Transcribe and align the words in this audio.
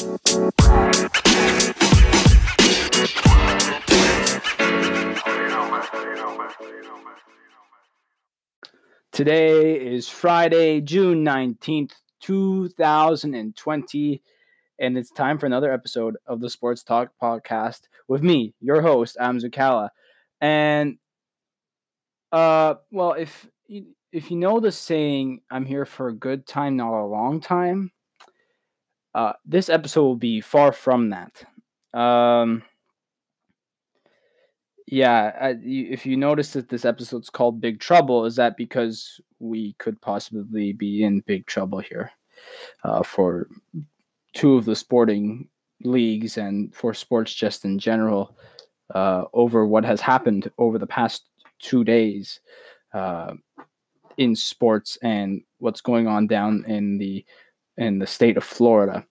Today 0.00 0.16
is 9.74 10.08
Friday, 10.08 10.80
June 10.80 11.22
19th, 11.22 11.92
2020, 12.20 14.22
and 14.78 14.96
it's 14.96 15.10
time 15.10 15.36
for 15.36 15.44
another 15.44 15.70
episode 15.70 16.16
of 16.26 16.40
the 16.40 16.48
Sports 16.48 16.82
Talk 16.82 17.10
podcast 17.22 17.82
with 18.08 18.22
me, 18.22 18.54
your 18.62 18.80
host, 18.80 19.18
Adam 19.20 19.38
Zucala. 19.38 19.90
And 20.40 20.96
uh 22.32 22.76
well, 22.90 23.12
if 23.12 23.46
if 23.68 24.30
you 24.30 24.38
know 24.38 24.60
the 24.60 24.72
saying 24.72 25.42
I'm 25.50 25.66
here 25.66 25.84
for 25.84 26.08
a 26.08 26.14
good 26.14 26.46
time, 26.46 26.78
not 26.78 26.98
a 26.98 27.04
long 27.04 27.42
time, 27.42 27.92
uh 29.14 29.32
this 29.44 29.68
episode 29.68 30.02
will 30.02 30.16
be 30.16 30.40
far 30.40 30.72
from 30.72 31.10
that. 31.10 31.44
Um 31.98 32.62
yeah, 34.86 35.52
you, 35.62 35.86
if 35.88 36.04
you 36.04 36.16
notice 36.16 36.52
that 36.54 36.68
this 36.68 36.84
episode's 36.84 37.30
called 37.30 37.60
Big 37.60 37.78
Trouble, 37.78 38.24
is 38.24 38.34
that 38.36 38.56
because 38.56 39.20
we 39.38 39.74
could 39.74 40.00
possibly 40.00 40.72
be 40.72 41.04
in 41.04 41.20
big 41.20 41.46
trouble 41.46 41.78
here 41.78 42.10
uh, 42.82 43.02
for 43.04 43.46
two 44.34 44.54
of 44.56 44.64
the 44.64 44.74
sporting 44.74 45.48
leagues 45.82 46.36
and 46.36 46.74
for 46.74 46.92
sports 46.92 47.32
just 47.32 47.64
in 47.64 47.78
general 47.78 48.36
uh, 48.94 49.24
over 49.32 49.64
what 49.64 49.84
has 49.84 50.00
happened 50.00 50.50
over 50.58 50.78
the 50.78 50.86
past 50.86 51.24
two 51.58 51.84
days 51.84 52.40
uh, 52.92 53.32
in 54.16 54.34
sports 54.34 54.98
and 55.02 55.40
what's 55.58 55.80
going 55.80 56.06
on 56.06 56.26
down 56.26 56.64
in 56.66 56.98
the 56.98 57.24
in 57.80 57.98
the 57.98 58.06
state 58.06 58.36
of 58.36 58.44
Florida. 58.44 59.04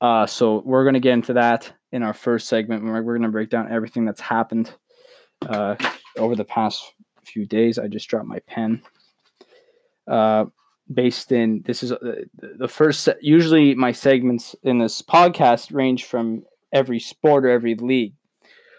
Uh, 0.00 0.26
so 0.26 0.62
we're 0.64 0.84
going 0.84 0.94
to 0.94 1.00
get 1.00 1.12
into 1.12 1.34
that 1.34 1.72
in 1.92 2.02
our 2.02 2.14
first 2.14 2.48
segment. 2.48 2.82
We're, 2.82 3.02
we're 3.02 3.18
going 3.18 3.22
to 3.22 3.28
break 3.28 3.50
down 3.50 3.70
everything 3.70 4.06
that's 4.06 4.20
happened 4.20 4.72
uh, 5.46 5.76
over 6.16 6.34
the 6.34 6.44
past 6.44 6.94
few 7.22 7.46
days. 7.46 7.78
I 7.78 7.86
just 7.86 8.08
dropped 8.08 8.26
my 8.26 8.40
pen. 8.40 8.82
Uh, 10.08 10.46
based 10.92 11.30
in 11.30 11.62
this 11.66 11.82
is 11.82 11.92
uh, 11.92 12.22
the 12.38 12.66
first. 12.66 13.02
Se- 13.02 13.18
usually, 13.20 13.74
my 13.74 13.92
segments 13.92 14.56
in 14.62 14.78
this 14.78 15.02
podcast 15.02 15.72
range 15.72 16.06
from 16.06 16.42
every 16.72 16.98
sport 16.98 17.44
or 17.44 17.50
every 17.50 17.74
league. 17.74 18.14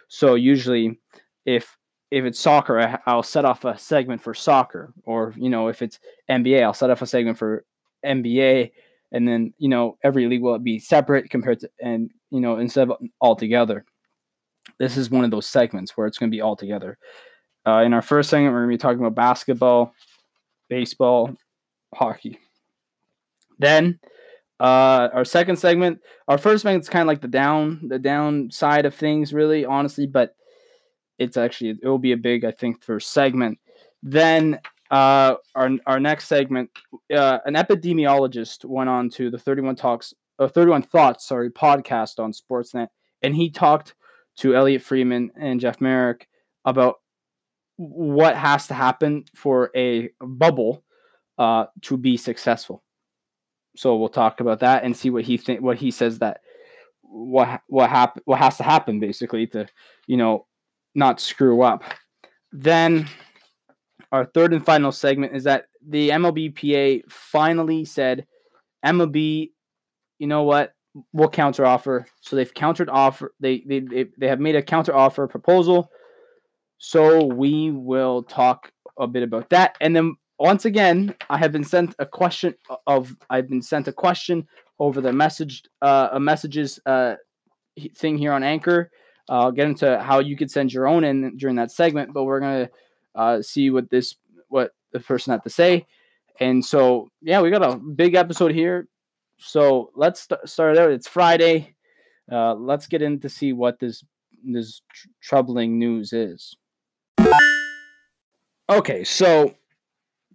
So 0.08 0.34
usually, 0.34 1.00
if 1.46 1.78
if 2.10 2.26
it's 2.26 2.40
soccer, 2.40 3.00
I'll 3.06 3.24
set 3.24 3.46
off 3.46 3.64
a 3.66 3.78
segment 3.78 4.22
for 4.22 4.34
soccer, 4.34 4.94
or 5.04 5.34
you 5.38 5.50
know, 5.50 5.68
if 5.68 5.82
it's 5.82 6.00
NBA, 6.30 6.64
I'll 6.64 6.74
set 6.74 6.90
off 6.90 7.04
a 7.04 7.08
segment 7.08 7.38
for 7.38 7.64
NBA, 8.04 8.72
and 9.12 9.28
then 9.28 9.54
you 9.58 9.70
know, 9.70 9.98
every 10.04 10.28
league 10.28 10.42
will 10.42 10.58
be 10.60 10.80
separate 10.80 11.30
compared 11.30 11.60
to 11.60 11.70
and 11.82 12.12
you 12.30 12.40
know, 12.40 12.58
instead 12.58 12.90
of 12.90 12.98
all 13.20 13.36
together 13.36 13.86
this 14.80 14.98
is 14.98 15.10
one 15.10 15.24
of 15.24 15.32
those 15.32 15.46
segments 15.46 15.96
where 15.96 16.08
it's 16.08 16.18
going 16.18 16.30
to 16.32 16.36
be 16.36 16.42
all 16.42 16.56
together. 16.56 16.98
Uh, 17.66 17.84
in 17.86 17.94
our 17.94 18.02
first 18.02 18.30
segment, 18.30 18.54
we're 18.54 18.66
going 18.66 18.72
to 18.72 18.78
be 18.78 18.82
talking 18.82 19.00
about 19.00 19.16
basketball, 19.16 19.94
baseball, 20.70 21.36
hockey. 21.94 22.40
Then, 23.60 24.00
uh, 24.60 25.10
our 25.14 25.26
second 25.26 25.58
segment, 25.58 26.00
our 26.28 26.38
first 26.38 26.64
segment 26.64 26.84
is 26.84 26.90
kind 26.90 27.02
of 27.02 27.08
like 27.08 27.22
the 27.22 27.28
down, 27.28 27.88
the 27.88 28.00
downside 28.00 28.86
of 28.86 28.96
things, 28.96 29.34
really, 29.34 29.66
honestly, 29.66 30.08
but 30.08 30.36
it's 31.20 31.38
actually 31.38 31.78
it 31.82 31.88
will 31.88 32.00
be 32.00 32.14
a 32.14 32.18
big, 32.18 32.44
I 32.44 32.52
think, 32.52 32.84
first 32.84 33.12
segment. 33.12 33.60
Then, 34.02 34.60
uh, 34.92 35.36
our 35.56 35.72
our 35.88 36.00
next 36.00 36.28
segment, 36.28 36.70
uh, 37.16 37.40
an 37.46 37.56
epidemiologist 37.56 38.66
went 38.66 38.90
on 38.90 39.10
to 39.12 39.32
the 39.32 39.40
Thirty 39.40 39.62
One 39.62 39.76
Talks, 39.76 40.14
uh, 40.38 40.50
Thirty 40.50 40.70
One 40.70 40.84
Thoughts, 40.84 41.26
sorry, 41.26 41.50
podcast 41.50 42.20
on 42.20 42.34
Sportsnet, 42.34 42.88
and 43.22 43.34
he 43.34 43.50
talked 43.50 43.96
to 44.38 44.56
Elliotte 44.56 44.82
Friedman 44.82 45.32
and 45.40 45.62
Jeff 45.62 45.80
Marek 45.80 46.28
about 46.66 46.96
what 47.78 48.36
has 48.36 48.68
to 48.68 48.74
happen 48.74 49.24
for 49.34 49.72
a 49.76 50.10
bubble 50.20 50.84
uh, 51.38 51.66
to 51.84 51.98
be 51.98 52.18
successful. 52.18 52.84
So 53.78 53.96
we'll 53.96 54.10
talk 54.10 54.42
about 54.42 54.60
that 54.60 54.84
and 54.84 54.96
see 54.96 55.10
what 55.10 55.24
he 55.24 55.38
think 55.38 55.62
what 55.62 55.78
he 55.78 55.92
says 55.92 56.20
that 56.20 56.42
what 57.02 57.62
what 57.68 57.90
happen 57.90 58.22
what 58.26 58.40
has 58.40 58.58
to 58.58 58.64
happen 58.64 59.00
basically 59.00 59.48
to 59.48 59.68
you 60.06 60.18
know 60.18 60.48
not 60.96 61.22
screw 61.22 61.62
up. 61.62 61.84
Then 62.52 63.08
our 64.12 64.26
third 64.26 64.54
and 64.54 64.66
final 64.66 64.92
segment 64.92 65.36
is 65.36 65.46
that 65.46 65.66
the 65.88 66.10
MLBPA 66.10 67.10
finally 67.10 67.86
said 67.86 68.26
MLB, 68.86 69.52
you 70.20 70.28
know 70.28 70.44
what? 70.44 70.74
We'll 71.14 71.30
counter 71.30 71.66
offer. 71.66 72.06
So 72.20 72.36
they've 72.36 72.54
countered 72.54 72.90
offer. 72.90 73.34
They, 73.40 73.64
they 73.66 73.80
they 73.80 74.06
they 74.18 74.28
have 74.28 74.42
made 74.42 74.56
a 74.56 74.62
counter 74.62 74.94
offer 74.94 75.26
proposal. 75.28 75.90
So 76.78 77.26
we 77.26 77.72
will 77.72 78.24
talk 78.24 78.72
a 79.00 79.08
bit 79.08 79.24
about 79.24 79.50
that, 79.52 79.78
and 79.80 79.96
then 79.96 80.16
once 80.42 80.66
again, 80.66 81.16
I 81.30 81.38
have 81.38 81.52
been 81.52 81.64
sent 81.64 81.94
a 82.00 82.06
question 82.06 82.56
of 82.88 83.16
I've 83.30 83.48
been 83.48 83.62
sent 83.62 83.88
a 83.88 83.94
question 83.94 84.48
over 84.80 85.00
the 85.00 85.14
message 85.14 85.64
uh, 85.82 86.18
messages 86.20 86.80
uh, 86.86 87.16
thing 87.96 88.18
here 88.18 88.34
on 88.34 88.44
Anchor. 88.44 88.90
Uh, 89.30 89.44
I'll 89.44 89.52
get 89.52 89.68
into 89.68 90.00
how 90.00 90.20
you 90.20 90.36
could 90.36 90.50
send 90.50 90.74
your 90.74 90.88
own 90.88 91.04
in 91.04 91.38
during 91.38 91.56
that 91.58 91.72
segment, 91.72 92.12
but 92.14 92.24
we're 92.24 92.40
gonna 92.40 92.70
uh, 93.16 93.42
see 93.42 93.70
what 93.70 93.90
this 93.90 94.16
what 94.50 94.74
the 94.92 95.00
person 95.00 95.32
had 95.32 95.44
to 95.44 95.50
say. 95.50 95.86
And 96.40 96.64
so, 96.64 97.12
yeah, 97.22 97.42
we 97.42 97.52
got 97.52 97.64
a 97.64 97.78
big 97.78 98.16
episode 98.16 98.52
here. 98.52 98.88
So 99.38 99.92
let's 99.96 100.22
st- 100.22 100.48
start 100.48 100.78
out. 100.78 100.92
It's 100.92 101.08
Friday. 101.08 101.76
Uh, 102.32 102.54
let's 102.56 102.88
get 102.88 103.02
in 103.02 103.20
to 103.20 103.30
see 103.30 103.54
what 103.54 103.80
this 103.80 104.04
this 104.44 104.82
tr- 104.92 105.08
troubling 105.22 105.78
news 105.78 106.14
is. 106.14 106.56
Okay, 108.70 109.04
so 109.04 109.54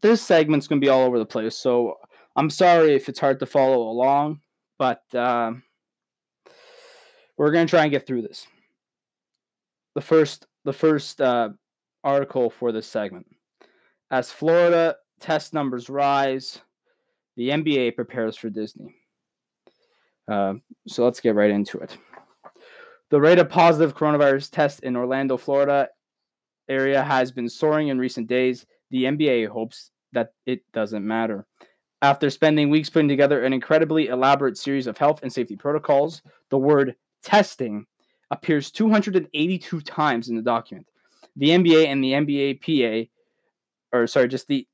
this 0.02 0.20
segment's 0.22 0.68
gonna 0.68 0.80
be 0.80 0.88
all 0.88 1.04
over 1.04 1.18
the 1.18 1.26
place. 1.26 1.56
So 1.56 1.94
I'm 2.36 2.50
sorry 2.50 2.94
if 2.94 3.08
it's 3.08 3.18
hard 3.18 3.40
to 3.40 3.46
follow 3.46 3.88
along, 3.88 4.40
but 4.78 5.02
uh, 5.14 5.52
we're 7.36 7.52
gonna 7.52 7.66
try 7.66 7.82
and 7.82 7.90
get 7.90 8.06
through 8.06 8.22
this. 8.22 8.46
The 9.94 10.02
first, 10.02 10.46
the 10.64 10.72
first 10.72 11.20
uh, 11.20 11.50
article 12.06 12.48
for 12.48 12.72
this 12.72 12.86
segment. 12.86 13.26
As 14.10 14.30
Florida 14.30 14.96
test 15.20 15.52
numbers 15.52 15.90
rise, 15.90 16.60
the 17.36 17.50
NBA 17.50 17.96
prepares 17.96 18.36
for 18.36 18.48
Disney. 18.48 18.94
Uh, 20.30 20.54
so 20.86 21.04
let's 21.04 21.20
get 21.20 21.34
right 21.34 21.50
into 21.50 21.78
it. 21.78 21.98
The 23.10 23.20
rate 23.20 23.38
of 23.38 23.48
positive 23.48 23.96
coronavirus 23.96 24.50
tests 24.50 24.80
in 24.80 24.96
Orlando, 24.96 25.36
Florida 25.36 25.88
area 26.68 27.02
has 27.02 27.30
been 27.30 27.48
soaring 27.48 27.88
in 27.88 27.98
recent 27.98 28.28
days. 28.28 28.66
The 28.90 29.04
NBA 29.04 29.48
hopes 29.48 29.90
that 30.12 30.32
it 30.46 30.60
doesn't 30.72 31.06
matter. 31.06 31.46
After 32.02 32.30
spending 32.30 32.70
weeks 32.70 32.90
putting 32.90 33.08
together 33.08 33.44
an 33.44 33.52
incredibly 33.52 34.08
elaborate 34.08 34.56
series 34.56 34.86
of 34.86 34.98
health 34.98 35.20
and 35.22 35.32
safety 35.32 35.56
protocols, 35.56 36.22
the 36.50 36.58
word 36.58 36.94
testing 37.22 37.86
appears 38.30 38.70
282 38.70 39.80
times 39.80 40.28
in 40.28 40.36
the 40.36 40.42
document. 40.42 40.86
The 41.36 41.50
NBA 41.50 41.86
and 41.86 42.02
the 42.02 42.12
NBA 42.12 43.08
PA, 43.10 43.96
or 43.96 44.06
sorry, 44.06 44.28
just 44.28 44.48
the 44.48 44.66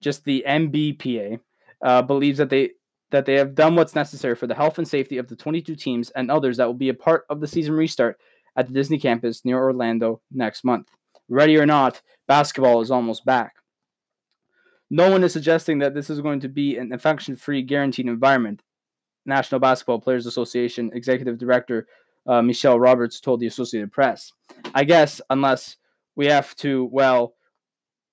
just 0.00 0.24
the 0.24 0.44
NBPA, 0.46 1.40
uh, 1.82 2.02
believes 2.02 2.38
that 2.38 2.50
they 2.50 2.70
that 3.10 3.24
they 3.24 3.34
have 3.34 3.54
done 3.54 3.74
what's 3.74 3.94
necessary 3.94 4.34
for 4.34 4.46
the 4.46 4.54
health 4.54 4.78
and 4.78 4.86
safety 4.86 5.18
of 5.18 5.28
the 5.28 5.36
22 5.36 5.74
teams 5.74 6.10
and 6.10 6.30
others 6.30 6.58
that 6.58 6.66
will 6.66 6.74
be 6.74 6.90
a 6.90 6.94
part 6.94 7.24
of 7.30 7.40
the 7.40 7.46
season 7.46 7.74
restart 7.74 8.18
at 8.56 8.66
the 8.66 8.74
Disney 8.74 8.98
campus 8.98 9.44
near 9.44 9.58
Orlando 9.58 10.20
next 10.30 10.64
month. 10.64 10.88
Ready 11.28 11.56
or 11.56 11.66
not, 11.66 12.02
basketball 12.26 12.80
is 12.80 12.90
almost 12.90 13.24
back. 13.24 13.54
No 14.90 15.10
one 15.10 15.22
is 15.22 15.32
suggesting 15.32 15.78
that 15.78 15.94
this 15.94 16.10
is 16.10 16.20
going 16.20 16.40
to 16.40 16.48
be 16.48 16.76
an 16.78 16.92
infection 16.92 17.36
free, 17.36 17.62
guaranteed 17.62 18.06
environment. 18.06 18.62
National 19.26 19.60
Basketball 19.60 20.00
Players 20.00 20.26
Association 20.26 20.90
Executive 20.94 21.38
Director 21.38 21.86
uh, 22.26 22.40
Michelle 22.40 22.80
Roberts 22.80 23.20
told 23.20 23.40
the 23.40 23.46
Associated 23.46 23.92
Press. 23.92 24.32
I 24.74 24.84
guess, 24.84 25.20
unless 25.28 25.76
we 26.18 26.26
have 26.26 26.54
to, 26.56 26.84
well, 26.92 27.32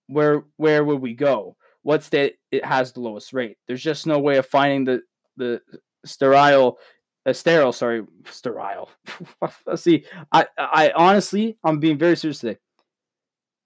where 0.08 0.46
where 0.56 0.86
would 0.86 1.02
we 1.02 1.14
go? 1.14 1.58
what 1.86 2.02
state 2.02 2.38
it 2.52 2.66
has 2.66 2.92
the 2.92 3.00
lowest 3.00 3.32
rate. 3.32 3.58
There's 3.68 3.84
just 3.84 4.08
no 4.08 4.18
way 4.18 4.38
of 4.38 4.48
finding 4.48 4.86
the 4.86 5.04
the 5.38 5.62
sterile 6.04 6.80
uh, 7.28 7.34
sterile 7.34 7.72
sorry 7.72 8.04
sterile. 8.26 8.90
See 9.76 10.04
i 10.32 10.48
i 10.58 10.92
honestly 10.96 11.58
i'm 11.64 11.80
being 11.80 12.00
very 12.00 12.18
serious 12.18 12.40
today. 12.40 12.58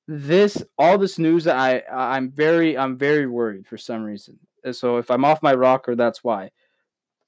This 0.10 0.62
all 0.78 0.98
this 0.98 1.18
news 1.18 1.48
i 1.48 1.82
i'm 1.90 2.30
very 2.30 2.78
i'm 2.78 2.98
very 2.98 3.26
worried 3.26 3.66
for 3.66 3.78
some 3.78 4.04
reason. 4.04 4.38
So 4.74 4.98
if 4.98 5.10
i'm 5.10 5.24
off 5.24 5.42
my 5.42 5.54
rocker 5.54 5.96
that's 5.96 6.22
why. 6.22 6.52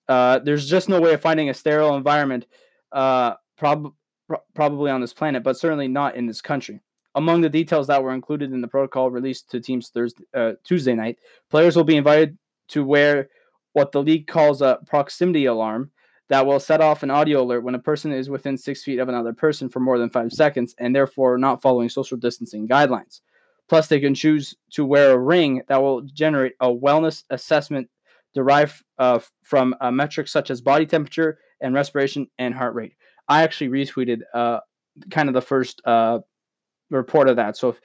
Uh 0.09 0.39
there's 0.39 0.69
just 0.69 0.89
no 0.89 0.99
way 0.99 1.13
of 1.13 1.21
finding 1.21 1.49
a 1.49 1.53
sterile 1.53 1.95
environment 1.95 2.47
uh 2.91 3.35
prob- 3.57 3.93
pro- 4.27 4.43
probably 4.53 4.91
on 4.91 4.99
this 4.99 5.13
planet 5.13 5.41
but 5.41 5.57
certainly 5.57 5.87
not 5.87 6.17
in 6.17 6.25
this 6.25 6.41
country 6.41 6.81
among 7.15 7.41
the 7.41 7.49
details 7.49 7.87
that 7.87 8.03
were 8.03 8.13
included 8.13 8.51
in 8.51 8.61
the 8.61 8.67
protocol 8.67 9.11
released 9.11 9.49
to 9.51 9.59
teams 9.59 9.89
Thursday, 9.89 10.23
uh, 10.33 10.53
Tuesday 10.63 10.95
night, 10.95 11.19
players 11.49 11.75
will 11.75 11.83
be 11.83 11.97
invited 11.97 12.37
to 12.69 12.83
wear 12.83 13.29
what 13.73 13.91
the 13.91 14.01
league 14.01 14.27
calls 14.27 14.61
a 14.61 14.79
proximity 14.87 15.45
alarm 15.45 15.91
that 16.29 16.45
will 16.45 16.59
set 16.59 16.79
off 16.79 17.03
an 17.03 17.11
audio 17.11 17.41
alert 17.41 17.61
when 17.63 17.75
a 17.75 17.79
person 17.79 18.11
is 18.13 18.29
within 18.29 18.57
six 18.57 18.83
feet 18.83 18.99
of 18.99 19.09
another 19.09 19.33
person 19.33 19.67
for 19.67 19.81
more 19.81 19.97
than 19.97 20.09
five 20.09 20.31
seconds 20.31 20.73
and 20.77 20.95
therefore 20.95 21.37
not 21.37 21.61
following 21.61 21.89
social 21.89 22.17
distancing 22.17 22.67
guidelines. 22.67 23.19
Plus, 23.67 23.87
they 23.87 23.99
can 23.99 24.15
choose 24.15 24.55
to 24.71 24.85
wear 24.85 25.11
a 25.11 25.17
ring 25.17 25.61
that 25.67 25.81
will 25.81 26.01
generate 26.01 26.53
a 26.61 26.67
wellness 26.67 27.23
assessment 27.29 27.89
derived 28.33 28.81
uh, 28.97 29.19
from 29.43 29.75
uh, 29.81 29.91
metrics 29.91 30.31
such 30.31 30.49
as 30.49 30.61
body 30.61 30.85
temperature 30.85 31.39
and 31.59 31.73
respiration 31.73 32.27
and 32.37 32.53
heart 32.53 32.75
rate. 32.75 32.93
I 33.27 33.43
actually 33.43 33.69
retweeted 33.69 34.21
uh, 34.33 34.59
kind 35.09 35.29
of 35.29 35.33
the 35.33 35.41
first 35.41 35.81
uh, 35.85 36.19
report 36.91 37.29
of 37.29 37.37
that. 37.37 37.57
So 37.57 37.69
if, 37.69 37.81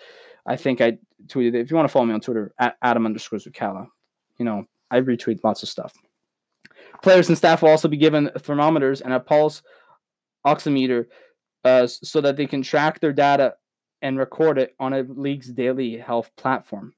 I 0.47 0.57
think 0.57 0.81
I 0.81 0.99
tweeted. 1.27 1.55
If 1.55 1.71
you 1.71 1.77
want 1.77 1.89
to 1.89 1.93
follow 1.93 2.07
me 2.07 2.15
on 2.15 2.21
Twitter, 2.21 2.53
at 2.59 2.77
Adam 2.83 3.07
underscore 3.07 3.39
Zucala, 3.39 3.87
you 4.39 4.45
know, 4.45 4.67
I 4.91 5.01
retweet 5.01 5.43
lots 5.43 5.63
of 5.63 5.69
stuff. 5.69 5.95
Players 7.03 7.29
and 7.29 7.37
staff 7.37 7.63
will 7.63 7.71
also 7.71 7.89
be 7.89 7.97
given 7.97 8.31
thermometers 8.39 9.01
and 9.01 9.13
a 9.13 9.21
pulse 9.21 9.63
oximeter 10.47 11.07
uh, 11.65 11.87
so 11.87 12.21
that 12.21 12.37
they 12.37 12.47
can 12.47 12.63
track 12.63 13.01
their 13.01 13.13
data 13.13 13.55
and 14.03 14.19
record 14.19 14.59
it 14.59 14.75
on 14.79 14.93
a 14.93 15.03
league's 15.03 15.49
daily 15.49 15.97
health 15.99 16.31
platform. 16.37 16.95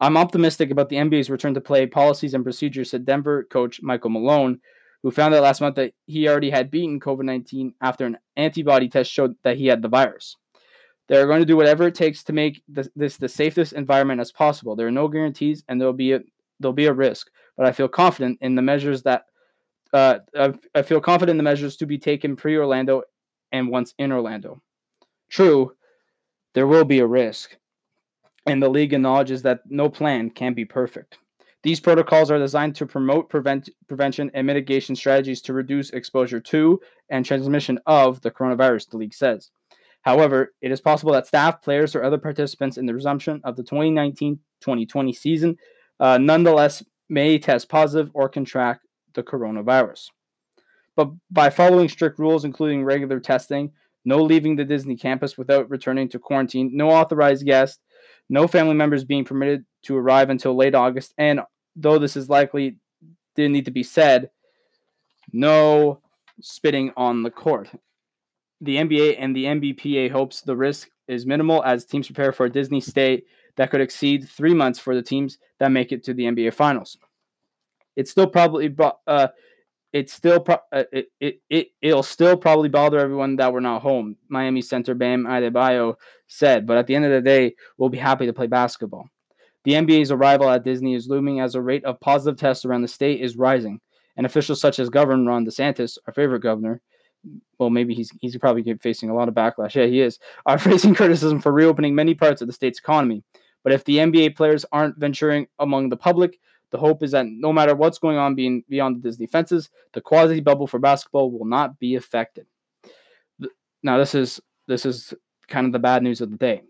I'm 0.00 0.16
optimistic 0.16 0.70
about 0.70 0.88
the 0.88 0.96
NBA's 0.96 1.30
return 1.30 1.54
to 1.54 1.60
play 1.60 1.86
policies 1.86 2.34
and 2.34 2.42
procedures, 2.42 2.90
said 2.90 3.04
Denver 3.04 3.44
coach 3.44 3.80
Michael 3.82 4.10
Malone, 4.10 4.60
who 5.02 5.10
found 5.10 5.34
out 5.34 5.42
last 5.42 5.60
month 5.60 5.76
that 5.76 5.92
he 6.06 6.28
already 6.28 6.50
had 6.50 6.70
beaten 6.70 6.98
COVID 6.98 7.24
19 7.24 7.74
after 7.80 8.06
an 8.06 8.18
antibody 8.36 8.88
test 8.88 9.10
showed 9.10 9.36
that 9.44 9.58
he 9.58 9.66
had 9.66 9.82
the 9.82 9.88
virus. 9.88 10.36
They're 11.10 11.26
going 11.26 11.40
to 11.40 11.46
do 11.46 11.56
whatever 11.56 11.88
it 11.88 11.96
takes 11.96 12.22
to 12.22 12.32
make 12.32 12.62
this 12.68 13.16
the 13.16 13.28
safest 13.28 13.72
environment 13.72 14.20
as 14.20 14.30
possible. 14.30 14.76
There 14.76 14.86
are 14.86 14.92
no 14.92 15.08
guarantees, 15.08 15.64
and 15.66 15.80
there'll 15.80 15.92
be 15.92 16.12
a 16.12 16.20
there'll 16.60 16.72
be 16.72 16.86
a 16.86 16.92
risk, 16.92 17.28
but 17.56 17.66
I 17.66 17.72
feel 17.72 17.88
confident 17.88 18.38
in 18.40 18.54
the 18.54 18.62
measures 18.62 19.02
that 19.02 19.24
uh, 19.92 20.20
I 20.72 20.82
feel 20.82 21.00
confident 21.00 21.32
in 21.32 21.36
the 21.36 21.42
measures 21.42 21.76
to 21.78 21.86
be 21.86 21.98
taken 21.98 22.36
pre 22.36 22.56
Orlando 22.56 23.02
and 23.50 23.68
once 23.68 23.92
in 23.98 24.12
Orlando. 24.12 24.62
True, 25.28 25.72
there 26.54 26.68
will 26.68 26.84
be 26.84 27.00
a 27.00 27.06
risk, 27.06 27.56
and 28.46 28.62
the 28.62 28.68
league 28.68 28.92
acknowledges 28.92 29.42
that 29.42 29.62
no 29.68 29.88
plan 29.88 30.30
can 30.30 30.54
be 30.54 30.64
perfect. 30.64 31.18
These 31.64 31.80
protocols 31.80 32.30
are 32.30 32.38
designed 32.38 32.76
to 32.76 32.86
promote 32.86 33.28
prevent, 33.28 33.68
prevention 33.88 34.30
and 34.32 34.46
mitigation 34.46 34.94
strategies 34.94 35.42
to 35.42 35.54
reduce 35.54 35.90
exposure 35.90 36.40
to 36.40 36.80
and 37.08 37.26
transmission 37.26 37.80
of 37.86 38.20
the 38.20 38.30
coronavirus, 38.30 38.90
the 38.90 38.96
league 38.96 39.12
says. 39.12 39.50
However, 40.02 40.54
it 40.60 40.72
is 40.72 40.80
possible 40.80 41.12
that 41.12 41.26
staff, 41.26 41.62
players, 41.62 41.94
or 41.94 42.02
other 42.02 42.18
participants 42.18 42.78
in 42.78 42.86
the 42.86 42.94
resumption 42.94 43.40
of 43.44 43.56
the 43.56 43.62
2019 43.62 44.38
2020 44.60 45.12
season 45.14 45.56
uh, 46.00 46.18
nonetheless 46.18 46.82
may 47.08 47.38
test 47.38 47.68
positive 47.68 48.10
or 48.14 48.28
contract 48.28 48.86
the 49.14 49.22
coronavirus. 49.22 50.08
But 50.96 51.10
by 51.30 51.50
following 51.50 51.88
strict 51.88 52.18
rules, 52.18 52.44
including 52.44 52.84
regular 52.84 53.20
testing, 53.20 53.72
no 54.04 54.18
leaving 54.18 54.56
the 54.56 54.64
Disney 54.64 54.96
campus 54.96 55.36
without 55.36 55.68
returning 55.70 56.08
to 56.10 56.18
quarantine, 56.18 56.70
no 56.72 56.90
authorized 56.90 57.44
guests, 57.44 57.78
no 58.28 58.46
family 58.46 58.74
members 58.74 59.04
being 59.04 59.24
permitted 59.24 59.64
to 59.82 59.96
arrive 59.96 60.30
until 60.30 60.56
late 60.56 60.74
August, 60.74 61.14
and 61.18 61.40
though 61.76 61.98
this 61.98 62.16
is 62.16 62.28
likely 62.28 62.76
didn't 63.36 63.52
need 63.52 63.64
to 63.66 63.70
be 63.70 63.82
said, 63.82 64.30
no 65.32 66.00
spitting 66.40 66.92
on 66.96 67.22
the 67.22 67.30
court. 67.30 67.68
The 68.60 68.76
NBA 68.76 69.16
and 69.18 69.34
the 69.34 69.44
NBPA 69.44 70.10
hopes 70.10 70.42
the 70.42 70.56
risk 70.56 70.90
is 71.08 71.26
minimal 71.26 71.62
as 71.64 71.84
teams 71.84 72.06
prepare 72.06 72.32
for 72.32 72.46
a 72.46 72.50
Disney 72.50 72.80
stay 72.80 73.22
that 73.56 73.70
could 73.70 73.80
exceed 73.80 74.28
three 74.28 74.54
months 74.54 74.78
for 74.78 74.94
the 74.94 75.02
teams 75.02 75.38
that 75.58 75.72
make 75.72 75.92
it 75.92 76.04
to 76.04 76.14
the 76.14 76.24
NBA 76.24 76.54
Finals. 76.54 76.98
It's 77.96 78.10
still 78.10 78.26
probably 78.26 78.74
uh, 79.06 79.28
it's 79.92 80.12
still 80.12 80.40
pro- 80.40 80.60
uh, 80.72 80.84
it, 80.92 81.08
it, 81.20 81.40
it 81.50 81.68
it'll 81.82 82.02
still 82.02 82.36
probably 82.36 82.68
bother 82.68 82.98
everyone 82.98 83.36
that 83.36 83.52
we're 83.52 83.60
not 83.60 83.82
home. 83.82 84.16
Miami 84.28 84.62
center 84.62 84.94
Bam 84.94 85.24
Adebayo 85.24 85.94
said, 86.28 86.66
but 86.66 86.78
at 86.78 86.86
the 86.86 86.94
end 86.94 87.04
of 87.04 87.10
the 87.10 87.20
day, 87.20 87.54
we'll 87.76 87.88
be 87.88 87.98
happy 87.98 88.26
to 88.26 88.32
play 88.32 88.46
basketball. 88.46 89.08
The 89.64 89.72
NBA's 89.72 90.12
arrival 90.12 90.48
at 90.48 90.64
Disney 90.64 90.94
is 90.94 91.08
looming 91.08 91.40
as 91.40 91.52
the 91.52 91.60
rate 91.60 91.84
of 91.84 92.00
positive 92.00 92.38
tests 92.38 92.64
around 92.64 92.82
the 92.82 92.88
state 92.88 93.20
is 93.20 93.36
rising, 93.36 93.80
and 94.16 94.24
officials 94.24 94.60
such 94.60 94.78
as 94.78 94.88
Governor 94.88 95.28
Ron 95.28 95.44
DeSantis, 95.44 95.98
our 96.06 96.14
favorite 96.14 96.40
governor, 96.40 96.80
well, 97.58 97.70
maybe 97.70 97.94
he's 97.94 98.10
he's 98.20 98.36
probably 98.38 98.74
facing 98.74 99.10
a 99.10 99.14
lot 99.14 99.28
of 99.28 99.34
backlash. 99.34 99.74
Yeah, 99.74 99.86
he 99.86 100.00
is. 100.00 100.18
Are 100.46 100.58
facing 100.58 100.94
criticism 100.94 101.40
for 101.40 101.52
reopening 101.52 101.94
many 101.94 102.14
parts 102.14 102.40
of 102.40 102.46
the 102.46 102.52
state's 102.52 102.78
economy. 102.78 103.22
But 103.62 103.72
if 103.72 103.84
the 103.84 103.98
NBA 103.98 104.36
players 104.36 104.64
aren't 104.72 104.96
venturing 104.96 105.46
among 105.58 105.90
the 105.90 105.96
public, 105.96 106.40
the 106.70 106.78
hope 106.78 107.02
is 107.02 107.10
that 107.10 107.26
no 107.26 107.52
matter 107.52 107.74
what's 107.74 107.98
going 107.98 108.16
on 108.16 108.34
being 108.34 108.64
beyond 108.68 108.96
the 108.96 109.08
Disney 109.08 109.26
fences, 109.26 109.70
the 109.92 110.00
quasi 110.00 110.40
bubble 110.40 110.66
for 110.66 110.78
basketball 110.78 111.30
will 111.30 111.44
not 111.44 111.78
be 111.78 111.96
affected. 111.96 112.46
Now, 113.82 113.98
this 113.98 114.14
is 114.14 114.40
this 114.66 114.86
is 114.86 115.12
kind 115.48 115.66
of 115.66 115.72
the 115.72 115.78
bad 115.78 116.02
news 116.02 116.20
of 116.20 116.30
the 116.30 116.36
day, 116.36 116.62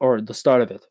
or 0.00 0.20
the 0.20 0.34
start 0.34 0.62
of 0.62 0.70
it. 0.70 0.86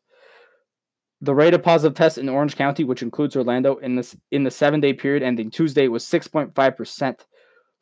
The 1.20 1.34
rate 1.34 1.54
of 1.54 1.62
positive 1.62 1.96
tests 1.96 2.18
in 2.18 2.28
Orange 2.28 2.56
County, 2.56 2.82
which 2.82 3.02
includes 3.02 3.36
Orlando, 3.36 3.76
in 3.76 3.94
this 3.94 4.16
in 4.30 4.42
the 4.42 4.50
seven 4.50 4.80
day 4.80 4.92
period 4.92 5.22
ending 5.22 5.50
Tuesday 5.50 5.88
was 5.88 6.04
6.5 6.04 6.76
percent. 6.76 7.26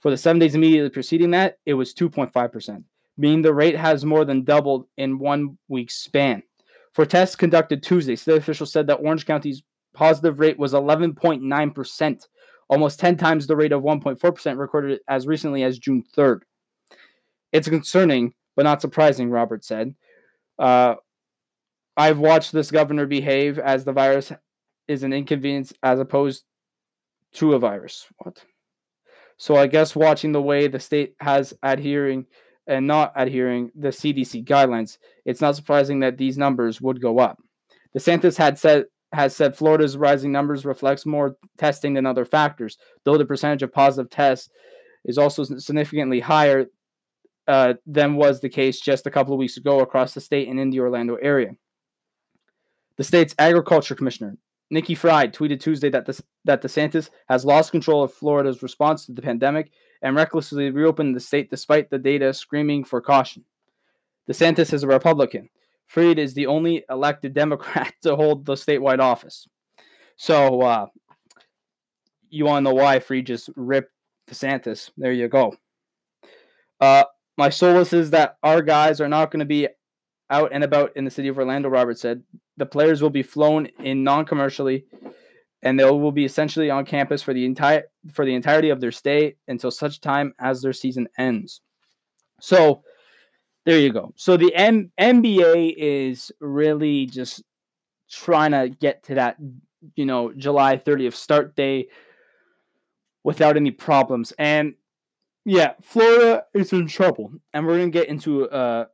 For 0.01 0.11
the 0.11 0.17
seven 0.17 0.41
days 0.41 0.55
immediately 0.55 0.91
preceding 0.91 1.31
that, 1.33 1.59
it 1.67 1.75
was 1.75 1.95
2.5 1.95 2.53
percent, 2.53 2.85
meaning 3.17 3.43
the 3.43 3.55
rate 3.55 3.77
has 3.77 4.05
more 4.05 4.25
than 4.25 4.45
doubled 4.45 4.87
in 4.97 5.19
one 5.19 5.59
week 5.69 5.91
span. 5.91 6.43
For 6.93 7.07
tests 7.07 7.37
conducted 7.37 7.83
Tuesday, 7.83 8.17
state 8.17 8.39
officials 8.39 8.73
said 8.73 8.87
that 8.89 8.97
Orange 8.97 9.27
County's 9.27 9.63
positive 9.95 10.41
rate 10.41 10.59
was 10.59 10.73
11.9%, 10.73 12.27
almost 12.69 13.01
10 13.01 13.17
times 13.17 13.47
the 13.47 13.57
rate 13.57 13.73
of 13.73 13.83
1.4% 13.83 14.59
recorded 14.59 15.01
as 15.09 15.27
recently 15.27 15.63
as 15.63 15.79
June 15.79 16.03
3rd. 16.17 16.41
It's 17.53 17.69
concerning, 17.69 18.35
but 18.57 18.65
not 18.65 18.81
surprising, 18.81 19.31
Robert 19.31 19.65
said. 19.65 19.95
Uh, 20.59 20.97
I've 21.97 22.19
watched 22.19 22.53
this 22.53 22.71
governor 22.71 23.07
behave 23.07 23.59
as 23.59 23.85
the 23.85 23.93
virus 23.93 24.33
is 24.89 25.03
an 25.03 25.13
inconvenience 25.13 25.73
as 25.83 26.01
opposed 26.01 26.45
to 27.35 27.55
a 27.55 27.59
virus. 27.59 28.07
What? 28.19 28.43
So 29.41 29.57
I 29.57 29.69
guess 29.69 29.97
watching 29.97 30.33
the 30.33 30.43
way 30.43 30.69
the 30.69 30.79
state 30.79 31.15
has 31.19 31.55
adhering 31.63 32.27
and 32.67 32.87
not 32.87 33.15
adhering 33.17 33.71
the 33.75 33.89
CDC 33.89 34.45
guidelines, 34.45 34.99
it's 35.25 35.41
not 35.41 35.57
surprising 35.57 36.01
that 36.01 36.19
these 36.19 36.37
numbers 36.37 36.79
would 36.83 37.01
go 37.01 37.21
up. 37.21 37.39
DeSantis 37.97 38.37
had 38.37 38.59
said 38.59 38.85
has 39.13 39.35
said 39.35 39.57
Florida's 39.57 39.97
rising 39.97 40.31
numbers 40.31 40.67
reflects 40.67 41.07
more 41.07 41.39
testing 41.57 41.95
than 41.95 42.05
other 42.05 42.27
factors, 42.27 42.77
though 43.05 43.17
the 43.17 43.25
percentage 43.25 43.63
of 43.63 43.73
positive 43.73 44.11
tests 44.11 44.51
is 45.07 45.17
also 45.17 45.43
significantly 45.43 46.21
higher 46.21 46.67
uh, 47.49 47.73
than 47.87 48.17
was 48.17 48.41
the 48.41 48.49
case 48.51 48.79
just 48.79 49.07
a 49.07 49.11
couple 49.11 49.33
of 49.33 49.39
weeks 49.39 49.57
ago 49.57 49.81
across 49.81 50.13
the 50.13 50.21
state 50.21 50.49
and 50.49 50.61
in 50.61 50.69
the 50.69 50.81
Orlando 50.81 51.15
area. 51.15 51.53
The 52.99 53.05
state's 53.05 53.35
agriculture 53.39 53.95
commissioner, 53.95 54.37
Nikki 54.71 54.95
Fried, 54.95 55.35
tweeted 55.35 55.61
Tuesday 55.61 55.91
that, 55.91 56.07
this, 56.07 56.23
that 56.45 56.63
DeSantis 56.63 57.11
has 57.29 57.45
lost 57.45 57.73
control 57.73 58.05
of 58.05 58.15
Florida's 58.15 58.63
response 58.63 59.07
to 59.07 59.13
the 59.13 59.23
pandemic 59.23 59.73
and 60.03 60.15
recklessly 60.15 60.71
reopened 60.71 61.17
the 61.17 61.21
state 61.21 61.51
despite 61.51 61.91
the 61.91 61.99
data 61.99 62.33
screaming 62.33 62.85
for 62.85 63.01
caution. 63.01 63.45
DeSantis 64.29 64.73
is 64.73 64.85
a 64.85 64.87
Republican 64.87 65.49
Fried 65.91 66.21
is 66.21 66.35
the 66.35 66.47
only 66.47 66.85
elected 66.89 67.35
Democrat 67.35 67.93
to 68.03 68.15
hold 68.15 68.47
the 68.47 68.55
statewide 68.55 69.01
office. 69.01 69.49
So 70.15 70.61
uh, 70.61 70.87
you 72.29 72.45
want 72.45 72.65
to 72.65 72.71
know 72.71 72.77
why 72.77 73.01
Fried 73.01 73.27
just 73.27 73.51
ripped 73.57 73.93
DeSantis? 74.31 74.91
There 74.97 75.11
you 75.11 75.27
go. 75.27 75.57
Uh, 76.81 77.05
my 77.37 77.51
solace 77.51 77.93
is 77.93 78.11
that 78.11 78.37
our 78.45 78.63
guys 78.63 79.01
are 79.01 79.09
not 79.09 79.33
going 79.33 79.41
to 79.41 79.47
be 79.47 79.67
out 80.31 80.51
and 80.53 80.63
about 80.63 80.97
in 80.97 81.05
the 81.05 81.11
city 81.11 81.27
of 81.27 81.37
Orlando. 81.37 81.69
Robert 81.69 81.99
said 81.99 82.23
the 82.61 82.67
players 82.67 83.01
will 83.01 83.11
be 83.11 83.23
flown 83.23 83.67
in 83.79 84.05
non-commercially, 84.05 84.85
and 85.63 85.81
they 85.81 85.85
will 85.85 86.13
be 86.13 86.27
essentially 86.27 86.71
on 86.71 86.85
campus 86.85 87.23
for 87.23 87.33
the 87.33 87.47
entire 87.47 87.85
for 88.13 88.27
the 88.27 88.35
entirety 88.35 88.69
of 88.69 88.81
their 88.83 88.93
stay 88.93 89.37
until 89.49 89.71
such 89.71 90.03
time 90.03 90.35
as 90.39 90.61
their 90.61 90.75
season 90.75 91.09
ends. 91.17 91.63
So 92.39 92.83
there 93.65 93.79
you 93.79 93.93
go. 93.93 94.13
So 94.15 94.37
the 94.37 94.55
M- 94.55 94.93
NBA 95.01 95.75
is 95.79 96.31
really 96.39 97.07
just 97.07 97.43
trying 98.11 98.53
to 98.53 98.69
get 98.69 99.05
to 99.05 99.15
that, 99.15 99.37
you 99.97 100.05
know, 100.05 100.33
July 100.37 100.77
30th 100.77 101.15
start 101.15 101.57
day 101.57 101.89
without 103.25 103.57
any 103.57 103.71
problems. 103.71 104.33
And 104.39 104.75
yeah, 105.47 105.73
Florida 105.81 106.45
is 106.53 106.75
in 106.75 106.89
trouble. 106.89 107.33
And 107.55 107.67
we're 107.67 107.79
going 107.79 107.93
to 107.93 107.99
get 107.99 108.09
into 108.09 108.49
uh, 108.51 108.87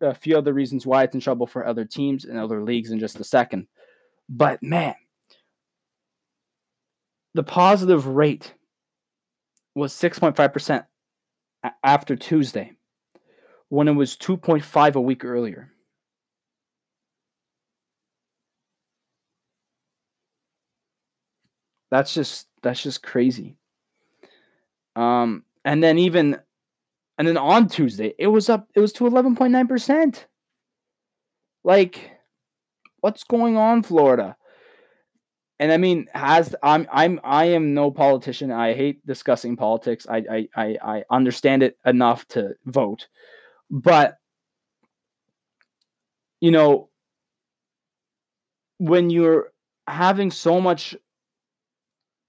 a 0.00 0.14
few 0.14 0.36
other 0.36 0.52
reasons 0.52 0.86
why 0.86 1.02
it's 1.02 1.14
in 1.14 1.20
trouble 1.20 1.46
for 1.46 1.66
other 1.66 1.84
teams 1.84 2.24
and 2.24 2.38
other 2.38 2.62
leagues 2.62 2.90
in 2.90 2.98
just 2.98 3.20
a 3.20 3.24
second. 3.24 3.66
But 4.28 4.62
man, 4.62 4.94
the 7.34 7.42
positive 7.42 8.06
rate 8.06 8.54
was 9.74 9.92
6.5% 9.92 10.86
after 11.82 12.16
Tuesday 12.16 12.72
when 13.68 13.88
it 13.88 13.92
was 13.92 14.16
2.5 14.16 14.94
a 14.94 15.00
week 15.00 15.24
earlier. 15.24 15.70
That's 21.90 22.12
just 22.12 22.48
that's 22.62 22.82
just 22.82 23.02
crazy. 23.02 23.56
Um, 24.96 25.44
and 25.64 25.82
then 25.82 25.98
even, 25.98 26.40
and 27.18 27.28
then 27.28 27.36
on 27.36 27.68
Tuesday, 27.68 28.14
it 28.18 28.26
was 28.26 28.48
up. 28.48 28.68
It 28.74 28.80
was 28.80 28.92
to 28.94 29.06
eleven 29.06 29.36
point 29.36 29.52
nine 29.52 29.68
percent. 29.68 30.26
Like, 31.62 32.10
what's 33.00 33.24
going 33.24 33.56
on, 33.56 33.82
Florida? 33.82 34.36
And 35.60 35.70
I 35.70 35.76
mean, 35.76 36.08
has 36.12 36.54
I'm 36.62 36.86
I'm 36.92 37.20
I 37.22 37.46
am 37.46 37.74
no 37.74 37.90
politician. 37.90 38.50
I 38.50 38.74
hate 38.74 39.06
discussing 39.06 39.56
politics. 39.56 40.06
I 40.08 40.24
I 40.30 40.48
I, 40.56 40.78
I 40.82 41.04
understand 41.10 41.62
it 41.62 41.78
enough 41.86 42.26
to 42.28 42.54
vote, 42.66 43.08
but 43.70 44.16
you 46.40 46.50
know, 46.50 46.90
when 48.78 49.08
you're 49.08 49.52
having 49.86 50.30
so 50.30 50.60
much 50.60 50.94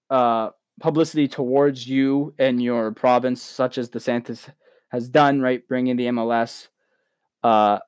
uh, 0.10 0.50
publicity 0.80 1.28
towards 1.28 1.88
you 1.88 2.34
and 2.38 2.62
your 2.62 2.92
province, 2.92 3.42
such 3.42 3.78
as 3.78 3.90
the 3.90 4.00
DeSantis 4.00 4.50
has 4.90 5.10
done, 5.10 5.42
right? 5.42 5.68
Bringing 5.68 5.96
the 5.96 6.08
MLS. 6.08 6.68
Uh, 7.44 7.80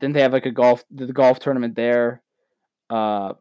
then 0.00 0.12
they 0.12 0.22
have 0.22 0.32
like 0.32 0.46
a 0.46 0.50
golf, 0.50 0.84
the 0.90 1.12
golf 1.12 1.38
tournament 1.38 1.74
there. 1.74 2.22
Uh, 2.90 3.34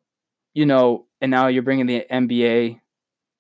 you 0.53 0.65
know, 0.65 1.05
and 1.21 1.31
now 1.31 1.47
you're 1.47 1.63
bringing 1.63 1.85
the 1.85 2.05
NBA. 2.11 2.79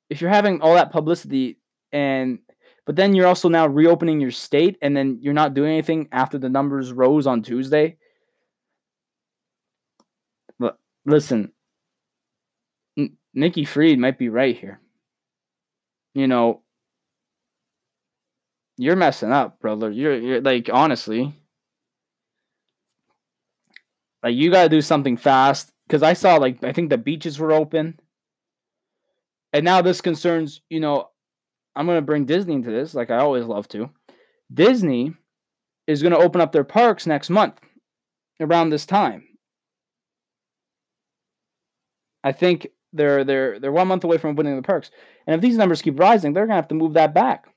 If 0.09 0.21
you're 0.21 0.29
having 0.29 0.61
all 0.61 0.75
that 0.75 0.91
publicity 0.91 1.57
and 1.91 2.39
but 2.85 2.95
then 2.95 3.13
you're 3.13 3.27
also 3.27 3.47
now 3.47 3.67
reopening 3.67 4.19
your 4.19 4.31
state 4.31 4.77
and 4.81 4.97
then 4.97 5.19
you're 5.21 5.33
not 5.33 5.53
doing 5.53 5.71
anything 5.71 6.09
after 6.11 6.37
the 6.37 6.49
numbers 6.49 6.91
rose 6.91 7.27
on 7.27 7.43
Tuesday. 7.43 7.97
But 10.59 10.79
listen, 11.05 11.51
N- 12.97 13.17
Nikki 13.33 13.65
Fried 13.65 13.99
might 13.99 14.17
be 14.17 14.29
right 14.29 14.57
here. 14.57 14.81
You 16.13 16.27
know, 16.27 16.60
you're 18.81 18.95
messing 18.95 19.31
up, 19.31 19.59
brother. 19.59 19.91
You're, 19.91 20.17
you're 20.17 20.41
like 20.41 20.67
honestly, 20.73 21.35
like 24.23 24.33
you 24.33 24.49
got 24.49 24.63
to 24.63 24.69
do 24.69 24.81
something 24.81 25.17
fast 25.17 25.71
because 25.85 26.01
I 26.01 26.13
saw 26.13 26.37
like 26.37 26.63
I 26.63 26.73
think 26.73 26.89
the 26.89 26.97
beaches 26.97 27.37
were 27.37 27.51
open, 27.51 27.99
and 29.53 29.63
now 29.63 29.83
this 29.83 30.01
concerns 30.01 30.61
you 30.67 30.79
know 30.79 31.09
I'm 31.75 31.85
gonna 31.85 32.01
bring 32.01 32.25
Disney 32.25 32.55
into 32.55 32.71
this 32.71 32.95
like 32.95 33.11
I 33.11 33.17
always 33.17 33.45
love 33.45 33.67
to. 33.69 33.91
Disney 34.51 35.13
is 35.85 36.01
gonna 36.01 36.17
open 36.17 36.41
up 36.41 36.51
their 36.51 36.63
parks 36.63 37.05
next 37.05 37.29
month 37.29 37.59
around 38.39 38.71
this 38.71 38.87
time. 38.87 39.27
I 42.23 42.31
think 42.31 42.65
they're 42.93 43.23
they're 43.23 43.59
they're 43.59 43.71
one 43.71 43.87
month 43.87 44.03
away 44.03 44.17
from 44.17 44.31
opening 44.31 44.55
the 44.55 44.63
parks, 44.63 44.89
and 45.27 45.35
if 45.35 45.41
these 45.41 45.57
numbers 45.57 45.83
keep 45.83 45.99
rising, 45.99 46.33
they're 46.33 46.47
gonna 46.47 46.55
have 46.55 46.67
to 46.69 46.75
move 46.75 46.93
that 46.93 47.13
back. 47.13 47.50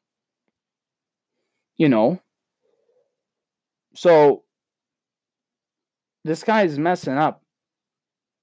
You 1.76 1.88
know. 1.88 2.20
So 3.94 4.44
this 6.24 6.42
guy 6.42 6.62
is 6.64 6.78
messing 6.78 7.16
up. 7.16 7.42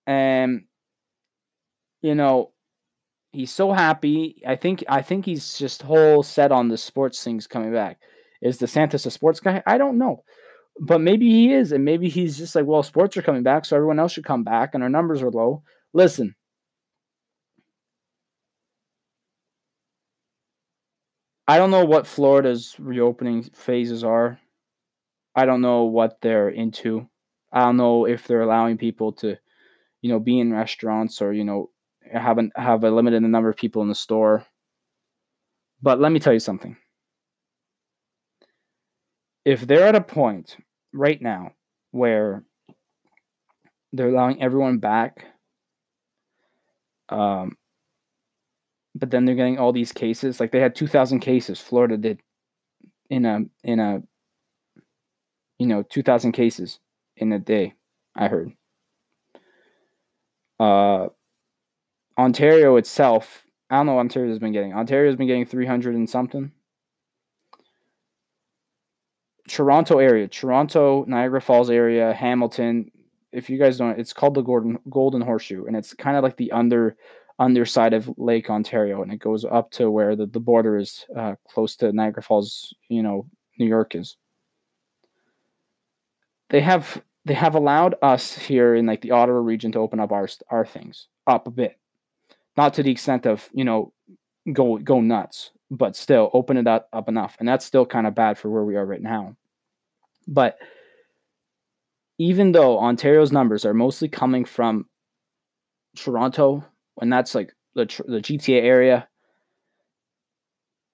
And 0.07 0.65
you 2.01 2.15
know, 2.15 2.51
he's 3.31 3.51
so 3.51 3.71
happy. 3.71 4.41
I 4.47 4.55
think 4.55 4.83
I 4.89 5.01
think 5.01 5.25
he's 5.25 5.57
just 5.57 5.83
whole 5.83 6.23
set 6.23 6.51
on 6.51 6.69
the 6.69 6.77
sports 6.77 7.23
things 7.23 7.47
coming 7.47 7.71
back. 7.71 7.99
Is 8.41 8.59
DeSantis 8.59 9.05
a 9.05 9.11
sports 9.11 9.39
guy? 9.39 9.61
I 9.67 9.77
don't 9.77 9.97
know. 9.97 10.23
But 10.79 11.01
maybe 11.01 11.29
he 11.29 11.53
is, 11.53 11.71
and 11.71 11.85
maybe 11.85 12.09
he's 12.09 12.37
just 12.37 12.55
like, 12.55 12.65
well, 12.65 12.81
sports 12.81 13.17
are 13.17 13.21
coming 13.21 13.43
back, 13.43 13.65
so 13.65 13.75
everyone 13.75 13.99
else 13.99 14.13
should 14.13 14.25
come 14.25 14.43
back, 14.43 14.71
and 14.73 14.81
our 14.81 14.89
numbers 14.89 15.21
are 15.21 15.29
low. 15.29 15.63
Listen, 15.93 16.33
I 21.51 21.57
don't 21.57 21.69
know 21.69 21.83
what 21.83 22.07
Florida's 22.07 22.77
reopening 22.79 23.43
phases 23.43 24.05
are. 24.05 24.39
I 25.35 25.45
don't 25.45 25.59
know 25.59 25.83
what 25.83 26.21
they're 26.21 26.47
into. 26.47 27.09
I 27.51 27.59
don't 27.65 27.75
know 27.75 28.05
if 28.05 28.25
they're 28.25 28.43
allowing 28.43 28.77
people 28.77 29.11
to, 29.15 29.35
you 30.01 30.09
know, 30.09 30.17
be 30.17 30.39
in 30.39 30.53
restaurants 30.53 31.21
or 31.21 31.33
you 31.33 31.43
know 31.43 31.69
have 32.09 32.37
an, 32.37 32.53
have 32.55 32.85
a 32.85 32.89
limited 32.89 33.21
number 33.23 33.49
of 33.49 33.57
people 33.57 33.81
in 33.81 33.89
the 33.89 33.95
store. 33.95 34.45
But 35.81 35.99
let 35.99 36.13
me 36.13 36.21
tell 36.21 36.31
you 36.31 36.39
something. 36.39 36.77
If 39.43 39.67
they're 39.67 39.87
at 39.87 39.95
a 39.95 39.99
point 39.99 40.55
right 40.93 41.21
now 41.21 41.51
where 41.91 42.45
they're 43.91 44.07
allowing 44.07 44.41
everyone 44.41 44.77
back, 44.77 45.25
um, 47.09 47.57
but 49.01 49.09
then 49.09 49.25
they're 49.25 49.35
getting 49.35 49.57
all 49.57 49.73
these 49.73 49.91
cases, 49.91 50.39
like 50.39 50.51
they 50.51 50.59
had 50.59 50.75
two 50.75 50.87
thousand 50.87 51.21
cases, 51.21 51.59
Florida 51.59 51.97
did, 51.97 52.21
in 53.09 53.25
a 53.25 53.39
in 53.63 53.79
a, 53.79 54.03
you 55.57 55.65
know, 55.65 55.81
two 55.81 56.03
thousand 56.03 56.33
cases 56.33 56.79
in 57.17 57.33
a 57.33 57.39
day, 57.39 57.73
I 58.15 58.27
heard. 58.27 58.51
Uh, 60.59 61.07
Ontario 62.15 62.75
itself, 62.75 63.43
I 63.71 63.77
don't 63.77 63.87
know 63.87 63.95
what 63.95 64.01
Ontario's 64.01 64.37
been 64.37 64.51
getting. 64.51 64.73
Ontario's 64.73 65.15
been 65.15 65.25
getting 65.25 65.47
300 65.47 65.95
and 65.95 66.07
something. 66.07 66.51
Toronto 69.47 69.97
area, 69.97 70.27
Toronto, 70.27 71.03
Niagara 71.07 71.41
Falls 71.41 71.71
area, 71.71 72.13
Hamilton. 72.13 72.91
If 73.31 73.49
you 73.49 73.57
guys 73.57 73.79
don't, 73.79 73.99
it's 73.99 74.13
called 74.13 74.35
the 74.35 74.43
Golden 74.43 74.77
Golden 74.91 75.21
Horseshoe, 75.21 75.65
and 75.65 75.75
it's 75.75 75.95
kind 75.95 76.15
of 76.15 76.21
like 76.21 76.37
the 76.37 76.51
under 76.51 76.95
underside 77.41 77.93
of 77.93 78.09
Lake 78.17 78.49
Ontario, 78.49 79.01
and 79.01 79.11
it 79.11 79.17
goes 79.17 79.43
up 79.43 79.71
to 79.71 79.89
where 79.89 80.15
the, 80.15 80.27
the 80.27 80.39
border 80.39 80.77
is 80.77 81.05
uh, 81.17 81.33
close 81.49 81.75
to 81.77 81.91
Niagara 81.91 82.21
Falls. 82.21 82.73
You 82.87 83.01
know, 83.01 83.25
New 83.57 83.65
York 83.65 83.95
is. 83.95 84.15
They 86.49 86.61
have 86.61 87.01
they 87.25 87.33
have 87.33 87.55
allowed 87.55 87.95
us 88.01 88.37
here 88.37 88.75
in 88.75 88.85
like 88.85 89.01
the 89.01 89.11
Ottawa 89.11 89.39
region 89.39 89.71
to 89.71 89.79
open 89.79 89.99
up 89.99 90.11
our 90.11 90.29
our 90.49 90.65
things 90.65 91.07
up 91.25 91.47
a 91.47 91.51
bit, 91.51 91.79
not 92.55 92.75
to 92.75 92.83
the 92.83 92.91
extent 92.91 93.25
of 93.25 93.49
you 93.53 93.63
know 93.63 93.91
go 94.53 94.77
go 94.77 95.01
nuts, 95.01 95.49
but 95.71 95.95
still 95.95 96.29
open 96.33 96.57
it 96.57 96.67
up, 96.67 96.89
up 96.93 97.09
enough, 97.09 97.35
and 97.39 97.47
that's 97.47 97.65
still 97.65 97.85
kind 97.85 98.05
of 98.05 98.13
bad 98.13 98.37
for 98.37 98.49
where 98.49 98.63
we 98.63 98.75
are 98.75 98.85
right 98.85 99.01
now. 99.01 99.35
But 100.27 100.59
even 102.19 102.51
though 102.51 102.77
Ontario's 102.77 103.31
numbers 103.31 103.65
are 103.65 103.73
mostly 103.73 104.07
coming 104.07 104.45
from 104.45 104.85
Toronto, 105.95 106.63
and 107.01 107.11
that's 107.11 107.35
like 107.35 107.53
the 107.75 107.85
the 108.07 108.21
GTA 108.21 108.61
area, 108.61 109.07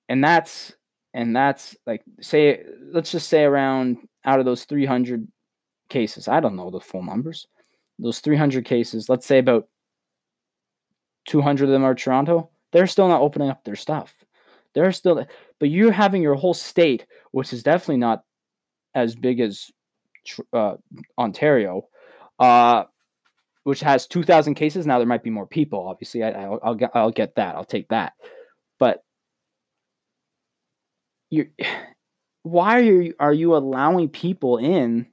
and 0.09 0.23
that's 0.23 0.73
and 1.13 1.35
that's 1.35 1.75
like 1.85 2.03
say 2.21 2.63
let's 2.91 3.11
just 3.11 3.29
say 3.29 3.43
around 3.43 3.97
out 4.25 4.39
of 4.39 4.45
those 4.45 4.65
300 4.65 5.27
cases. 5.89 6.27
I 6.27 6.39
don't 6.39 6.55
know 6.55 6.69
the 6.69 6.79
full 6.79 7.03
numbers. 7.03 7.47
Those 7.99 8.19
300 8.19 8.65
cases, 8.65 9.09
let's 9.09 9.25
say 9.25 9.39
about 9.39 9.67
200 11.27 11.65
of 11.65 11.69
them 11.69 11.83
are 11.83 11.95
Toronto. 11.95 12.49
They're 12.71 12.87
still 12.87 13.07
not 13.07 13.21
opening 13.21 13.49
up 13.49 13.63
their 13.63 13.75
stuff. 13.75 14.13
They're 14.73 14.91
still, 14.91 15.25
but 15.59 15.69
you're 15.69 15.91
having 15.91 16.21
your 16.21 16.35
whole 16.35 16.53
state, 16.53 17.07
which 17.31 17.53
is 17.53 17.63
definitely 17.63 17.97
not 17.97 18.23
as 18.93 19.15
big 19.15 19.39
as 19.39 19.71
uh, 20.53 20.75
Ontario, 21.17 21.87
uh, 22.39 22.83
which 23.67 23.81
has 23.81 24.07
2,000 24.07 24.55
cases. 24.55 24.87
Now 24.87 24.97
there 24.97 25.05
might 25.05 25.23
be 25.23 25.29
more 25.29 25.45
people. 25.45 25.89
Obviously, 25.89 26.23
I, 26.23 26.47
will 26.47 26.59
I'll 26.63 26.73
get 26.73 26.91
I'll 26.93 27.11
get 27.11 27.35
that. 27.35 27.57
I'll 27.57 27.65
take 27.65 27.89
that. 27.89 28.13
But 28.79 29.03
you, 31.29 31.49
why 32.43 32.77
are 32.77 32.81
you 32.81 33.13
are 33.19 33.33
you 33.33 33.57
allowing 33.57 34.07
people 34.07 34.57
in 34.57 35.05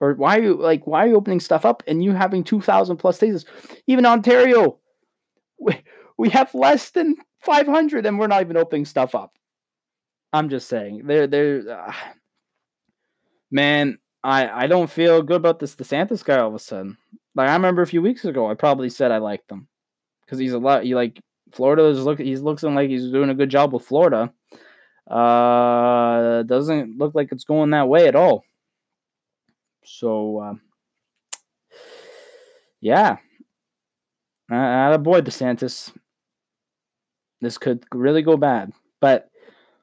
or 0.00 0.14
why 0.14 0.36
are 0.36 0.42
you 0.42 0.54
like 0.54 0.84
why 0.84 1.04
are 1.04 1.10
you 1.10 1.14
opening 1.14 1.38
stuff 1.38 1.64
up 1.64 1.84
and 1.86 2.02
you 2.02 2.10
having 2.10 2.42
2000 2.42 2.96
plus 2.96 3.18
cases 3.18 3.44
even 3.86 4.04
ontario 4.04 4.80
we, 5.60 5.80
we 6.18 6.28
have 6.28 6.52
less 6.56 6.90
than 6.90 7.14
500 7.42 8.04
and 8.04 8.18
we're 8.18 8.26
not 8.26 8.40
even 8.40 8.56
opening 8.56 8.84
stuff 8.84 9.14
up 9.14 9.32
i'm 10.32 10.48
just 10.48 10.68
saying 10.68 11.02
there 11.06 11.28
there 11.28 11.62
uh, 11.70 11.92
man 13.52 13.96
i 14.24 14.64
i 14.64 14.66
don't 14.66 14.90
feel 14.90 15.22
good 15.22 15.36
about 15.36 15.60
this 15.60 15.76
desantis 15.76 16.24
guy 16.24 16.38
all 16.38 16.48
of 16.48 16.54
a 16.54 16.58
sudden 16.58 16.96
like 17.34 17.48
i 17.48 17.52
remember 17.52 17.82
a 17.82 17.86
few 17.86 18.02
weeks 18.02 18.24
ago 18.24 18.50
i 18.50 18.54
probably 18.54 18.88
said 18.88 19.10
i 19.10 19.18
liked 19.18 19.48
them 19.48 19.68
because 20.24 20.38
he's 20.38 20.52
a 20.52 20.58
lot 20.58 20.84
he 20.84 20.94
like 20.94 21.20
florida 21.52 21.84
is 21.84 22.04
look 22.04 22.18
he's 22.18 22.42
looking 22.42 22.74
like 22.74 22.88
he's 22.88 23.10
doing 23.10 23.30
a 23.30 23.34
good 23.34 23.50
job 23.50 23.72
with 23.72 23.84
florida 23.84 24.32
uh 25.10 26.42
doesn't 26.44 26.96
look 26.98 27.14
like 27.14 27.30
it's 27.32 27.44
going 27.44 27.70
that 27.70 27.88
way 27.88 28.06
at 28.06 28.16
all 28.16 28.44
so, 29.84 30.38
uh, 30.38 30.54
yeah, 32.80 33.16
uh, 34.50 34.98
boy, 34.98 35.20
DeSantis. 35.20 35.92
This 37.40 37.58
could 37.58 37.84
really 37.92 38.22
go 38.22 38.36
bad. 38.36 38.72
But 39.00 39.28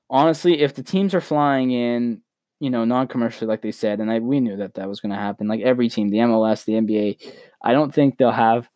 honestly, 0.10 0.62
if 0.62 0.74
the 0.74 0.84
teams 0.84 1.14
are 1.14 1.22
flying 1.22 1.72
in, 1.72 2.22
you 2.60 2.70
know, 2.70 2.86
non-commercially, 2.86 3.48
like 3.48 3.62
they 3.62 3.72
said, 3.72 4.00
and 4.00 4.12
I, 4.12 4.20
we 4.20 4.40
knew 4.40 4.58
that 4.58 4.74
that 4.76 4.90
was 4.90 5.00
going 5.00 5.12
to 5.12 5.16
happen. 5.16 5.48
Like 5.48 5.62
every 5.62 5.90
team, 5.90 6.10
the 6.10 6.18
MLS, 6.18 6.66
the 6.66 6.74
NBA, 6.74 7.34
I 7.62 7.72
don't 7.74 7.94
think 7.94 8.18
they'll 8.18 8.32
have 8.32 8.70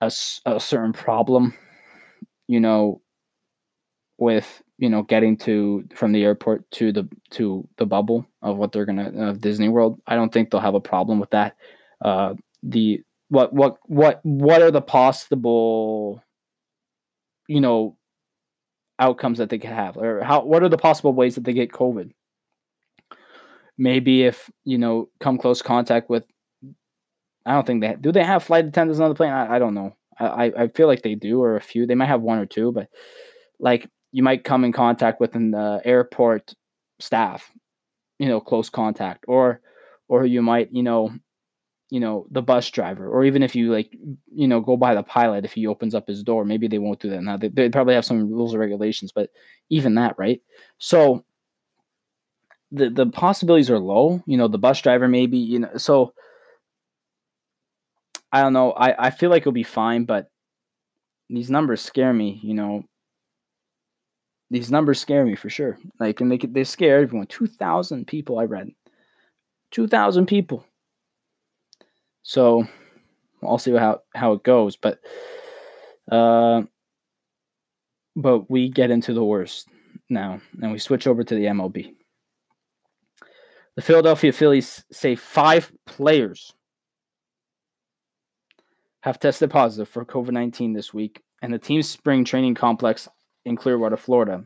a, 0.00 0.12
a 0.46 0.60
certain 0.60 0.92
problem 0.92 1.54
you 2.48 2.58
know, 2.58 3.00
with 4.16 4.62
you 4.78 4.88
know 4.88 5.02
getting 5.02 5.36
to 5.36 5.86
from 5.94 6.12
the 6.12 6.24
airport 6.24 6.68
to 6.72 6.90
the 6.90 7.08
to 7.30 7.68
the 7.76 7.86
bubble 7.86 8.26
of 8.42 8.56
what 8.56 8.72
they're 8.72 8.86
gonna 8.86 9.28
of 9.28 9.40
Disney 9.40 9.68
World. 9.68 10.00
I 10.06 10.16
don't 10.16 10.32
think 10.32 10.50
they'll 10.50 10.60
have 10.60 10.74
a 10.74 10.80
problem 10.80 11.20
with 11.20 11.30
that. 11.30 11.56
Uh, 12.04 12.34
the 12.62 13.02
what 13.28 13.52
what 13.52 13.76
what 13.84 14.20
what 14.24 14.62
are 14.62 14.72
the 14.72 14.80
possible 14.80 16.24
you 17.46 17.60
know 17.60 17.96
outcomes 18.98 19.38
that 19.38 19.48
they 19.48 19.58
could 19.58 19.70
have 19.70 19.96
or 19.96 20.24
how 20.24 20.42
what 20.42 20.62
are 20.62 20.68
the 20.68 20.78
possible 20.78 21.12
ways 21.12 21.36
that 21.36 21.44
they 21.44 21.52
get 21.52 21.70
covid 21.70 22.10
maybe 23.78 24.24
if 24.24 24.50
you 24.64 24.76
know 24.76 25.08
come 25.20 25.38
close 25.38 25.62
contact 25.62 26.10
with 26.10 26.24
i 27.46 27.52
don't 27.52 27.66
think 27.66 27.80
they 27.80 27.96
do 28.00 28.12
they 28.12 28.24
have 28.24 28.42
flight 28.42 28.66
attendants 28.66 29.00
on 29.00 29.08
the 29.08 29.14
plane? 29.14 29.32
I, 29.32 29.56
I 29.56 29.58
don't 29.58 29.74
know. 29.74 29.94
I, 30.20 30.52
I 30.56 30.68
feel 30.68 30.88
like 30.88 31.02
they 31.02 31.14
do 31.14 31.40
or 31.40 31.54
a 31.54 31.60
few. 31.60 31.86
They 31.86 31.94
might 31.94 32.06
have 32.06 32.22
one 32.22 32.38
or 32.38 32.46
two 32.46 32.72
but 32.72 32.88
like 33.60 33.88
you 34.12 34.22
might 34.22 34.44
come 34.44 34.64
in 34.64 34.72
contact 34.72 35.20
with 35.20 35.34
an 35.36 35.54
uh, 35.54 35.80
airport 35.84 36.54
staff 36.98 37.52
you 38.18 38.28
know 38.28 38.40
close 38.40 38.68
contact 38.68 39.24
or 39.28 39.60
or 40.08 40.26
you 40.26 40.42
might 40.42 40.68
you 40.72 40.82
know 40.82 41.12
you 41.90 42.00
know 42.00 42.26
the 42.30 42.42
bus 42.42 42.68
driver 42.70 43.08
or 43.08 43.24
even 43.24 43.42
if 43.42 43.54
you 43.54 43.72
like 43.72 43.90
you 44.34 44.46
know 44.46 44.60
go 44.60 44.76
by 44.76 44.94
the 44.94 45.02
pilot 45.02 45.44
if 45.44 45.52
he 45.52 45.66
opens 45.66 45.94
up 45.94 46.06
his 46.06 46.22
door 46.22 46.44
maybe 46.44 46.68
they 46.68 46.78
won't 46.78 47.00
do 47.00 47.08
that 47.10 47.22
now. 47.22 47.36
They, 47.36 47.48
they 47.48 47.68
probably 47.70 47.94
have 47.94 48.04
some 48.04 48.28
rules 48.30 48.54
or 48.54 48.58
regulations 48.58 49.12
but 49.12 49.30
even 49.70 49.94
that 49.94 50.16
right? 50.18 50.40
So 50.78 51.24
the 52.70 52.90
the 52.90 53.06
possibilities 53.06 53.70
are 53.70 53.78
low 53.78 54.22
you 54.26 54.36
know 54.36 54.48
the 54.48 54.58
bus 54.58 54.80
driver 54.82 55.08
maybe 55.08 55.38
you 55.38 55.58
know 55.58 55.76
so 55.76 56.12
i 58.32 58.42
don't 58.42 58.52
know 58.52 58.72
i 58.72 59.06
i 59.06 59.10
feel 59.10 59.30
like 59.30 59.42
it'll 59.42 59.52
be 59.52 59.62
fine 59.62 60.04
but 60.04 60.30
these 61.30 61.50
numbers 61.50 61.80
scare 61.80 62.12
me 62.12 62.40
you 62.42 62.54
know. 62.54 62.84
These 64.50 64.70
numbers 64.70 64.98
scare 64.98 65.26
me 65.26 65.34
for 65.34 65.50
sure 65.50 65.78
like 66.00 66.20
and 66.22 66.32
they 66.32 66.38
they 66.38 66.64
scare 66.64 67.00
everyone. 67.00 67.26
2000 67.26 68.06
people 68.06 68.38
i 68.38 68.44
read. 68.44 68.70
2000 69.72 70.26
people. 70.26 70.64
So 72.22 72.66
I'll 73.42 73.58
see 73.58 73.72
how 73.72 74.02
how 74.14 74.32
it 74.32 74.42
goes, 74.42 74.76
but 74.76 75.00
uh, 76.10 76.62
but 78.16 78.50
we 78.50 78.70
get 78.70 78.90
into 78.90 79.12
the 79.12 79.24
worst 79.24 79.68
now, 80.08 80.40
and 80.62 80.72
we 80.72 80.78
switch 80.78 81.06
over 81.06 81.22
to 81.22 81.34
the 81.34 81.44
MLB. 81.44 81.94
The 83.78 83.82
Philadelphia 83.82 84.32
Phillies 84.32 84.84
say 84.90 85.14
five 85.14 85.70
players 85.86 86.52
have 89.02 89.20
tested 89.20 89.50
positive 89.50 89.88
for 89.88 90.04
COVID 90.04 90.32
19 90.32 90.72
this 90.72 90.92
week, 90.92 91.22
and 91.42 91.54
the 91.54 91.60
team's 91.60 91.88
spring 91.88 92.24
training 92.24 92.56
complex 92.56 93.06
in 93.44 93.54
Clearwater, 93.54 93.96
Florida. 93.96 94.42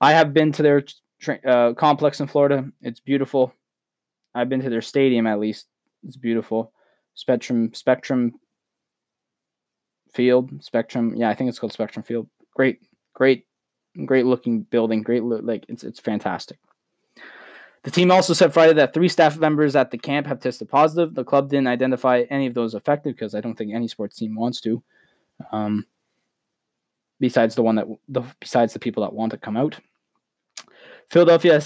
I 0.00 0.12
have 0.12 0.32
been 0.32 0.50
to 0.52 0.62
their 0.62 0.82
tra- 1.20 1.46
uh, 1.46 1.74
complex 1.74 2.20
in 2.20 2.26
Florida. 2.26 2.72
It's 2.80 3.00
beautiful. 3.00 3.52
I've 4.34 4.48
been 4.48 4.62
to 4.62 4.70
their 4.70 4.80
stadium 4.80 5.26
at 5.26 5.38
least. 5.38 5.66
It's 6.02 6.16
beautiful. 6.16 6.72
Spectrum 7.12 7.74
Spectrum 7.74 8.32
Field, 10.14 10.64
Spectrum. 10.64 11.16
Yeah, 11.16 11.28
I 11.28 11.34
think 11.34 11.50
it's 11.50 11.58
called 11.58 11.74
Spectrum 11.74 12.02
Field. 12.02 12.30
Great, 12.56 12.80
great, 13.12 13.44
great 14.06 14.24
looking 14.24 14.62
building. 14.62 15.02
Great, 15.02 15.22
like 15.22 15.66
it's 15.68 15.84
it's 15.84 16.00
fantastic. 16.00 16.56
The 17.84 17.90
team 17.90 18.10
also 18.10 18.32
said 18.32 18.54
Friday 18.54 18.74
that 18.74 18.94
three 18.94 19.08
staff 19.08 19.38
members 19.38 19.74
at 19.74 19.90
the 19.90 19.98
camp 19.98 20.26
have 20.28 20.40
tested 20.40 20.68
positive. 20.68 21.14
The 21.14 21.24
club 21.24 21.50
didn't 21.50 21.66
identify 21.66 22.24
any 22.30 22.46
of 22.46 22.54
those 22.54 22.74
affected 22.74 23.16
because 23.16 23.34
I 23.34 23.40
don't 23.40 23.56
think 23.56 23.74
any 23.74 23.88
sports 23.88 24.16
team 24.16 24.36
wants 24.36 24.60
to. 24.60 24.82
Um, 25.50 25.86
besides 27.18 27.54
the 27.54 27.62
one 27.62 27.76
that 27.76 27.86
the 28.08 28.22
besides 28.40 28.72
the 28.72 28.78
people 28.78 29.02
that 29.02 29.12
want 29.12 29.30
to 29.30 29.38
come 29.38 29.56
out. 29.56 29.78
Philadelphia 31.08 31.60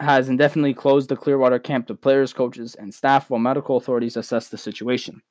has 0.00 0.28
indefinitely 0.28 0.74
closed 0.74 1.08
the 1.08 1.16
Clearwater 1.16 1.58
camp 1.58 1.86
to 1.86 1.94
players, 1.94 2.32
coaches, 2.32 2.74
and 2.74 2.92
staff 2.92 3.30
while 3.30 3.40
medical 3.40 3.76
authorities 3.76 4.16
assess 4.16 4.48
the 4.48 4.58
situation. 4.58 5.22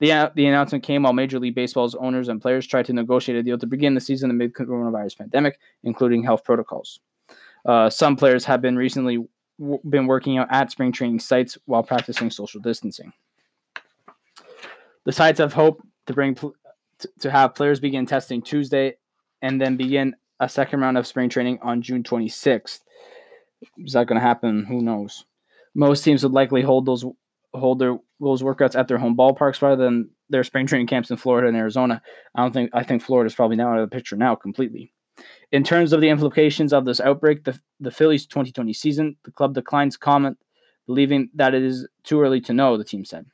The, 0.00 0.12
uh, 0.12 0.30
the 0.34 0.46
announcement 0.46 0.84
came 0.84 1.02
while 1.02 1.12
Major 1.12 1.38
League 1.38 1.54
Baseball's 1.54 1.94
owners 1.94 2.28
and 2.28 2.40
players 2.40 2.66
tried 2.66 2.86
to 2.86 2.92
negotiate 2.92 3.38
a 3.38 3.42
deal 3.42 3.58
to 3.58 3.66
begin 3.66 3.94
the 3.94 4.00
season 4.00 4.30
amid 4.30 4.54
coronavirus 4.54 5.18
pandemic, 5.18 5.58
including 5.82 6.22
health 6.22 6.44
protocols. 6.44 7.00
Uh, 7.68 7.90
some 7.90 8.16
players 8.16 8.46
have 8.46 8.62
been 8.62 8.76
recently 8.76 9.28
w- 9.60 9.80
been 9.88 10.06
working 10.06 10.38
out 10.38 10.48
at 10.50 10.70
spring 10.70 10.90
training 10.90 11.20
sites 11.20 11.58
while 11.66 11.82
practicing 11.82 12.30
social 12.30 12.60
distancing. 12.60 13.12
The 15.04 15.12
sites 15.12 15.38
have 15.38 15.52
hoped 15.52 15.84
to 16.06 16.14
bring 16.14 16.34
pl- 16.34 16.54
t- 16.98 17.10
to 17.20 17.30
have 17.30 17.54
players 17.54 17.78
begin 17.78 18.06
testing 18.06 18.40
Tuesday 18.40 18.96
and 19.42 19.60
then 19.60 19.76
begin 19.76 20.16
a 20.40 20.48
second 20.48 20.80
round 20.80 20.96
of 20.96 21.06
spring 21.06 21.28
training 21.28 21.58
on 21.60 21.82
June 21.82 22.02
26th. 22.02 22.80
Is 23.76 23.92
that 23.92 24.06
going 24.06 24.18
to 24.18 24.26
happen? 24.26 24.64
Who 24.64 24.80
knows? 24.80 25.26
Most 25.74 26.04
teams 26.04 26.22
would 26.22 26.32
likely 26.32 26.62
hold 26.62 26.86
those 26.86 27.04
hold 27.52 27.78
their 27.78 27.98
those 28.18 28.42
workouts 28.42 28.78
at 28.78 28.88
their 28.88 28.98
home 28.98 29.16
ballparks 29.16 29.60
rather 29.60 29.82
than 29.82 30.08
their 30.30 30.44
spring 30.44 30.66
training 30.66 30.86
camps 30.86 31.10
in 31.10 31.18
Florida 31.18 31.48
and 31.48 31.56
Arizona. 31.56 32.00
I 32.34 32.42
don't 32.42 32.52
think 32.52 32.70
I 32.72 32.82
think 32.82 33.02
Florida's 33.02 33.34
probably 33.34 33.56
now 33.56 33.72
out 33.72 33.78
of 33.78 33.90
the 33.90 33.94
picture 33.94 34.16
now 34.16 34.34
completely. 34.34 34.92
In 35.50 35.64
terms 35.64 35.92
of 35.92 36.00
the 36.00 36.08
implications 36.08 36.72
of 36.72 36.84
this 36.84 37.00
outbreak, 37.00 37.44
the, 37.44 37.58
the 37.80 37.90
Phillies 37.90 38.26
2020 38.26 38.72
season, 38.72 39.16
the 39.24 39.30
club 39.30 39.54
declines 39.54 39.96
comment, 39.96 40.38
believing 40.86 41.30
that 41.34 41.54
it 41.54 41.62
is 41.62 41.86
too 42.04 42.20
early 42.20 42.40
to 42.42 42.52
know, 42.52 42.76
the 42.76 42.84
team 42.84 43.04
said. 43.04 43.26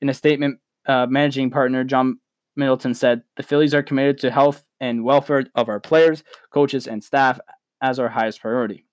In 0.00 0.08
a 0.08 0.14
statement, 0.14 0.60
uh, 0.86 1.06
managing 1.06 1.50
partner 1.50 1.84
John 1.84 2.18
Middleton 2.56 2.94
said, 2.94 3.22
The 3.36 3.42
Phillies 3.42 3.74
are 3.74 3.82
committed 3.82 4.18
to 4.18 4.30
health 4.30 4.64
and 4.80 5.04
welfare 5.04 5.44
of 5.54 5.68
our 5.68 5.80
players, 5.80 6.24
coaches, 6.50 6.86
and 6.86 7.04
staff 7.04 7.38
as 7.82 7.98
our 7.98 8.08
highest 8.08 8.40
priority. 8.40 8.84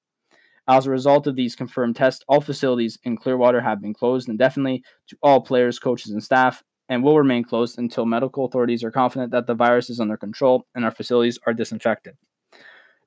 As 0.67 0.87
a 0.87 0.91
result 0.91 1.27
of 1.27 1.35
these 1.35 1.55
confirmed 1.55 1.95
tests, 1.95 2.23
all 2.27 2.41
facilities 2.41 2.97
in 3.03 3.17
Clearwater 3.17 3.61
have 3.61 3.81
been 3.81 3.93
closed 3.93 4.29
indefinitely 4.29 4.83
to 5.07 5.17
all 5.21 5.41
players, 5.41 5.79
coaches, 5.79 6.11
and 6.11 6.23
staff, 6.23 6.63
and 6.89 7.03
will 7.03 7.17
remain 7.17 7.43
closed 7.43 7.77
until 7.77 8.05
medical 8.05 8.45
authorities 8.45 8.83
are 8.83 8.91
confident 8.91 9.31
that 9.31 9.47
the 9.47 9.53
virus 9.53 9.89
is 9.89 9.99
under 9.99 10.17
control 10.17 10.67
and 10.75 10.83
our 10.83 10.91
facilities 10.91 11.39
are 11.45 11.53
disinfected. 11.53 12.15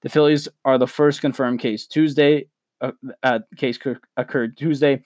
The 0.02 0.08
Phillies 0.08 0.48
are 0.64 0.78
the 0.78 0.86
first 0.86 1.20
confirmed 1.20 1.60
case 1.60 1.86
Tuesday. 1.86 2.48
Uh, 2.80 2.92
uh, 3.22 3.40
case 3.56 3.78
occurred 4.16 4.56
Tuesday. 4.56 5.02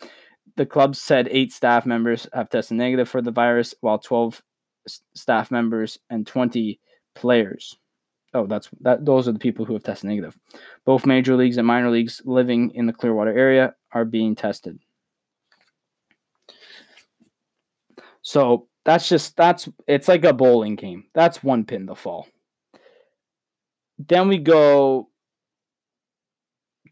The 0.57 0.67
club 0.67 0.95
said 0.97 1.29
eight 1.31 1.53
staff 1.53 1.87
members 1.87 2.27
have 2.35 2.51
tested 2.51 2.77
negative 2.77 3.09
for 3.09 3.23
the 3.23 3.31
virus, 3.31 3.75
while 3.81 3.99
12 3.99 4.43
s- 4.87 5.01
staff 5.15 5.51
members 5.51 5.99
and 6.11 6.27
20 6.27 6.79
players 7.15 7.79
Oh, 8.35 8.47
that's 8.47 8.69
that. 8.81 9.05
Those 9.05 9.29
are 9.29 9.33
the 9.33 9.39
people 9.39 9.65
who 9.65 9.75
have 9.75 9.83
tested 9.83 10.09
negative. 10.09 10.39
Both 10.85 11.05
major 11.05 11.37
leagues 11.37 11.59
and 11.59 11.67
minor 11.67 11.91
leagues 11.91 12.23
living 12.25 12.71
in 12.75 12.87
the 12.87 12.93
Clearwater 12.93 13.37
area 13.37 13.75
are 13.93 14.07
being 14.07 14.35
tested. 14.35 14.79
So 18.23 18.69
that's 18.85 19.09
just 19.09 19.37
that's 19.37 19.69
it's 19.87 20.09
like 20.09 20.25
a 20.25 20.33
bowling 20.33 20.77
game. 20.77 21.05
That's 21.13 21.43
one 21.43 21.65
pin 21.65 21.87
to 21.89 21.95
fall. 21.95 22.27
Then 24.09 24.29
we 24.29 24.39
go 24.39 25.09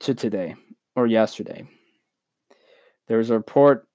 to 0.00 0.14
today 0.14 0.54
or 0.94 1.06
yesterday. 1.06 1.66
There 3.08 3.18
was 3.18 3.30
a 3.30 3.34
report 3.34 3.88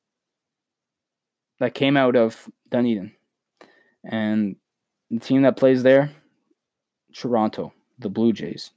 that 1.59 1.73
came 1.73 1.95
out 1.95 2.15
of 2.15 2.49
Dunedin, 2.69 3.13
and 4.03 4.57
the 5.09 5.19
team 5.19 5.43
that 5.43 5.55
plays 5.55 5.83
there 5.83 6.11
Toronto, 7.13 7.73
the 7.99 8.09
Blue 8.09 8.33
Jays. 8.33 8.71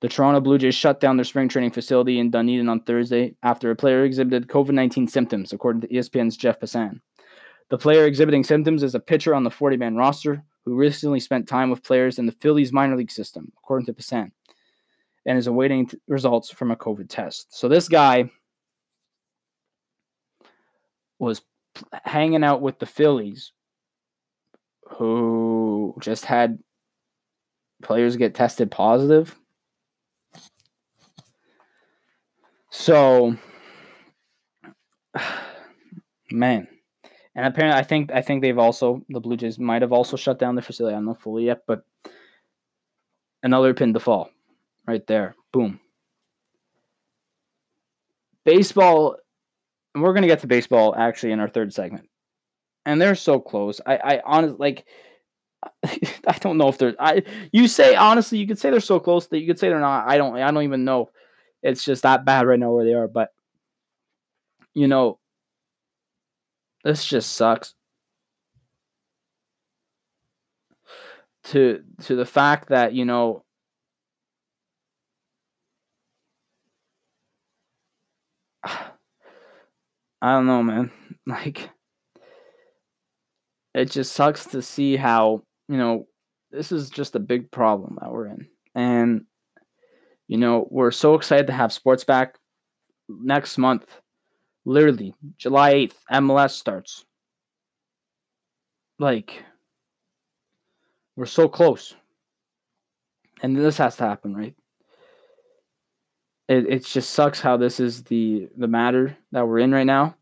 The 0.00 0.08
Toronto 0.08 0.40
Blue 0.40 0.56
Jays 0.56 0.74
shut 0.74 0.98
down 0.98 1.18
their 1.18 1.24
spring 1.24 1.48
training 1.48 1.72
facility 1.72 2.18
in 2.18 2.30
Dunedin 2.30 2.70
on 2.70 2.80
Thursday 2.80 3.34
after 3.42 3.70
a 3.70 3.76
player 3.76 4.04
exhibited 4.04 4.48
COVID 4.48 4.72
19 4.72 5.08
symptoms, 5.08 5.52
according 5.52 5.82
to 5.82 5.88
ESPN's 5.88 6.38
Jeff 6.38 6.58
Passan. 6.58 7.00
The 7.68 7.78
player 7.78 8.06
exhibiting 8.06 8.42
symptoms 8.42 8.82
is 8.82 8.94
a 8.94 9.00
pitcher 9.00 9.34
on 9.34 9.44
the 9.44 9.50
40 9.50 9.76
man 9.76 9.96
roster 9.96 10.42
who 10.64 10.74
recently 10.74 11.20
spent 11.20 11.48
time 11.48 11.70
with 11.70 11.82
players 11.82 12.18
in 12.18 12.26
the 12.26 12.32
Phillies 12.32 12.72
minor 12.72 12.96
league 12.96 13.10
system, 13.10 13.52
according 13.58 13.86
to 13.86 13.92
Passan, 13.92 14.32
and 15.26 15.38
is 15.38 15.46
awaiting 15.46 15.86
t- 15.86 15.98
results 16.06 16.50
from 16.50 16.70
a 16.70 16.76
COVID 16.76 17.08
test. 17.08 17.56
So 17.56 17.68
this 17.68 17.88
guy 17.88 18.30
was 21.18 21.42
hanging 22.04 22.44
out 22.44 22.62
with 22.62 22.78
the 22.78 22.86
Phillies 22.86 23.52
who 24.88 25.94
just 26.00 26.24
had 26.24 26.58
players 27.82 28.16
get 28.16 28.34
tested 28.34 28.70
positive. 28.70 29.36
So, 32.70 33.36
man, 36.30 36.68
and 37.40 37.48
apparently, 37.48 37.78
I 37.78 37.82
think 37.82 38.12
I 38.12 38.20
think 38.20 38.42
they've 38.42 38.58
also 38.58 39.02
the 39.08 39.18
Blue 39.18 39.36
Jays 39.36 39.58
might 39.58 39.80
have 39.80 39.92
also 39.92 40.16
shut 40.16 40.38
down 40.38 40.56
the 40.56 40.62
facility. 40.62 40.94
I 40.94 40.98
don't 40.98 41.06
know 41.06 41.14
fully 41.14 41.46
yet, 41.46 41.62
but 41.66 41.84
another 43.42 43.72
pin 43.72 43.94
to 43.94 44.00
fall, 44.00 44.30
right 44.86 45.06
there. 45.06 45.34
Boom. 45.50 45.80
Baseball, 48.44 49.16
and 49.94 50.04
we're 50.04 50.12
gonna 50.12 50.26
get 50.26 50.40
to 50.40 50.46
baseball 50.46 50.94
actually 50.94 51.32
in 51.32 51.40
our 51.40 51.48
third 51.48 51.72
segment, 51.72 52.10
and 52.84 53.00
they're 53.00 53.14
so 53.14 53.40
close. 53.40 53.80
I 53.86 53.96
I 53.96 54.22
honestly 54.22 54.56
like 54.58 54.84
I 55.84 56.38
don't 56.40 56.58
know 56.58 56.68
if 56.68 56.76
they're. 56.76 56.94
I 56.98 57.22
you 57.52 57.68
say 57.68 57.94
honestly, 57.94 58.36
you 58.36 58.46
could 58.46 58.58
say 58.58 58.68
they're 58.68 58.80
so 58.80 59.00
close 59.00 59.28
that 59.28 59.38
you 59.38 59.46
could 59.46 59.58
say 59.58 59.70
they're 59.70 59.80
not. 59.80 60.06
I 60.06 60.18
don't. 60.18 60.36
I 60.36 60.50
don't 60.50 60.64
even 60.64 60.84
know. 60.84 61.10
It's 61.62 61.84
just 61.84 62.02
that 62.02 62.26
bad 62.26 62.46
right 62.46 62.58
now 62.58 62.72
where 62.72 62.84
they 62.84 62.94
are. 62.94 63.08
But 63.08 63.30
you 64.74 64.88
know, 64.88 65.18
this 66.84 67.04
just 67.04 67.32
sucks. 67.32 67.74
To 71.44 71.82
to 72.02 72.16
the 72.16 72.26
fact 72.26 72.68
that 72.68 72.92
you 72.92 73.04
know. 73.04 73.44
I 80.22 80.32
don't 80.32 80.46
know, 80.46 80.62
man. 80.62 80.90
Like 81.26 81.70
it 83.74 83.90
just 83.90 84.12
sucks 84.12 84.46
to 84.46 84.62
see 84.62 84.96
how, 84.96 85.42
you 85.68 85.76
know, 85.76 86.06
this 86.50 86.72
is 86.72 86.90
just 86.90 87.14
a 87.14 87.20
big 87.20 87.50
problem 87.50 87.98
that 88.00 88.10
we're 88.10 88.26
in. 88.26 88.48
And, 88.74 89.24
you 90.26 90.38
know, 90.38 90.66
we're 90.70 90.90
so 90.90 91.14
excited 91.14 91.46
to 91.46 91.52
have 91.52 91.72
sports 91.72 92.04
back 92.04 92.36
next 93.08 93.58
month. 93.58 93.86
Literally, 94.64 95.14
July 95.38 95.74
8th, 95.74 95.94
MLS 96.12 96.50
starts. 96.50 97.04
Like, 98.98 99.42
we're 101.16 101.26
so 101.26 101.48
close. 101.48 101.94
And 103.42 103.56
this 103.56 103.78
has 103.78 103.96
to 103.96 104.04
happen, 104.04 104.36
right? 104.36 104.54
It, 106.48 106.66
it 106.68 106.84
just 106.84 107.10
sucks 107.10 107.40
how 107.40 107.56
this 107.56 107.80
is 107.80 108.02
the, 108.04 108.48
the 108.56 108.68
matter 108.68 109.16
that 109.32 109.46
we're 109.46 109.60
in 109.60 109.72
right 109.72 109.86
now. 109.86 110.16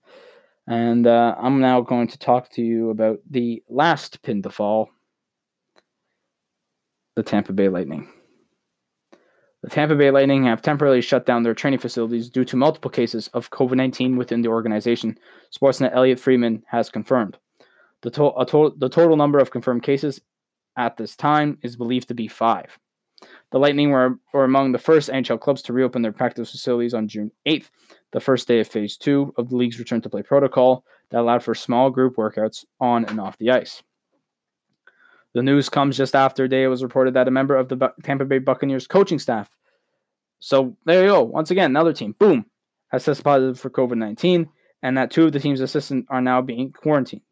And 0.67 1.07
uh, 1.07 1.35
I'm 1.39 1.61
now 1.61 1.81
going 1.81 2.09
to 2.09 2.19
talk 2.19 2.51
to 2.51 2.63
you 2.63 2.91
about 2.91 3.21
the 3.31 3.63
last 3.69 4.23
pin 4.23 4.43
to 4.43 4.51
fall 4.51 4.91
the 7.17 7.23
Tampa 7.23 7.53
Bay 7.53 7.69
Lightning. 7.69 8.13
The 9.63 9.71
Tampa 9.71 9.97
Bay 9.97 10.11
Lightning 10.13 10.45
have 10.45 10.63
temporarily 10.63 11.01
shut 11.01 11.27
down 11.27 11.43
their 11.43 11.55
training 11.55 11.81
facilities 11.81 12.31
due 12.31 12.45
to 12.45 12.57
multiple 12.57 12.91
cases 12.91 13.29
of 13.35 13.51
COVID 13.51 13.75
19 13.77 14.17
within 14.17 14.43
the 14.43 14.49
organization, 14.49 15.19
Sportsnet 15.53 15.95
Elliotte 15.95 16.21
Friedman 16.21 16.63
has 16.69 16.91
confirmed. 16.91 17.39
The, 18.03 18.11
to- 18.11 18.33
to- 18.47 18.75
the 18.79 18.89
total 18.89 19.17
number 19.17 19.39
of 19.41 19.51
confirmed 19.51 19.83
cases 19.83 20.21
at 20.77 20.97
this 20.97 21.17
time 21.17 21.59
is 21.63 21.75
believed 21.75 22.07
to 22.09 22.15
be 22.15 22.29
five. 22.29 22.79
The 23.51 23.59
Lightning 23.59 23.91
were, 23.91 24.21
were 24.33 24.45
among 24.45 24.71
the 24.71 24.79
first 24.79 25.11
NHL 25.11 25.41
clubs 25.41 25.63
to 25.63 25.73
reopen 25.73 26.03
their 26.03 26.13
practice 26.13 26.53
facilities 26.53 26.95
on 26.95 27.09
June 27.09 27.33
8th, 27.49 27.69
the 28.13 28.21
first 28.21 28.47
day 28.47 28.61
of 28.61 28.69
phase 28.69 28.97
two 28.97 29.35
of 29.37 29.49
the 29.49 29.57
league's 29.57 29.81
return 29.81 30.01
to 30.03 30.09
play 30.09 30.23
protocol 30.23 30.85
that 31.11 31.21
allowed 31.21 31.43
for 31.43 31.57
small 31.57 31.91
group 31.91 32.15
workouts 32.15 32.65
on 32.81 33.05
and 33.07 33.21
off 33.21 33.37
the 33.39 33.51
ice. 33.51 33.83
The 35.35 35.43
news 35.43 35.69
comes 35.69 35.97
just 35.97 36.15
after 36.15 36.45
a 36.45 36.49
day 36.49 36.65
it 36.65 36.69
was 36.69 36.83
reported 36.83 37.15
that 37.15 37.29
a 37.29 37.31
member 37.31 37.57
of 37.57 37.69
the 37.69 37.93
Tampa 38.03 38.25
Bay 38.25 38.39
Buccaneers 38.39 38.87
coaching 38.87 39.19
staff, 39.19 39.55
so 40.41 40.77
there 40.85 41.03
you 41.03 41.09
go, 41.09 41.23
once 41.23 41.51
again, 41.51 41.71
another 41.71 41.93
team, 41.93 42.15
boom, 42.19 42.47
has 42.89 43.05
tested 43.05 43.25
positive 43.25 43.61
for 43.61 43.71
COVID 43.71 43.99
19, 43.99 44.49
and 44.83 44.97
that 44.97 45.11
two 45.11 45.27
of 45.27 45.33
the 45.33 45.41
team's 45.41 45.61
assistants 45.61 46.07
are 46.11 46.21
now 46.21 46.41
being 46.41 46.73
quarantined. 46.73 47.23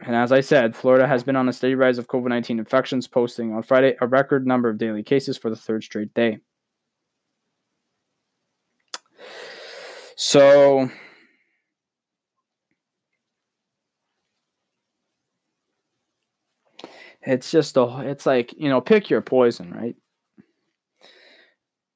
And 0.00 0.14
as 0.14 0.32
I 0.32 0.40
said, 0.40 0.76
Florida 0.76 1.06
has 1.06 1.24
been 1.24 1.36
on 1.36 1.48
a 1.48 1.52
steady 1.52 1.74
rise 1.74 1.98
of 1.98 2.08
COVID 2.08 2.28
19 2.28 2.58
infections, 2.58 3.08
posting 3.08 3.52
on 3.52 3.62
Friday 3.62 3.96
a 4.00 4.06
record 4.06 4.46
number 4.46 4.68
of 4.68 4.78
daily 4.78 5.02
cases 5.02 5.38
for 5.38 5.50
the 5.50 5.56
third 5.56 5.82
straight 5.82 6.12
day. 6.14 6.38
So, 10.16 10.90
it's 17.26 17.50
just 17.50 17.76
a, 17.76 18.00
it's 18.00 18.26
like, 18.26 18.54
you 18.56 18.68
know, 18.68 18.80
pick 18.80 19.10
your 19.10 19.20
poison, 19.20 19.72
right? 19.72 19.96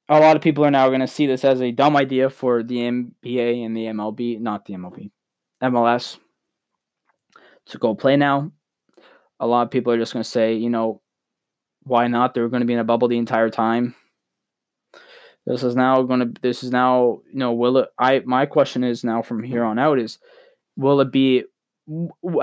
A 0.07 0.19
lot 0.19 0.35
of 0.35 0.41
people 0.41 0.65
are 0.65 0.71
now 0.71 0.87
going 0.87 1.01
to 1.01 1.07
see 1.07 1.27
this 1.27 1.45
as 1.45 1.61
a 1.61 1.71
dumb 1.71 1.95
idea 1.95 2.29
for 2.29 2.63
the 2.63 2.77
NBA 2.77 3.63
and 3.63 3.77
the 3.77 3.85
MLB, 3.85 4.39
not 4.39 4.65
the 4.65 4.73
MLB, 4.73 5.11
MLS 5.61 6.17
to 7.67 7.77
go 7.77 7.93
play 7.93 8.17
now. 8.17 8.51
A 9.39 9.47
lot 9.47 9.63
of 9.63 9.71
people 9.71 9.93
are 9.93 9.97
just 9.97 10.13
going 10.13 10.23
to 10.23 10.29
say, 10.29 10.55
you 10.55 10.69
know, 10.69 11.01
why 11.83 12.07
not? 12.07 12.33
They're 12.33 12.49
going 12.49 12.61
to 12.61 12.67
be 12.67 12.73
in 12.73 12.79
a 12.79 12.83
bubble 12.83 13.07
the 13.07 13.17
entire 13.17 13.49
time. 13.49 13.95
This 15.45 15.63
is 15.63 15.75
now 15.75 16.01
going 16.03 16.19
to. 16.19 16.41
This 16.41 16.63
is 16.63 16.71
now. 16.71 17.21
You 17.31 17.39
know, 17.39 17.53
will 17.53 17.77
it? 17.77 17.89
I 17.97 18.21
my 18.25 18.45
question 18.45 18.83
is 18.83 19.03
now 19.03 19.21
from 19.21 19.41
here 19.41 19.63
on 19.63 19.79
out 19.79 19.97
is, 19.97 20.19
will 20.75 20.99
it 20.99 21.11
be? 21.11 21.43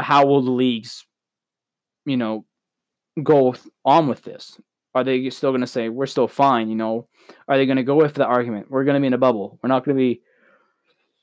How 0.00 0.26
will 0.26 0.42
the 0.42 0.50
leagues, 0.50 1.06
you 2.04 2.16
know, 2.16 2.45
go 3.22 3.54
on 3.84 4.08
with 4.08 4.22
this? 4.22 4.60
Are 4.94 5.04
they 5.04 5.28
still 5.30 5.50
going 5.50 5.60
to 5.60 5.66
say 5.66 5.88
we're 5.88 6.06
still 6.06 6.28
fine? 6.28 6.68
You 6.68 6.76
know, 6.76 7.08
are 7.48 7.56
they 7.56 7.66
going 7.66 7.76
to 7.76 7.82
go 7.82 7.96
with 7.96 8.14
the 8.14 8.24
argument 8.24 8.70
we're 8.70 8.84
going 8.84 8.94
to 8.94 9.00
be 9.00 9.06
in 9.06 9.12
a 9.12 9.18
bubble? 9.18 9.58
We're 9.62 9.68
not 9.68 9.84
going 9.84 9.96
to 9.96 10.00
be, 10.00 10.22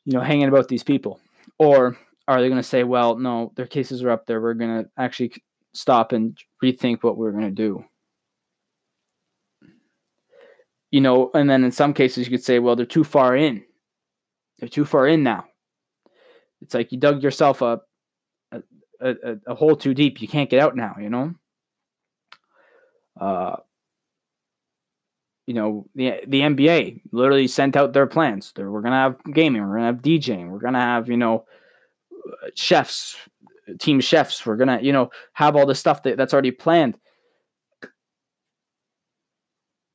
you 0.06 0.14
know, 0.14 0.22
hanging 0.22 0.48
about 0.48 0.68
these 0.68 0.84
people, 0.84 1.20
or 1.58 1.98
are 2.28 2.42
they 2.42 2.50
going 2.50 2.62
to 2.62 2.68
say, 2.68 2.84
well, 2.84 3.18
no, 3.18 3.52
their 3.56 3.66
cases 3.66 4.04
are 4.04 4.12
up 4.12 4.26
there. 4.26 4.40
We're 4.40 4.54
going 4.54 4.84
to 4.84 4.90
actually 4.98 5.34
stop 5.74 6.12
and 6.12 6.38
rethink 6.64 7.02
what 7.02 7.18
we're 7.18 7.32
going 7.32 7.44
to 7.44 7.52
do? 7.52 7.84
You 10.92 11.02
know, 11.02 11.32
and 11.34 11.50
then 11.50 11.64
in 11.64 11.72
some 11.72 11.94
cases, 11.94 12.28
you 12.28 12.32
could 12.32 12.46
say, 12.46 12.60
well, 12.60 12.76
they're 12.76 12.86
too 12.86 13.04
far 13.04 13.36
in. 13.36 13.64
They're 14.60 14.70
too 14.70 14.86
far 14.86 15.08
in 15.08 15.24
now. 15.24 15.46
It's 16.62 16.76
like 16.76 16.92
you 16.92 17.00
dug 17.00 17.24
yourself 17.24 17.62
up 17.64 17.88
a, 18.52 18.62
a, 19.02 19.38
a 19.48 19.56
hole 19.56 19.76
too 19.76 19.96
deep. 19.96 20.22
You 20.22 20.28
can't 20.28 20.50
get 20.50 20.62
out 20.62 20.76
now, 20.76 20.96
you 21.00 21.10
know? 21.10 21.34
Uh, 23.24 23.56
you 25.48 25.54
know, 25.54 25.88
the 25.96 26.22
the 26.28 26.42
NBA 26.42 27.02
literally 27.12 27.48
sent 27.48 27.78
out 27.78 27.94
their 27.94 28.08
plans. 28.08 28.52
They're, 28.54 28.70
we're 28.70 28.82
gonna 28.82 28.98
have 28.98 29.34
gaming, 29.34 29.62
we're 29.62 29.76
gonna 29.76 29.88
have 29.88 30.02
DJing, 30.02 30.50
we're 30.50 30.60
gonna 30.60 30.82
have 30.82 31.08
you 31.10 31.18
know 31.18 31.46
chefs, 32.56 33.16
team 33.80 34.02
chefs. 34.02 34.46
We're 34.46 34.58
gonna, 34.58 34.80
you 34.82 34.92
know, 34.92 35.12
have 35.34 35.56
all 35.56 35.66
the 35.66 35.76
stuff 35.76 36.04
that, 36.04 36.18
that's 36.18 36.34
already 36.34 36.52
planned. 36.52 36.98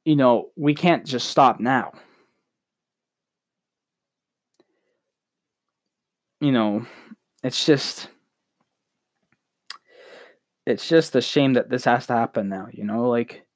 You 0.05 0.17
know, 0.17 0.51
we 0.57 0.75
can't 0.75 1.05
just 1.05 1.29
stop 1.29 1.61
now. 1.61 1.93
You 6.41 6.53
know, 6.53 6.87
it's 7.43 7.67
just 7.67 8.09
it's 10.69 10.87
just 10.87 11.17
a 11.17 11.23
shame 11.23 11.55
that 11.55 11.71
this 11.71 11.85
has 11.85 12.07
to 12.09 12.13
happen 12.13 12.51
now, 12.51 12.69
you 12.71 12.85
know, 12.85 13.09
like 13.09 13.47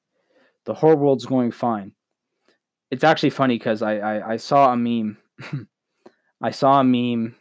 the 0.64 0.72
whole 0.72 0.96
world's 0.96 1.26
going 1.26 1.50
fine. 1.50 1.92
It's 2.90 3.04
actually 3.04 3.30
funny 3.30 3.58
because 3.58 3.82
I, 3.82 3.98
I 3.98 4.32
I 4.32 4.36
saw 4.38 4.72
a 4.72 4.76
meme. 4.76 5.18
I 6.42 6.50
saw 6.50 6.80
a 6.80 6.84
meme 6.84 7.36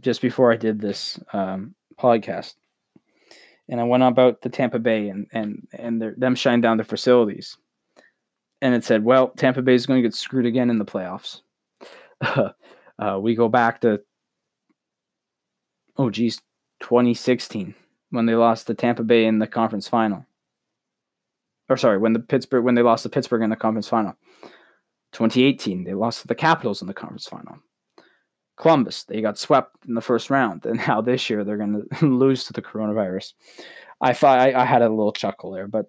just 0.00 0.22
before 0.22 0.50
I 0.52 0.56
did 0.56 0.80
this 0.80 1.20
um, 1.34 1.74
podcast, 2.00 2.54
and 3.68 3.78
I 3.78 3.84
went 3.84 4.02
about 4.02 4.40
the 4.40 4.48
Tampa 4.48 4.78
Bay 4.78 5.10
and 5.10 5.26
and 5.32 5.68
and 5.72 6.02
them 6.16 6.34
shutting 6.34 6.62
down 6.62 6.78
their 6.78 6.84
facilities, 6.84 7.58
and 8.62 8.74
it 8.74 8.84
said, 8.84 9.04
"Well, 9.04 9.28
Tampa 9.28 9.60
Bay 9.60 9.74
is 9.74 9.84
going 9.84 10.02
to 10.02 10.08
get 10.08 10.14
screwed 10.14 10.46
again 10.46 10.70
in 10.70 10.78
the 10.78 10.84
playoffs." 10.84 11.42
uh, 12.22 13.18
we 13.20 13.34
go 13.34 13.48
back 13.48 13.82
to 13.82 14.00
oh 15.96 16.10
geez, 16.10 16.40
2016 16.80 17.74
when 18.10 18.26
they 18.26 18.34
lost 18.34 18.66
to 18.66 18.74
Tampa 18.74 19.02
Bay 19.02 19.26
in 19.26 19.38
the 19.38 19.46
conference 19.46 19.88
final. 19.88 20.26
Or 21.68 21.76
sorry, 21.76 21.98
when 21.98 22.14
the 22.14 22.20
Pittsburgh 22.20 22.64
when 22.64 22.74
they 22.74 22.82
lost 22.82 23.02
to 23.02 23.08
Pittsburgh 23.08 23.42
in 23.42 23.50
the 23.50 23.56
conference 23.56 23.88
final. 23.88 24.16
2018, 25.12 25.84
they 25.84 25.94
lost 25.94 26.20
to 26.20 26.26
the 26.26 26.34
Capitals 26.34 26.82
in 26.82 26.86
the 26.86 26.94
conference 26.94 27.26
final. 27.26 27.58
Columbus, 28.56 29.04
they 29.04 29.20
got 29.20 29.38
swept 29.38 29.86
in 29.86 29.94
the 29.94 30.00
first 30.00 30.30
round, 30.30 30.66
and 30.66 30.78
now 30.86 31.00
this 31.00 31.30
year 31.30 31.44
they're 31.44 31.56
going 31.56 31.86
to 31.98 32.06
lose 32.06 32.44
to 32.44 32.52
the 32.52 32.62
coronavirus. 32.62 33.32
I 34.00 34.12
thought 34.12 34.38
I, 34.38 34.52
I 34.52 34.64
had 34.64 34.82
a 34.82 34.88
little 34.88 35.12
chuckle 35.12 35.50
there, 35.50 35.66
but 35.66 35.86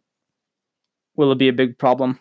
will 1.16 1.32
it 1.32 1.38
be 1.38 1.50
a 1.50 1.54
big 1.54 1.78
problem? 1.78 2.20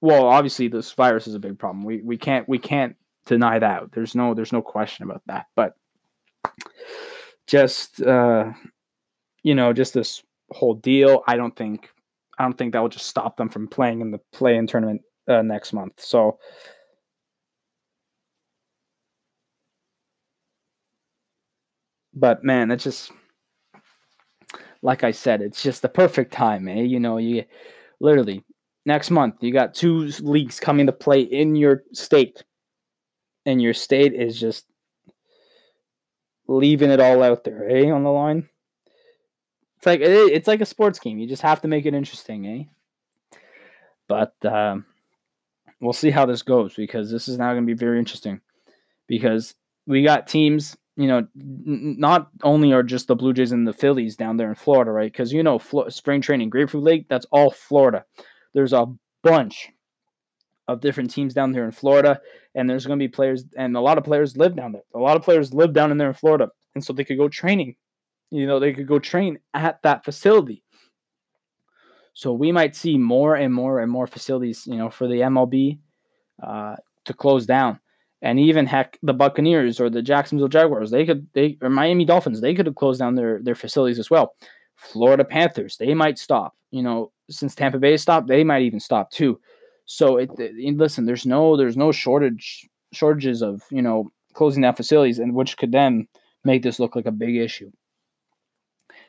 Well, 0.00 0.26
obviously 0.26 0.68
this 0.68 0.92
virus 0.92 1.26
is 1.26 1.34
a 1.34 1.40
big 1.40 1.58
problem. 1.58 1.84
We 1.84 2.02
we 2.02 2.16
can't 2.16 2.48
we 2.48 2.58
can't 2.58 2.96
deny 3.24 3.58
that. 3.58 3.92
There's 3.92 4.14
no 4.14 4.34
there's 4.34 4.52
no 4.52 4.62
question 4.62 5.04
about 5.04 5.22
that. 5.26 5.46
But 5.56 5.74
just 7.46 8.02
uh, 8.02 8.52
you 9.42 9.54
know, 9.54 9.72
just 9.72 9.94
this 9.94 10.22
whole 10.50 10.74
deal, 10.74 11.22
I 11.26 11.36
don't 11.36 11.56
think 11.56 11.90
I 12.38 12.44
don't 12.44 12.56
think 12.56 12.72
that 12.72 12.80
will 12.80 12.88
just 12.88 13.06
stop 13.06 13.36
them 13.36 13.48
from 13.48 13.68
playing 13.68 14.00
in 14.00 14.10
the 14.10 14.20
play-in 14.32 14.66
tournament 14.66 15.02
uh, 15.28 15.42
next 15.42 15.72
month. 15.72 16.00
So 16.00 16.38
But 22.16 22.42
man, 22.42 22.70
it's 22.70 22.84
just 22.84 23.12
like 24.82 25.04
I 25.04 25.10
said, 25.10 25.42
it's 25.42 25.62
just 25.62 25.82
the 25.82 25.88
perfect 25.88 26.32
time, 26.32 26.66
eh? 26.66 26.80
You 26.80 26.98
know, 26.98 27.18
you 27.18 27.44
literally 28.00 28.42
next 28.86 29.10
month 29.10 29.34
you 29.40 29.52
got 29.52 29.74
two 29.74 30.10
leagues 30.20 30.58
coming 30.58 30.86
to 30.86 30.92
play 30.92 31.20
in 31.20 31.54
your 31.54 31.82
state. 31.92 32.42
And 33.44 33.62
your 33.62 33.74
state 33.74 34.14
is 34.14 34.40
just 34.40 34.66
leaving 36.48 36.90
it 36.90 37.00
all 37.00 37.22
out 37.22 37.44
there, 37.44 37.68
eh, 37.68 37.90
on 37.90 38.02
the 38.02 38.10
line. 38.10 38.48
It's 39.78 39.86
like 39.86 40.00
it's 40.00 40.48
like 40.48 40.60
a 40.60 40.66
sports 40.66 40.98
game. 40.98 41.18
You 41.18 41.28
just 41.28 41.42
have 41.42 41.60
to 41.62 41.68
make 41.68 41.86
it 41.86 41.94
interesting, 41.94 42.46
eh? 42.46 43.38
But 44.08 44.34
um, 44.44 44.86
we'll 45.80 45.92
see 45.92 46.10
how 46.10 46.26
this 46.26 46.42
goes 46.42 46.74
because 46.74 47.10
this 47.10 47.28
is 47.28 47.38
now 47.38 47.52
going 47.52 47.66
to 47.66 47.74
be 47.74 47.78
very 47.78 47.98
interesting 47.98 48.40
because 49.06 49.54
we 49.86 50.02
got 50.02 50.26
teams. 50.26 50.76
You 50.96 51.08
know, 51.08 51.18
n- 51.18 51.96
not 51.98 52.30
only 52.42 52.72
are 52.72 52.82
just 52.82 53.06
the 53.06 53.16
Blue 53.16 53.34
Jays 53.34 53.52
and 53.52 53.68
the 53.68 53.72
Phillies 53.72 54.16
down 54.16 54.38
there 54.38 54.48
in 54.48 54.54
Florida, 54.54 54.90
right? 54.90 55.12
Because 55.12 55.32
you 55.32 55.42
know, 55.42 55.58
Flo- 55.58 55.90
spring 55.90 56.22
training, 56.22 56.48
Grapefruit 56.48 56.82
League, 56.82 57.06
that's 57.08 57.26
all 57.30 57.50
Florida. 57.50 58.04
There's 58.54 58.72
a 58.72 58.86
bunch 59.22 59.68
of 60.68 60.80
different 60.80 61.10
teams 61.10 61.34
down 61.34 61.52
there 61.52 61.64
in 61.64 61.70
Florida, 61.70 62.20
and 62.54 62.68
there's 62.68 62.86
going 62.86 62.98
to 62.98 63.02
be 63.02 63.08
players, 63.08 63.44
and 63.56 63.76
a 63.76 63.80
lot 63.80 63.98
of 63.98 64.04
players 64.04 64.36
live 64.36 64.56
down 64.56 64.72
there. 64.72 64.82
A 64.94 64.98
lot 64.98 65.16
of 65.16 65.22
players 65.22 65.54
live 65.54 65.72
down 65.72 65.90
in 65.90 65.98
there 65.98 66.08
in 66.08 66.14
Florida, 66.14 66.48
and 66.74 66.84
so 66.84 66.92
they 66.92 67.04
could 67.04 67.18
go 67.18 67.28
training. 67.28 67.76
You 68.30 68.46
know, 68.46 68.58
they 68.58 68.72
could 68.72 68.88
go 68.88 68.98
train 68.98 69.38
at 69.54 69.80
that 69.82 70.04
facility. 70.04 70.62
So 72.14 72.32
we 72.32 72.50
might 72.50 72.74
see 72.74 72.96
more 72.96 73.36
and 73.36 73.52
more 73.52 73.80
and 73.80 73.92
more 73.92 74.06
facilities, 74.06 74.66
you 74.66 74.76
know, 74.76 74.90
for 74.90 75.06
the 75.06 75.20
MLB 75.20 75.78
uh, 76.42 76.76
to 77.04 77.12
close 77.12 77.46
down. 77.46 77.78
And 78.22 78.40
even 78.40 78.66
heck, 78.66 78.98
the 79.02 79.12
Buccaneers 79.12 79.78
or 79.78 79.90
the 79.90 80.02
Jacksonville 80.02 80.48
Jaguars, 80.48 80.90
they 80.90 81.04
could 81.04 81.26
they 81.34 81.58
or 81.60 81.68
Miami 81.68 82.06
Dolphins, 82.06 82.40
they 82.40 82.54
could 82.54 82.66
have 82.66 82.74
closed 82.74 82.98
down 82.98 83.14
their 83.14 83.40
their 83.42 83.54
facilities 83.54 83.98
as 83.98 84.10
well. 84.10 84.34
Florida 84.76 85.24
Panthers, 85.24 85.76
they 85.76 85.92
might 85.94 86.18
stop. 86.18 86.56
You 86.70 86.82
know, 86.82 87.12
since 87.30 87.54
Tampa 87.54 87.78
Bay 87.78 87.96
stopped, 87.96 88.28
they 88.28 88.44
might 88.44 88.62
even 88.62 88.80
stop 88.80 89.10
too. 89.10 89.38
So 89.86 90.16
it, 90.18 90.30
it 90.38 90.76
listen, 90.76 91.06
there's 91.06 91.26
no 91.26 91.56
there's 91.56 91.76
no 91.76 91.92
shortage 91.92 92.68
shortages 92.92 93.42
of 93.42 93.62
you 93.70 93.82
know 93.82 94.10
closing 94.34 94.62
down 94.62 94.74
facilities, 94.74 95.18
and 95.18 95.34
which 95.34 95.56
could 95.56 95.72
then 95.72 96.06
make 96.44 96.62
this 96.62 96.78
look 96.78 96.96
like 96.96 97.06
a 97.06 97.12
big 97.12 97.36
issue. 97.36 97.70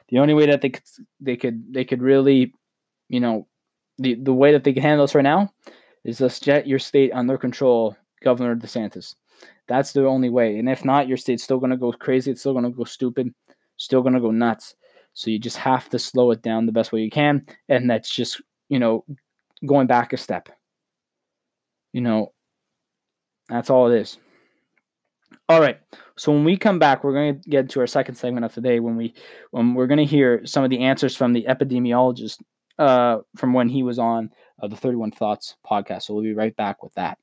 The 0.10 0.20
only 0.20 0.34
way 0.34 0.46
that 0.46 0.62
they 0.62 0.70
could 0.70 0.84
they 1.20 1.36
could 1.36 1.74
they 1.74 1.84
could 1.84 2.02
really 2.02 2.54
you 3.10 3.20
know, 3.20 3.48
the 3.98 4.16
the 4.16 4.34
way 4.34 4.52
that 4.52 4.64
they 4.64 4.74
can 4.74 4.84
handle 4.84 5.06
this 5.06 5.16
right 5.16 5.22
now 5.22 5.52
is 6.04 6.20
just 6.20 6.44
get 6.44 6.68
your 6.68 6.80
state 6.80 7.12
under 7.14 7.38
control, 7.38 7.96
Governor 8.24 8.56
DeSantis. 8.56 9.16
That's 9.68 9.92
the 9.92 10.06
only 10.06 10.30
way. 10.30 10.58
And 10.58 10.70
if 10.70 10.86
not, 10.86 11.08
your 11.08 11.18
state's 11.18 11.44
still 11.44 11.60
gonna 11.60 11.78
go 11.78 11.92
crazy. 11.92 12.32
It's 12.32 12.42
still 12.42 12.54
gonna 12.54 12.72
go 12.72 12.84
stupid. 12.84 13.34
Still 13.78 14.02
gonna 14.02 14.22
go 14.22 14.32
nuts. 14.32 14.76
So 15.14 15.32
you 15.32 15.40
just 15.40 15.58
have 15.58 15.90
to 15.90 16.00
slow 16.00 16.32
it 16.32 16.42
down 16.42 16.66
the 16.66 16.72
best 16.72 16.92
way 16.92 17.02
you 17.02 17.10
can, 17.10 17.46
and 17.70 17.90
that's 17.90 18.14
just 18.14 18.42
you 18.70 18.80
know 18.80 19.04
going 19.66 19.88
back 19.88 20.14
a 20.14 20.18
step. 20.18 20.50
You 21.98 22.02
know, 22.02 22.32
that's 23.50 23.72
all 23.72 23.92
it 23.92 24.00
is. 24.00 24.20
All 25.50 25.60
right. 25.60 25.80
So 26.16 26.32
when 26.32 26.44
we 26.44 26.56
come 26.56 26.78
back, 26.78 27.04
we're 27.04 27.12
going 27.12 27.42
to 27.42 27.50
get 27.50 27.72
to 27.72 27.80
our 27.80 27.88
second 27.88 28.14
segment 28.14 28.46
of 28.46 28.54
today 28.54 28.80
when 28.80 28.96
we 28.96 29.16
when 29.50 29.74
we're 29.74 29.88
going 29.88 29.98
to 29.98 30.06
hear 30.06 30.46
some 30.46 30.64
of 30.64 30.70
the 30.70 30.82
answers 30.82 31.16
from 31.16 31.34
the 31.34 31.48
epidemiologist 31.50 32.40
uh, 32.78 33.22
from 33.36 33.52
when 33.52 33.68
he 33.68 33.82
was 33.82 33.98
on 33.98 34.30
uh, 34.62 34.68
the 34.68 34.76
31 34.76 35.10
Thoughts 35.10 35.56
podcast. 35.66 36.04
So 36.04 36.14
we'll 36.14 36.22
be 36.22 36.36
right 36.36 36.56
back 36.56 36.84
with 36.84 36.94
that. 36.94 37.18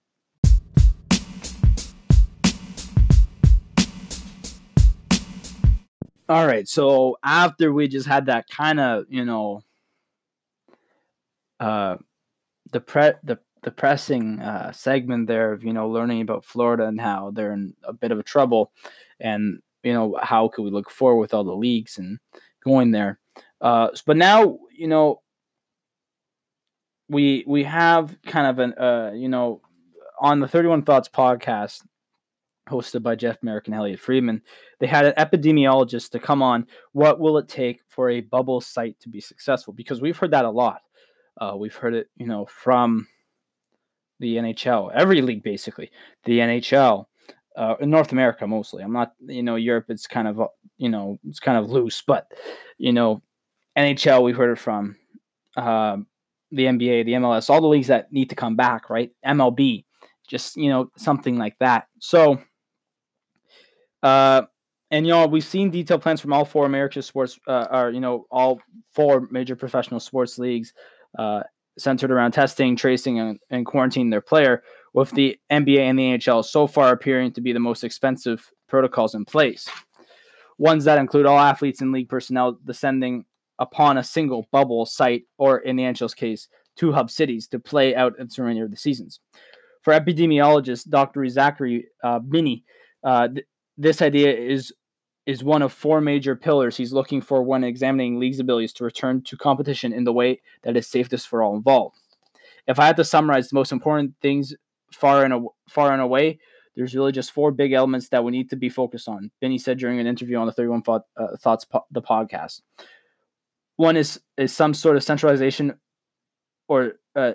All 6.29 6.49
right. 6.49 6.67
So 6.67 7.17
after 7.23 7.73
we 7.73 7.87
just 7.87 8.09
had 8.09 8.27
that 8.27 8.49
kind 8.49 8.81
of, 8.81 9.05
you 9.09 9.25
know, 9.25 9.63
uh, 11.61 11.99
the 12.73 12.81
pre 12.81 13.13
the 13.23 13.39
depressing 13.65 14.41
uh, 14.41 14.71
segment 14.73 15.27
there 15.27 15.53
of 15.53 15.65
you 15.65 15.73
know 15.73 15.89
learning 15.89 16.21
about 16.21 16.45
Florida 16.45 16.87
and 16.87 17.01
how 17.01 17.33
they're 17.33 17.53
in 17.53 17.75
a 17.83 17.93
bit 17.93 18.13
of 18.13 18.19
a 18.19 18.23
trouble, 18.23 18.71
and 19.19 19.61
you 19.83 19.93
know 19.93 20.17
how 20.23 20.49
could 20.49 20.63
we 20.63 20.71
look 20.71 20.91
forward 20.91 21.21
with 21.21 21.35
all 21.35 21.45
the 21.45 21.57
leagues 21.57 21.99
and 21.99 22.19
going 22.65 22.93
there. 22.93 23.19
Uh, 23.61 23.89
but 24.07 24.17
now 24.17 24.59
you 24.71 24.87
know 24.87 25.21
we 27.09 27.45
we 27.47 27.65
have 27.65 28.17
kind 28.27 28.47
of 28.47 28.59
an 28.59 28.73
uh 28.75 29.13
you 29.15 29.29
know 29.29 29.61
on 30.21 30.41
the 30.41 30.49
31 30.49 30.83
thoughts 30.83 31.09
podcast 31.09 31.83
hosted 32.69 33.03
by 33.03 33.15
jeff 33.15 33.37
marek 33.43 33.67
and 33.67 33.75
elliotte 33.75 34.01
friedman 34.01 34.41
they 34.81 34.87
had 34.87 35.05
an 35.05 35.13
epidemiologist 35.19 36.11
to 36.11 36.19
come 36.19 36.43
on 36.43 36.67
what 36.93 37.21
will 37.21 37.37
it 37.37 37.47
take 37.47 37.81
for 37.89 38.09
a 38.09 38.21
bubble 38.23 38.61
site 38.61 38.99
to 39.01 39.09
be 39.11 39.21
successful 39.21 39.75
because 39.75 40.01
we've 40.01 40.17
heard 40.17 40.31
that 40.31 40.47
a 40.47 40.51
lot 40.51 40.81
uh, 41.41 41.55
we've 41.57 41.77
heard 41.77 41.95
it 41.95 42.09
you 42.17 42.27
know 42.27 42.47
from 42.47 43.07
the 44.25 44.37
nhl 44.37 44.91
every 44.95 45.21
league 45.21 45.43
basically 45.43 45.91
the 46.25 46.39
nhl 46.39 47.07
uh, 47.57 47.75
in 47.81 47.91
north 47.91 48.13
america 48.13 48.47
mostly 48.47 48.83
i'm 48.83 48.93
not 48.93 49.13
you 49.27 49.43
know 49.43 49.57
europe 49.57 49.87
it's 49.89 50.07
kind 50.07 50.27
of 50.27 50.41
you 50.79 50.89
know 50.89 51.19
it's 51.29 51.41
kind 51.41 51.59
of 51.59 51.71
loose 51.71 52.03
but 52.07 52.33
you 52.79 52.93
know 52.93 53.23
nhl 53.77 54.23
we've 54.25 54.37
heard 54.37 54.51
it 54.51 54.59
from 54.59 54.97
uh, 55.57 55.97
the 56.55 56.65
NBA, 56.65 57.05
the 57.05 57.13
MLS, 57.13 57.51
all 57.51 57.61
the 57.61 57.67
leagues 57.67 57.89
that 57.89 58.13
need 58.13 58.31
to 58.31 58.37
come 58.37 58.57
back, 58.57 58.89
right? 58.89 59.11
MLB, 59.27 59.85
just 60.29 60.57
you 60.57 60.69
know 60.69 60.91
something 60.97 61.37
like 61.37 61.59
that. 61.59 61.87
So, 61.99 62.41
uh, 64.03 64.43
and 64.91 65.07
you 65.07 65.13
know 65.13 65.27
we've 65.27 65.45
seen 65.45 65.71
detailed 65.71 66.03
plans 66.03 66.21
from 66.21 66.33
all 66.33 66.45
four 66.45 66.67
American 66.67 67.03
sports, 67.03 67.39
uh, 67.47 67.67
or 67.71 67.91
you 67.91 68.01
know 68.01 68.27
all 68.31 68.61
four 68.93 69.29
major 69.31 69.57
professional 69.57 70.01
sports 70.01 70.39
leagues, 70.39 70.73
uh, 71.19 71.43
centered 71.79 72.11
around 72.11 72.33
testing, 72.33 72.77
tracing, 72.77 73.19
and, 73.19 73.39
and 73.51 73.67
quarantining 73.67 74.11
their 74.11 74.21
player. 74.21 74.63
With 74.93 75.11
the 75.11 75.37
NBA 75.51 75.81
and 75.81 75.99
the 75.99 76.05
NHL 76.05 76.45
so 76.45 76.69
far 76.69 76.93
appearing 76.93 77.33
to 77.33 77.41
be 77.41 77.53
the 77.53 77.59
most 77.59 77.83
expensive 77.83 78.49
protocols 78.69 79.15
in 79.17 79.25
place, 79.25 79.69
ones 80.57 80.85
that 80.85 80.99
include 80.99 81.27
all 81.27 81.39
athletes 81.39 81.81
and 81.81 81.91
league 81.91 82.09
personnel 82.09 82.59
descending 82.65 83.25
upon 83.59 83.99
a 83.99 84.05
single 84.05 84.47
bubble 84.53 84.87
site, 84.87 85.25
or 85.37 85.59
in 85.59 85.75
the 85.77 85.83
NHL's 85.83 86.15
case, 86.15 86.49
two 86.77 86.93
hub 86.93 87.11
cities 87.11 87.49
to 87.49 87.59
play 87.59 87.95
out 87.95 88.15
its 88.19 88.39
remainder 88.39 88.65
of 88.65 88.71
the 88.71 88.77
seasons. 88.77 89.21
For 89.83 89.93
epidemiologist 89.93 90.89
Dr. 90.89 91.27
Zachary 91.29 91.89
uh, 92.03 92.19
Binney, 92.19 92.65
uh, 93.03 93.29
th- 93.29 93.47
this 93.77 94.01
idea 94.01 94.33
is 94.33 94.73
is 95.27 95.43
one 95.43 95.63
of 95.63 95.73
four 95.73 96.01
major 96.01 96.37
pillars 96.37 96.77
he's 96.77 96.93
looking 96.93 97.21
for 97.21 97.43
when 97.43 97.65
examining 97.65 98.19
league's 98.19 98.41
abilities 98.41 98.73
to 98.75 98.85
return 98.85 99.23
to 99.23 99.37
competition 99.37 99.93
in 99.93 100.05
the 100.05 100.13
way 100.13 100.41
that 100.63 100.77
is 100.77 100.87
safest 100.87 101.29
for 101.29 101.43
all 101.43 101.57
involved. 101.57 101.97
If 102.67 102.79
I 102.79 102.87
had 102.87 102.97
to 102.97 103.05
summarize 103.05 103.49
the 103.49 103.55
most 103.55 103.73
important 103.73 104.15
things 104.21 104.55
far 104.93 105.25
and 105.25 105.49
far 105.69 105.93
and 105.93 106.03
away, 106.03 106.39
there's 106.77 106.95
really 106.95 107.13
just 107.13 107.33
four 107.33 107.53
big 107.53 107.73
elements 107.73 108.09
that 108.09 108.25
we 108.25 108.33
need 108.33 108.51
to 108.51 108.57
be 108.57 108.69
focused 108.69 109.09
on. 109.09 109.31
Binney 109.41 109.59
said 109.59 109.79
during 109.79 110.01
an 110.01 110.07
interview 110.07 110.37
on 110.37 110.47
the 110.47 110.53
31 110.53 110.83
Thought, 110.83 111.03
uh, 111.17 111.37
Thoughts 111.39 111.65
po- 111.65 111.87
the 111.91 112.03
podcast. 112.03 112.63
One 113.77 113.97
is 113.97 114.21
is 114.37 114.53
some 114.53 114.75
sort 114.75 114.97
of 114.97 115.03
centralization 115.03 115.79
or 116.69 116.93
uh, 117.17 117.33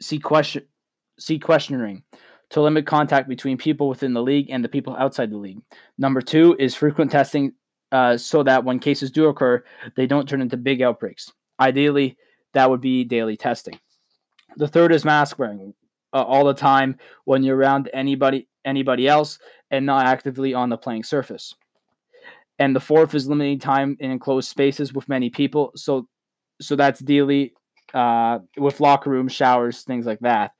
sequestration 0.00 0.68
sequestering 1.18 2.02
to 2.50 2.60
limit 2.60 2.86
contact 2.86 3.28
between 3.28 3.56
people 3.56 3.88
within 3.88 4.12
the 4.12 4.22
league 4.22 4.50
and 4.50 4.64
the 4.64 4.68
people 4.68 4.96
outside 4.96 5.30
the 5.30 5.36
league. 5.36 5.60
Number 5.98 6.20
two 6.20 6.56
is 6.58 6.74
frequent 6.74 7.10
testing 7.10 7.52
uh, 7.92 8.16
so 8.16 8.42
that 8.42 8.64
when 8.64 8.78
cases 8.78 9.10
do 9.10 9.26
occur, 9.26 9.64
they 9.96 10.06
don't 10.06 10.28
turn 10.28 10.40
into 10.40 10.56
big 10.56 10.82
outbreaks. 10.82 11.32
Ideally, 11.58 12.16
that 12.54 12.70
would 12.70 12.80
be 12.80 13.04
daily 13.04 13.36
testing. 13.36 13.78
The 14.56 14.68
third 14.68 14.92
is 14.92 15.04
mask 15.04 15.38
wearing 15.38 15.74
uh, 16.12 16.22
all 16.22 16.44
the 16.44 16.54
time 16.54 16.98
when 17.24 17.42
you're 17.42 17.56
around 17.56 17.90
anybody 17.92 18.48
anybody 18.64 19.06
else 19.06 19.38
and 19.70 19.86
not 19.86 20.06
actively 20.06 20.52
on 20.52 20.68
the 20.68 20.76
playing 20.76 21.04
surface 21.04 21.54
and 22.58 22.74
the 22.74 22.80
fourth 22.80 23.14
is 23.14 23.28
limiting 23.28 23.58
time 23.58 23.96
in 24.00 24.10
enclosed 24.10 24.48
spaces 24.48 24.92
with 24.92 25.08
many 25.08 25.30
people. 25.30 25.72
So, 25.76 26.08
so 26.60 26.76
that's 26.76 27.00
daily 27.00 27.54
uh, 27.92 28.38
with 28.56 28.80
locker 28.80 29.10
rooms, 29.10 29.32
showers, 29.32 29.82
things 29.82 30.06
like 30.06 30.20
that. 30.20 30.52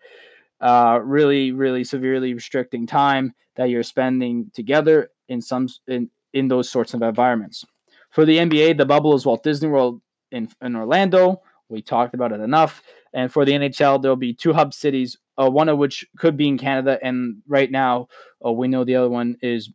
Uh, 0.61 0.99
really, 1.03 1.53
really 1.53 1.85
severely 1.85 2.33
restricting 2.33 2.87
time 2.87 3.35
that 3.57 3.69
you're 3.69 3.83
spending 3.83 4.51
together 4.55 5.11
in 5.29 5.41
some 5.41 5.69
in 5.87 6.11
in 6.33 6.49
those 6.49 6.71
sorts 6.71 6.95
of 6.95 7.03
environments. 7.03 7.65
For 8.11 8.25
the 8.25 8.39
NBA, 8.39 8.79
the 8.79 8.87
bubble 8.87 9.15
is 9.15 9.27
Walt 9.27 9.43
Disney 9.43 9.69
World 9.69 10.01
in 10.31 10.49
in 10.63 10.77
Orlando. 10.77 11.43
We 11.69 11.83
talked 11.83 12.15
about 12.15 12.33
it 12.33 12.41
enough. 12.41 12.83
And 13.13 13.33
for 13.33 13.45
the 13.45 13.53
NHL, 13.53 14.01
there'll 14.01 14.17
be 14.17 14.35
two 14.35 14.53
hub 14.53 14.75
cities, 14.75 15.17
uh, 15.39 15.51
one 15.51 15.69
of 15.69 15.79
which 15.79 16.07
could 16.19 16.37
be 16.37 16.49
in 16.49 16.59
Canada, 16.59 16.99
and 17.03 17.43
right 17.49 17.71
now 17.71 18.09
uh, 18.45 18.53
we 18.53 18.69
know 18.69 18.85
the 18.85 18.97
other 18.97 19.09
one 19.09 19.37
is 19.41 19.71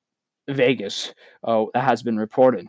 Vegas 0.48 1.14
uh, 1.44 1.66
that 1.74 1.84
has 1.84 2.04
been 2.04 2.18
reported. 2.18 2.68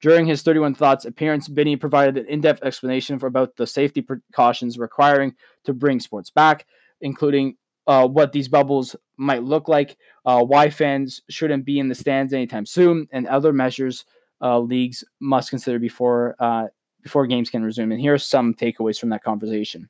During 0.00 0.26
his 0.26 0.42
31 0.42 0.74
Thoughts 0.74 1.04
appearance, 1.04 1.48
Binney 1.48 1.76
provided 1.76 2.16
an 2.16 2.26
in 2.26 2.40
depth 2.40 2.62
explanation 2.62 3.18
for 3.18 3.26
about 3.26 3.56
the 3.56 3.66
safety 3.66 4.00
precautions 4.00 4.78
requiring 4.78 5.34
to 5.64 5.74
bring 5.74 6.00
sports 6.00 6.30
back, 6.30 6.66
including 7.00 7.56
uh, 7.86 8.06
what 8.06 8.32
these 8.32 8.48
bubbles 8.48 8.94
might 9.16 9.42
look 9.42 9.68
like, 9.68 9.96
uh, 10.24 10.42
why 10.42 10.70
fans 10.70 11.22
shouldn't 11.28 11.64
be 11.64 11.78
in 11.78 11.88
the 11.88 11.94
stands 11.94 12.32
anytime 12.32 12.66
soon, 12.66 13.08
and 13.12 13.26
other 13.26 13.52
measures 13.52 14.04
uh, 14.42 14.58
leagues 14.58 15.04
must 15.20 15.50
consider 15.50 15.78
before 15.78 16.36
uh, 16.38 16.66
before 17.02 17.26
games 17.26 17.50
can 17.50 17.62
resume. 17.62 17.92
And 17.92 18.00
here 18.00 18.14
are 18.14 18.18
some 18.18 18.54
takeaways 18.54 18.98
from 18.98 19.08
that 19.10 19.24
conversation. 19.24 19.88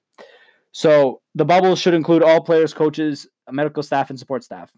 So 0.73 1.21
the 1.35 1.45
bubbles 1.45 1.81
should 1.81 1.95
include 1.95 2.23
all 2.23 2.41
players, 2.41 2.73
coaches, 2.73 3.27
medical 3.51 3.83
staff, 3.83 4.11
and 4.11 4.19
support 4.19 4.45
staff. 4.45 4.73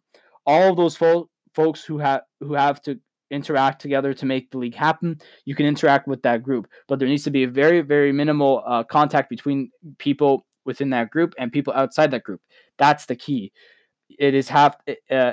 All 0.46 0.70
of 0.70 0.76
those 0.76 0.96
fo- 0.96 1.28
folks 1.54 1.84
who 1.84 1.98
have 1.98 2.22
who 2.40 2.54
have 2.54 2.80
to 2.82 2.98
interact 3.30 3.80
together 3.80 4.12
to 4.12 4.26
make 4.26 4.50
the 4.50 4.58
league 4.58 4.74
happen, 4.74 5.18
you 5.44 5.54
can 5.54 5.66
interact 5.66 6.06
with 6.06 6.22
that 6.22 6.42
group. 6.42 6.68
But 6.86 6.98
there 6.98 7.08
needs 7.08 7.24
to 7.24 7.30
be 7.30 7.44
a 7.44 7.48
very, 7.48 7.80
very 7.80 8.12
minimal 8.12 8.62
uh, 8.66 8.84
contact 8.84 9.30
between 9.30 9.70
people 9.98 10.46
within 10.64 10.90
that 10.90 11.10
group 11.10 11.34
and 11.38 11.52
people 11.52 11.72
outside 11.72 12.10
that 12.10 12.24
group. 12.24 12.40
That's 12.78 13.06
the 13.06 13.16
key. 13.16 13.52
It 14.18 14.34
is 14.34 14.48
have 14.48 14.76
uh, 15.10 15.32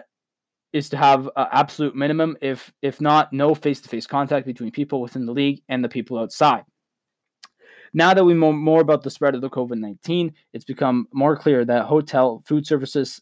is 0.71 0.89
to 0.89 0.97
have 0.97 1.29
an 1.35 1.47
absolute 1.51 1.95
minimum, 1.95 2.37
if 2.41 2.71
if 2.81 3.01
not, 3.01 3.33
no 3.33 3.55
face 3.55 3.81
to 3.81 3.89
face 3.89 4.07
contact 4.07 4.45
between 4.45 4.71
people 4.71 5.01
within 5.01 5.25
the 5.25 5.33
league 5.33 5.61
and 5.69 5.83
the 5.83 5.89
people 5.89 6.17
outside. 6.17 6.63
Now 7.93 8.13
that 8.13 8.23
we 8.23 8.33
know 8.33 8.53
more 8.53 8.81
about 8.81 9.01
the 9.01 9.09
spread 9.09 9.35
of 9.35 9.41
the 9.41 9.49
COVID 9.49 9.79
19, 9.79 10.33
it's 10.53 10.65
become 10.65 11.07
more 11.13 11.35
clear 11.35 11.65
that 11.65 11.85
hotel 11.85 12.43
food 12.47 12.67
services, 12.67 13.19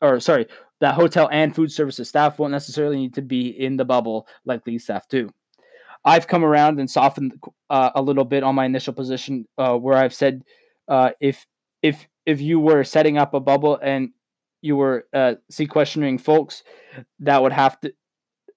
or 0.00 0.20
sorry, 0.20 0.46
that 0.80 0.94
hotel 0.94 1.28
and 1.32 1.54
food 1.54 1.72
services 1.72 2.08
staff 2.08 2.38
won't 2.38 2.52
necessarily 2.52 2.96
need 2.96 3.14
to 3.14 3.22
be 3.22 3.48
in 3.48 3.76
the 3.76 3.84
bubble 3.84 4.26
like 4.44 4.64
these 4.64 4.84
staff 4.84 5.08
do. 5.08 5.30
I've 6.04 6.26
come 6.26 6.44
around 6.44 6.80
and 6.80 6.90
softened 6.90 7.34
uh, 7.70 7.90
a 7.94 8.02
little 8.02 8.24
bit 8.24 8.42
on 8.42 8.56
my 8.56 8.64
initial 8.64 8.92
position 8.92 9.46
uh, 9.56 9.76
where 9.76 9.96
I've 9.96 10.14
said 10.14 10.42
uh, 10.92 11.10
if 11.20 11.46
if 11.82 12.06
if 12.26 12.40
you 12.40 12.60
were 12.60 12.84
setting 12.84 13.16
up 13.16 13.32
a 13.32 13.40
bubble 13.40 13.78
and 13.82 14.10
you 14.60 14.76
were 14.76 15.06
uh, 15.14 15.34
sequestering 15.50 16.18
folks, 16.18 16.62
that 17.18 17.42
would 17.42 17.52
have 17.52 17.80
to 17.80 17.92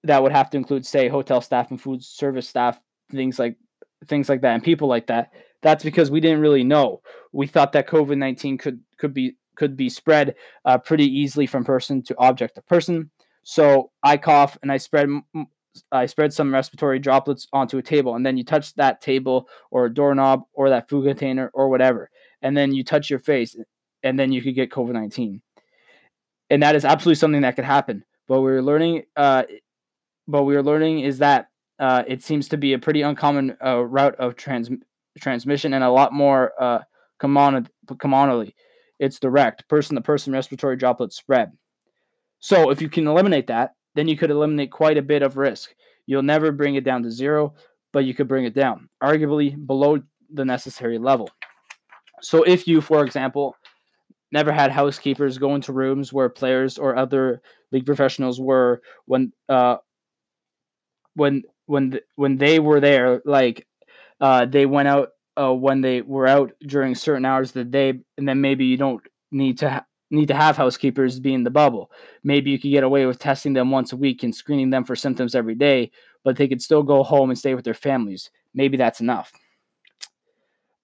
that 0.04 0.22
would 0.22 0.32
have 0.32 0.50
to 0.50 0.58
include 0.58 0.84
say 0.84 1.08
hotel 1.08 1.40
staff 1.40 1.70
and 1.70 1.80
food 1.80 2.04
service 2.04 2.48
staff, 2.48 2.78
things 3.10 3.38
like 3.38 3.56
things 4.06 4.28
like 4.28 4.42
that, 4.42 4.54
and 4.54 4.62
people 4.62 4.86
like 4.86 5.06
that. 5.06 5.32
That's 5.62 5.82
because 5.82 6.10
we 6.10 6.20
didn't 6.20 6.42
really 6.42 6.62
know. 6.62 7.00
We 7.32 7.46
thought 7.46 7.72
that 7.72 7.88
COVID 7.88 8.18
nineteen 8.18 8.58
could 8.58 8.80
could 8.98 9.14
be 9.14 9.36
could 9.56 9.74
be 9.74 9.88
spread 9.88 10.34
uh, 10.66 10.76
pretty 10.76 11.06
easily 11.06 11.46
from 11.46 11.64
person 11.64 12.02
to 12.02 12.14
object 12.18 12.56
to 12.56 12.62
person. 12.62 13.10
So 13.42 13.90
I 14.02 14.18
cough 14.18 14.58
and 14.60 14.70
I 14.70 14.76
spread 14.76 15.08
I 15.92 16.06
spread 16.06 16.32
some 16.32 16.52
respiratory 16.52 16.98
droplets 16.98 17.48
onto 17.52 17.78
a 17.78 17.82
table, 17.82 18.14
and 18.14 18.24
then 18.24 18.36
you 18.36 18.44
touch 18.44 18.74
that 18.74 19.00
table 19.00 19.48
or 19.70 19.86
a 19.86 19.94
doorknob 19.94 20.42
or 20.52 20.68
that 20.70 20.88
food 20.88 21.04
container 21.06 21.50
or 21.54 21.68
whatever, 21.68 22.10
and 22.42 22.56
then 22.56 22.72
you 22.72 22.84
touch 22.84 23.10
your 23.10 23.18
face, 23.18 23.56
and 24.02 24.18
then 24.18 24.32
you 24.32 24.42
could 24.42 24.54
get 24.54 24.70
COVID 24.70 24.92
nineteen, 24.92 25.42
and 26.50 26.62
that 26.62 26.74
is 26.76 26.84
absolutely 26.84 27.16
something 27.16 27.42
that 27.42 27.56
could 27.56 27.64
happen. 27.64 28.04
But 28.28 28.42
we're 28.42 28.62
learning, 28.62 29.04
uh, 29.16 29.44
but 30.26 30.42
we 30.44 30.56
are 30.56 30.62
learning 30.62 31.00
is 31.00 31.18
that 31.18 31.48
uh, 31.78 32.02
it 32.06 32.22
seems 32.22 32.48
to 32.48 32.56
be 32.56 32.72
a 32.72 32.78
pretty 32.78 33.02
uncommon 33.02 33.56
uh, 33.64 33.84
route 33.84 34.16
of 34.16 34.36
trans- 34.36 34.70
transmission 35.18 35.74
and 35.74 35.84
a 35.84 35.90
lot 35.90 36.12
more 36.12 36.52
uh, 36.60 36.80
commonly. 37.18 38.54
It's 38.98 39.20
direct, 39.20 39.68
person 39.68 39.94
to 39.94 40.00
person 40.00 40.32
respiratory 40.32 40.76
droplet 40.76 41.12
spread. 41.12 41.52
So 42.38 42.70
if 42.70 42.80
you 42.80 42.88
can 42.88 43.06
eliminate 43.06 43.46
that, 43.48 43.74
then 43.94 44.08
you 44.08 44.16
could 44.16 44.30
eliminate 44.30 44.70
quite 44.70 44.98
a 44.98 45.02
bit 45.02 45.22
of 45.22 45.36
risk. 45.36 45.74
You'll 46.06 46.22
never 46.22 46.50
bring 46.50 46.76
it 46.76 46.84
down 46.84 47.02
to 47.02 47.10
zero, 47.10 47.54
but 47.92 48.04
you 48.04 48.14
could 48.14 48.28
bring 48.28 48.44
it 48.44 48.54
down, 48.54 48.88
arguably 49.02 49.54
below 49.66 50.00
the 50.32 50.44
necessary 50.44 50.98
level. 50.98 51.30
So 52.22 52.42
if 52.42 52.66
you, 52.66 52.80
for 52.80 53.04
example, 53.04 53.56
never 54.32 54.52
had 54.52 54.70
housekeepers 54.72 55.38
go 55.38 55.54
into 55.54 55.72
rooms 55.72 56.12
where 56.12 56.28
players 56.28 56.78
or 56.78 56.96
other 56.96 57.42
league 57.72 57.86
professionals 57.86 58.40
were 58.40 58.82
when 59.06 59.32
uh 59.48 59.76
when 61.14 61.42
when 61.66 61.98
when 62.16 62.36
they 62.36 62.58
were 62.58 62.80
there 62.80 63.22
like 63.24 63.66
uh 64.20 64.46
they 64.46 64.66
went 64.66 64.88
out 64.88 65.10
uh, 65.36 65.52
when 65.52 65.80
they 65.82 66.00
were 66.00 66.26
out 66.26 66.52
during 66.66 66.94
certain 66.94 67.24
hours 67.24 67.50
of 67.50 67.54
the 67.54 67.64
day, 67.64 67.92
and 68.16 68.26
then 68.28 68.40
maybe 68.40 68.64
you 68.64 68.76
don't 68.76 69.02
need 69.30 69.58
to 69.58 69.68
ha- 69.68 69.84
need 70.10 70.28
to 70.28 70.34
have 70.34 70.56
housekeepers 70.56 71.20
be 71.20 71.34
in 71.34 71.44
the 71.44 71.50
bubble. 71.50 71.90
Maybe 72.24 72.50
you 72.50 72.58
could 72.58 72.70
get 72.70 72.84
away 72.84 73.06
with 73.06 73.18
testing 73.18 73.52
them 73.52 73.70
once 73.70 73.92
a 73.92 73.96
week 73.96 74.22
and 74.22 74.34
screening 74.34 74.70
them 74.70 74.84
for 74.84 74.96
symptoms 74.96 75.34
every 75.34 75.54
day, 75.54 75.90
but 76.24 76.36
they 76.36 76.48
could 76.48 76.62
still 76.62 76.82
go 76.82 77.02
home 77.02 77.28
and 77.30 77.38
stay 77.38 77.54
with 77.54 77.64
their 77.64 77.74
families. 77.74 78.30
Maybe 78.54 78.76
that's 78.76 79.00
enough. 79.00 79.32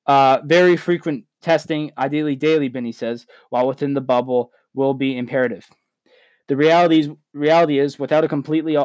Uh, 0.07 0.41
very 0.45 0.77
frequent 0.77 1.25
testing, 1.41 1.93
ideally 1.99 2.37
daily, 2.37 2.69
Benny 2.69 2.93
says, 2.93 3.27
while 3.51 3.67
within 3.67 3.95
the 3.95 4.01
bubble 4.01 4.53
will 4.75 4.95
be 4.95 5.17
imperative. 5.17 5.69
The 6.49 6.57
reality 6.57 7.01
is, 7.01 7.09
reality 7.33 7.79
is 7.79 7.99
without 7.99 8.25
a 8.25 8.29
completely 8.29 8.77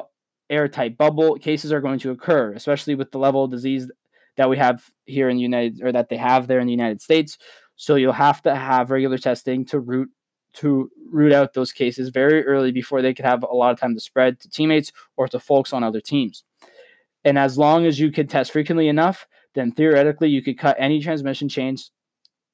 airtight 0.49 0.97
bubble, 0.97 1.35
cases 1.35 1.71
are 1.71 1.81
going 1.81 1.99
to 1.99 2.11
occur, 2.11 2.53
especially 2.53 2.95
with 2.95 3.11
the 3.11 3.19
level 3.19 3.43
of 3.43 3.51
disease 3.51 3.89
that 4.37 4.49
we 4.49 4.57
have 4.57 4.83
here 5.05 5.29
in 5.29 5.37
the 5.37 5.43
United 5.43 5.81
or 5.83 5.91
that 5.91 6.09
they 6.09 6.17
have 6.17 6.47
there 6.47 6.59
in 6.59 6.67
the 6.67 6.73
United 6.73 7.01
States. 7.01 7.37
So 7.75 7.95
you'll 7.95 8.13
have 8.13 8.41
to 8.43 8.55
have 8.55 8.91
regular 8.91 9.17
testing 9.17 9.65
to 9.65 9.79
root 9.79 10.09
to 10.53 10.89
root 11.11 11.33
out 11.33 11.53
those 11.53 11.71
cases 11.71 12.09
very 12.09 12.43
early 12.45 12.71
before 12.71 13.01
they 13.01 13.13
could 13.13 13.25
have 13.25 13.43
a 13.43 13.53
lot 13.53 13.71
of 13.71 13.79
time 13.79 13.93
to 13.93 13.99
spread 13.99 14.39
to 14.39 14.49
teammates 14.49 14.91
or 15.15 15.27
to 15.27 15.39
folks 15.39 15.71
on 15.73 15.83
other 15.83 16.01
teams. 16.01 16.43
And 17.23 17.37
as 17.37 17.57
long 17.57 17.85
as 17.85 17.99
you 17.99 18.11
can 18.11 18.27
test 18.27 18.51
frequently 18.51 18.87
enough, 18.87 19.27
then 19.57 19.71
theoretically 19.71 20.29
you 20.29 20.41
could 20.41 20.57
cut 20.57 20.75
any 20.79 21.01
transmission 21.01 21.49
chains 21.49 21.91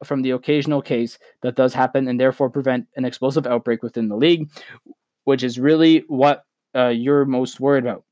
from 0.03 0.21
the 0.21 0.31
occasional 0.31 0.81
case 0.81 1.17
that 1.41 1.55
does 1.55 1.73
happen 1.73 2.07
and 2.07 2.19
therefore 2.19 2.49
prevent 2.49 2.87
an 2.95 3.05
explosive 3.05 3.45
outbreak 3.45 3.83
within 3.83 4.07
the 4.07 4.15
league, 4.15 4.49
which 5.25 5.43
is 5.43 5.59
really 5.59 6.03
what 6.07 6.43
uh, 6.75 6.87
you're 6.87 7.25
most 7.25 7.59
worried 7.59 7.83
about 7.83 8.03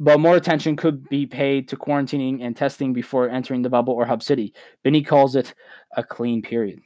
but 0.00 0.18
more 0.18 0.34
attention 0.34 0.76
could 0.76 1.06
be 1.10 1.26
paid 1.26 1.68
to 1.68 1.76
quarantining 1.76 2.42
and 2.42 2.56
testing 2.56 2.94
before 2.94 3.28
entering 3.28 3.60
the 3.60 3.68
bubble 3.68 3.92
or 3.92 4.06
hub 4.06 4.22
city. 4.22 4.54
Benny 4.82 5.02
calls 5.02 5.36
it 5.36 5.54
a 5.94 6.02
clean 6.02 6.40
period. 6.40 6.80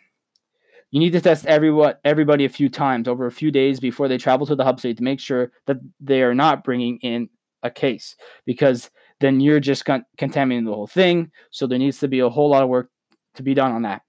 You 0.90 0.98
need 0.98 1.12
to 1.12 1.20
test 1.20 1.46
everyone, 1.46 1.94
everybody 2.04 2.44
a 2.44 2.48
few 2.48 2.68
times 2.68 3.06
over 3.06 3.26
a 3.26 3.32
few 3.32 3.52
days 3.52 3.78
before 3.78 4.08
they 4.08 4.18
travel 4.18 4.46
to 4.46 4.56
the 4.56 4.64
hub 4.64 4.80
city 4.80 4.94
to 4.94 5.02
make 5.02 5.20
sure 5.20 5.52
that 5.66 5.76
they 6.00 6.22
are 6.22 6.34
not 6.34 6.64
bringing 6.64 6.98
in 6.98 7.28
a 7.62 7.70
case, 7.70 8.16
because 8.46 8.90
then 9.20 9.40
you're 9.40 9.60
just 9.60 9.84
con- 9.84 10.04
contaminating 10.18 10.64
the 10.64 10.74
whole 10.74 10.86
thing. 10.86 11.30
So 11.50 11.66
there 11.66 11.78
needs 11.78 11.98
to 12.00 12.08
be 12.08 12.20
a 12.20 12.28
whole 12.28 12.50
lot 12.50 12.62
of 12.62 12.68
work 12.68 12.90
to 13.34 13.42
be 13.42 13.54
done 13.54 13.72
on 13.72 13.82
that. 13.82 14.02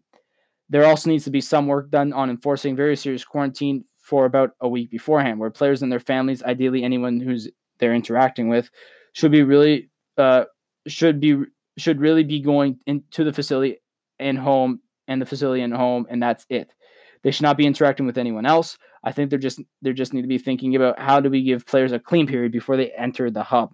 There 0.69 0.85
also 0.85 1.09
needs 1.09 1.23
to 1.25 1.31
be 1.31 1.41
some 1.41 1.67
work 1.67 1.91
done 1.91 2.11
on 2.13 2.29
enforcing 2.29 2.75
very 2.75 2.95
serious 2.95 3.23
quarantine 3.23 3.85
for 3.99 4.25
about 4.25 4.51
a 4.61 4.69
week 4.69 4.91
beforehand, 4.91 5.39
where 5.39 5.49
players 5.49 5.81
and 5.81 5.91
their 5.91 5.99
families, 5.99 6.43
ideally 6.43 6.83
anyone 6.83 7.19
who's 7.19 7.49
they're 7.79 7.93
interacting 7.93 8.49
with, 8.49 8.69
should 9.13 9.31
be 9.31 9.43
really 9.43 9.89
uh, 10.17 10.45
should 10.87 11.19
be 11.19 11.43
should 11.77 11.99
really 11.99 12.23
be 12.23 12.39
going 12.39 12.79
into 12.85 13.23
the 13.23 13.33
facility 13.33 13.77
and 14.19 14.37
home 14.37 14.79
and 15.07 15.21
the 15.21 15.25
facility 15.25 15.61
and 15.61 15.73
home 15.73 16.05
and 16.09 16.21
that's 16.21 16.45
it. 16.49 16.71
They 17.23 17.31
should 17.31 17.43
not 17.43 17.57
be 17.57 17.65
interacting 17.65 18.05
with 18.05 18.17
anyone 18.17 18.45
else. 18.45 18.77
I 19.03 19.11
think 19.11 19.29
they're 19.29 19.39
just 19.39 19.59
they 19.81 19.93
just 19.93 20.13
need 20.13 20.21
to 20.21 20.27
be 20.27 20.37
thinking 20.37 20.75
about 20.75 20.99
how 20.99 21.19
do 21.19 21.29
we 21.29 21.43
give 21.43 21.65
players 21.65 21.91
a 21.91 21.99
clean 21.99 22.27
period 22.27 22.51
before 22.51 22.77
they 22.77 22.91
enter 22.91 23.29
the 23.29 23.43
hub. 23.43 23.73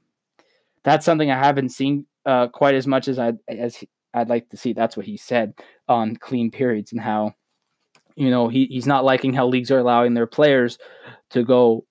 That's 0.84 1.06
something 1.06 1.30
I 1.30 1.38
haven't 1.38 1.70
seen 1.70 2.06
uh, 2.26 2.48
quite 2.48 2.76
as 2.76 2.88
much 2.88 3.08
as 3.08 3.20
I 3.20 3.34
as 3.48 3.84
I'd 4.14 4.30
like 4.30 4.50
to 4.50 4.58
see. 4.58 4.74
That's 4.74 4.98
what 4.98 5.06
he 5.06 5.18
said 5.18 5.54
on 5.88 6.16
clean 6.16 6.52
periods 6.52 6.92
and 6.92 7.02
how 7.02 7.34
you 8.16 8.30
know 8.30 8.48
he, 8.48 8.66
he's 8.66 8.88
not 8.88 9.06
liking 9.06 9.34
how 9.34 9.48
leagues 9.48 9.72
are 9.72 9.80
allowing 9.80 10.14
their 10.14 10.28
players 10.28 10.78
to 11.32 11.44
go 11.44 11.86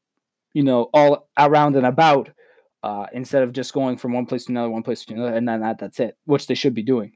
you 0.53 0.62
know 0.62 0.90
all 0.92 1.29
around 1.38 1.76
and 1.76 1.87
about 1.87 2.31
uh, 2.83 3.07
instead 3.12 3.42
of 3.42 3.53
just 3.53 3.72
going 3.72 3.96
from 3.96 4.12
one 4.12 4.26
place 4.26 4.44
to 4.46 4.53
another, 4.53 4.70
one 4.70 4.83
place 4.83 5.05
to 5.05 5.14
another, 5.14 5.35
and 5.35 5.46
then 5.46 5.61
that, 5.61 5.79
that's 5.79 6.00
it, 6.00 6.16
which 6.24 6.46
they 6.46 6.55
should 6.55 6.74
be 6.74 6.83
doing. 6.83 7.12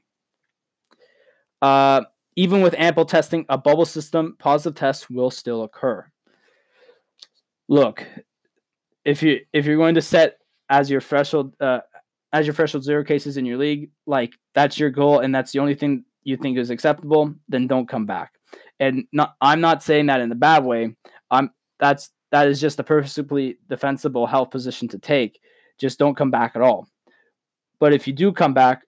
Uh, 1.61 2.01
even 2.35 2.61
with 2.61 2.75
ample 2.77 3.05
testing, 3.05 3.45
a 3.49 3.57
bubble 3.57 3.85
system 3.85 4.35
positive 4.37 4.77
test 4.77 5.09
will 5.09 5.31
still 5.31 5.63
occur. 5.63 6.05
Look, 7.67 8.05
if 9.05 9.23
you 9.23 9.39
if 9.53 9.65
you're 9.65 9.77
going 9.77 9.95
to 9.95 10.01
set 10.01 10.37
as 10.69 10.89
your 10.89 11.01
threshold 11.01 11.55
uh, 11.59 11.79
as 12.33 12.45
your 12.45 12.53
threshold 12.53 12.83
zero 12.83 13.03
cases 13.03 13.37
in 13.37 13.45
your 13.45 13.57
league, 13.57 13.89
like 14.05 14.33
that's 14.53 14.79
your 14.79 14.89
goal 14.89 15.19
and 15.19 15.33
that's 15.33 15.51
the 15.51 15.59
only 15.59 15.75
thing 15.75 16.03
you 16.23 16.35
think 16.37 16.57
is 16.57 16.69
acceptable, 16.69 17.33
then 17.47 17.67
don't 17.67 17.87
come 17.87 18.05
back. 18.05 18.33
And 18.79 19.05
not 19.11 19.35
I'm 19.41 19.61
not 19.61 19.83
saying 19.83 20.07
that 20.07 20.21
in 20.21 20.31
a 20.31 20.35
bad 20.35 20.63
way. 20.63 20.95
I'm 21.31 21.51
that's 21.79 22.09
that 22.31 22.47
is 22.47 22.59
just 22.59 22.79
a 22.79 22.83
perfectly 22.83 23.57
defensible 23.69 24.27
health 24.27 24.51
position 24.51 24.87
to 24.89 24.99
take 24.99 25.39
just 25.77 25.99
don't 25.99 26.15
come 26.15 26.31
back 26.31 26.53
at 26.55 26.61
all. 26.61 26.87
But 27.79 27.93
if 27.93 28.07
you 28.07 28.13
do 28.13 28.31
come 28.31 28.53
back, 28.53 28.83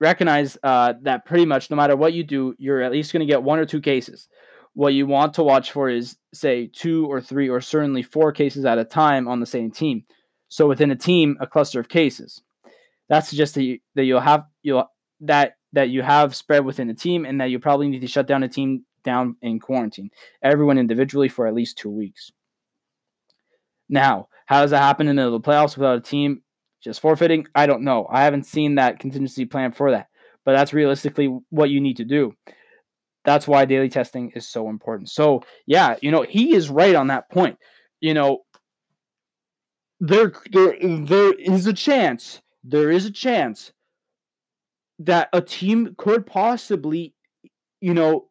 recognize 0.00 0.56
uh, 0.62 0.94
that 1.02 1.24
pretty 1.24 1.46
much 1.46 1.70
no 1.70 1.76
matter 1.76 1.96
what 1.96 2.12
you 2.12 2.24
do, 2.24 2.54
you're 2.58 2.82
at 2.82 2.92
least 2.92 3.12
going 3.12 3.26
to 3.26 3.30
get 3.30 3.42
one 3.42 3.58
or 3.58 3.66
two 3.66 3.80
cases. 3.80 4.28
What 4.74 4.94
you 4.94 5.06
want 5.06 5.34
to 5.34 5.42
watch 5.42 5.70
for 5.70 5.90
is, 5.90 6.16
say, 6.32 6.66
two 6.66 7.06
or 7.06 7.20
three 7.20 7.48
or 7.50 7.60
certainly 7.60 8.02
four 8.02 8.32
cases 8.32 8.64
at 8.64 8.78
a 8.78 8.84
time 8.84 9.28
on 9.28 9.38
the 9.38 9.46
same 9.46 9.70
team. 9.70 10.04
So 10.52 10.68
within 10.68 10.90
a 10.90 10.96
team, 10.96 11.38
a 11.40 11.46
cluster 11.46 11.80
of 11.80 11.88
cases. 11.88 12.42
That 13.08 13.20
suggests 13.20 13.54
that, 13.54 13.62
you, 13.62 13.78
that 13.94 14.04
you'll 14.04 14.20
have 14.20 14.44
you'll 14.62 14.84
that 15.20 15.54
that 15.72 15.88
you 15.88 16.02
have 16.02 16.36
spread 16.36 16.66
within 16.66 16.90
a 16.90 16.94
team, 16.94 17.24
and 17.24 17.40
that 17.40 17.48
you 17.48 17.58
probably 17.58 17.88
need 17.88 18.00
to 18.00 18.06
shut 18.06 18.26
down 18.26 18.42
a 18.42 18.48
team 18.48 18.84
down 19.02 19.36
in 19.40 19.58
quarantine, 19.60 20.10
everyone 20.42 20.76
individually 20.76 21.30
for 21.30 21.46
at 21.46 21.54
least 21.54 21.78
two 21.78 21.88
weeks. 21.88 22.30
Now, 23.88 24.28
how 24.44 24.60
does 24.60 24.72
that 24.72 24.82
happen 24.82 25.08
in 25.08 25.16
the 25.16 25.40
playoffs 25.40 25.76
without 25.76 25.96
a 25.96 26.02
team 26.02 26.42
just 26.84 27.00
forfeiting? 27.00 27.46
I 27.54 27.66
don't 27.66 27.82
know. 27.82 28.06
I 28.10 28.24
haven't 28.24 28.44
seen 28.44 28.74
that 28.74 28.98
contingency 28.98 29.46
plan 29.46 29.72
for 29.72 29.90
that, 29.92 30.08
but 30.44 30.52
that's 30.52 30.74
realistically 30.74 31.34
what 31.48 31.70
you 31.70 31.80
need 31.80 31.96
to 31.96 32.04
do. 32.04 32.34
That's 33.24 33.48
why 33.48 33.64
daily 33.64 33.88
testing 33.88 34.32
is 34.34 34.46
so 34.46 34.68
important. 34.68 35.08
So, 35.08 35.42
yeah, 35.66 35.96
you 36.02 36.10
know, 36.10 36.26
he 36.28 36.54
is 36.54 36.68
right 36.68 36.94
on 36.94 37.06
that 37.06 37.30
point. 37.30 37.56
You 38.00 38.12
know, 38.14 38.40
there 40.02 40.32
there 40.50 40.76
there 40.80 41.32
is 41.32 41.66
a 41.68 41.72
chance. 41.72 42.42
There 42.64 42.90
is 42.90 43.06
a 43.06 43.10
chance 43.10 43.72
that 44.98 45.28
a 45.32 45.40
team 45.40 45.94
could 45.96 46.26
possibly, 46.26 47.14
you 47.80 47.94
know, 47.94 48.26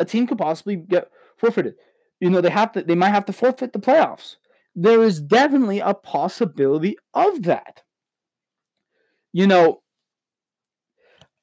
a 0.00 0.04
team 0.04 0.26
could 0.26 0.38
possibly 0.38 0.74
get 0.74 1.08
forfeited. 1.36 1.76
You 2.18 2.30
know, 2.30 2.40
they 2.40 2.50
have 2.50 2.72
to 2.72 2.82
they 2.82 2.96
might 2.96 3.10
have 3.10 3.26
to 3.26 3.32
forfeit 3.32 3.72
the 3.72 3.78
playoffs. 3.78 4.36
There 4.74 5.04
is 5.04 5.20
definitely 5.20 5.78
a 5.78 5.94
possibility 5.94 6.96
of 7.14 7.44
that. 7.44 7.82
You 9.32 9.46
know, 9.46 9.82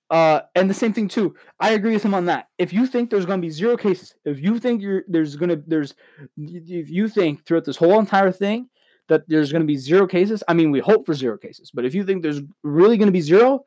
uh, 0.10 0.42
and 0.54 0.70
the 0.70 0.74
same 0.74 0.92
thing 0.92 1.08
too. 1.08 1.34
I 1.62 1.72
agree 1.72 1.94
with 1.94 2.04
him 2.04 2.14
on 2.14 2.26
that. 2.26 2.50
If 2.58 2.74
you 2.74 2.88
think 2.88 3.10
there's 3.10 3.26
going 3.26 3.40
to 3.40 3.46
be 3.46 3.52
zero 3.52 3.78
cases, 3.78 4.16
if 4.26 4.42
you 4.42 4.60
think 4.60 4.82
you're 4.82 5.04
there's 5.08 5.38
going 5.38 5.50
to 5.50 5.64
there's 5.66 5.96
if 6.36 6.90
you 6.90 7.08
think 7.08 7.46
throughout 7.46 7.64
this 7.64 7.78
whole 7.78 8.00
entire 8.00 8.32
thing 8.34 8.68
that 9.10 9.24
there's 9.28 9.52
going 9.52 9.62
to 9.62 9.68
be 9.68 9.76
zero 9.78 10.08
cases, 10.08 10.44
I 10.48 10.54
mean 10.54 10.72
we 10.72 10.80
hope 10.80 11.06
for 11.06 11.14
zero 11.14 11.38
cases, 11.38 11.72
but 11.72 11.86
if 11.86 11.94
you 11.94 12.06
think 12.06 12.22
there's 12.22 12.42
really 12.64 12.98
going 12.98 13.08
to 13.08 13.14
be 13.14 13.22
zero, 13.22 13.66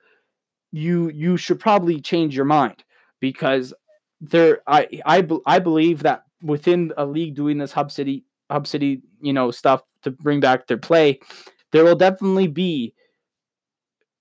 you 0.72 1.10
you 1.10 1.36
should 1.36 1.60
probably 1.60 2.00
change 2.00 2.36
your 2.36 2.44
mind 2.44 2.84
because 3.20 3.72
there 4.20 4.60
I 4.66 4.88
I 5.04 5.26
I 5.46 5.58
believe 5.58 6.02
that 6.02 6.22
within 6.42 6.92
a 6.96 7.06
league 7.06 7.34
doing 7.34 7.58
this 7.58 7.72
hub 7.72 7.90
city 7.90 8.24
hub 8.50 8.66
city 8.66 9.02
you 9.20 9.32
know 9.32 9.50
stuff 9.50 9.82
to 10.02 10.10
bring 10.10 10.40
back 10.40 10.66
their 10.66 10.76
play, 10.76 11.20
there 11.72 11.84
will 11.84 11.96
definitely 11.96 12.48
be 12.48 12.94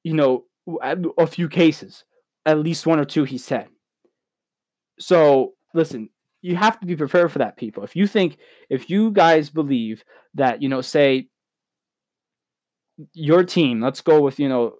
you 0.04 0.14
know 0.14 0.46
a 1.18 1.28
few 1.28 1.48
cases, 1.48 2.06
at 2.46 2.60
least 2.60 2.86
one 2.86 3.00
or 3.00 3.06
two. 3.06 3.24
He 3.24 3.38
said. 3.38 3.68
So 5.00 5.54
listen, 5.74 6.10
you 6.46 6.56
have 6.56 6.80
to 6.80 6.86
be 6.86 6.96
prepared 6.96 7.32
for 7.32 7.40
that, 7.40 7.58
people. 7.58 7.84
If 7.84 7.96
you 7.96 8.06
think, 8.06 8.38
if 8.70 8.90
you 8.90 9.10
guys 9.10 9.50
believe 9.50 10.04
that 10.36 10.62
you 10.62 10.70
know, 10.70 10.82
say 10.82 11.28
your 13.14 13.44
team, 13.44 13.82
let's 13.82 14.02
go 14.02 14.22
with 14.22 14.40
you 14.40 14.48
know 14.48 14.76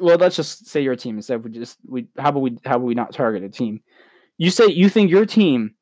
well, 0.00 0.16
let's 0.16 0.36
just 0.36 0.66
say 0.66 0.82
your 0.82 0.96
team 0.96 1.16
instead. 1.16 1.44
We 1.44 1.50
just 1.50 1.78
we 1.86 2.06
how 2.16 2.30
about 2.30 2.40
we 2.40 2.58
how 2.64 2.76
about 2.76 2.86
we 2.86 2.94
not 2.94 3.12
target 3.12 3.44
a 3.44 3.50
team? 3.50 3.82
You 4.38 4.50
say 4.50 4.68
you 4.68 4.88
think 4.88 5.10
your 5.10 5.26
team 5.26 5.74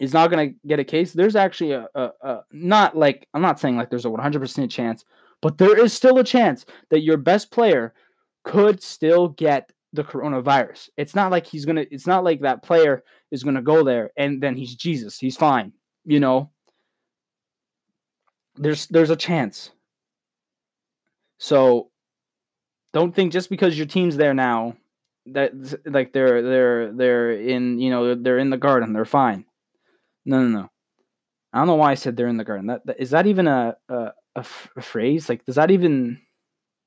is 0.00 0.12
not 0.12 0.30
going 0.30 0.50
to 0.50 0.56
get 0.66 0.80
a 0.80 0.84
case. 0.84 1.12
There's 1.12 1.36
actually 1.36 1.72
a, 1.72 1.86
a, 1.94 2.10
a 2.22 2.40
not 2.50 2.96
like 2.96 3.28
I'm 3.34 3.42
not 3.42 3.60
saying 3.60 3.76
like 3.76 3.88
there's 3.88 4.04
a 4.04 4.10
100% 4.10 4.70
chance, 4.70 5.04
but 5.40 5.58
there 5.58 5.78
is 5.78 5.92
still 5.92 6.18
a 6.18 6.24
chance 6.24 6.66
that 6.90 7.02
your 7.02 7.18
best 7.18 7.52
player 7.52 7.94
could 8.44 8.82
still 8.82 9.28
get 9.28 9.70
the 9.96 10.04
coronavirus. 10.04 10.90
It's 10.96 11.14
not 11.14 11.30
like 11.30 11.46
he's 11.46 11.64
gonna. 11.64 11.84
It's 11.90 12.06
not 12.06 12.24
like 12.24 12.40
that 12.40 12.62
player 12.62 13.02
is 13.30 13.42
gonna 13.42 13.62
go 13.62 13.82
there 13.82 14.10
and 14.16 14.42
then 14.42 14.56
he's 14.56 14.74
Jesus. 14.74 15.18
He's 15.18 15.36
fine. 15.36 15.72
You 16.04 16.20
know. 16.20 16.50
There's 18.56 18.86
there's 18.86 19.10
a 19.10 19.16
chance. 19.16 19.70
So 21.38 21.90
don't 22.92 23.14
think 23.14 23.32
just 23.32 23.50
because 23.50 23.76
your 23.76 23.86
team's 23.86 24.16
there 24.16 24.32
now 24.32 24.76
that 25.26 25.52
like 25.84 26.12
they're 26.12 26.40
they're 26.40 26.92
they're 26.92 27.32
in 27.32 27.78
you 27.78 27.90
know 27.90 28.14
they're 28.14 28.38
in 28.38 28.50
the 28.50 28.56
garden 28.56 28.92
they're 28.92 29.04
fine. 29.04 29.44
No, 30.24 30.40
no, 30.42 30.60
no. 30.60 30.70
I 31.52 31.58
don't 31.58 31.66
know 31.66 31.74
why 31.74 31.90
I 31.90 31.94
said 31.94 32.16
they're 32.16 32.28
in 32.28 32.36
the 32.36 32.44
garden. 32.44 32.68
That, 32.68 32.86
that 32.86 33.00
is 33.00 33.10
that 33.10 33.26
even 33.26 33.46
a 33.46 33.76
a 34.36 34.42
phrase? 34.82 35.28
Like, 35.28 35.44
does 35.44 35.56
that 35.56 35.70
even 35.70 36.20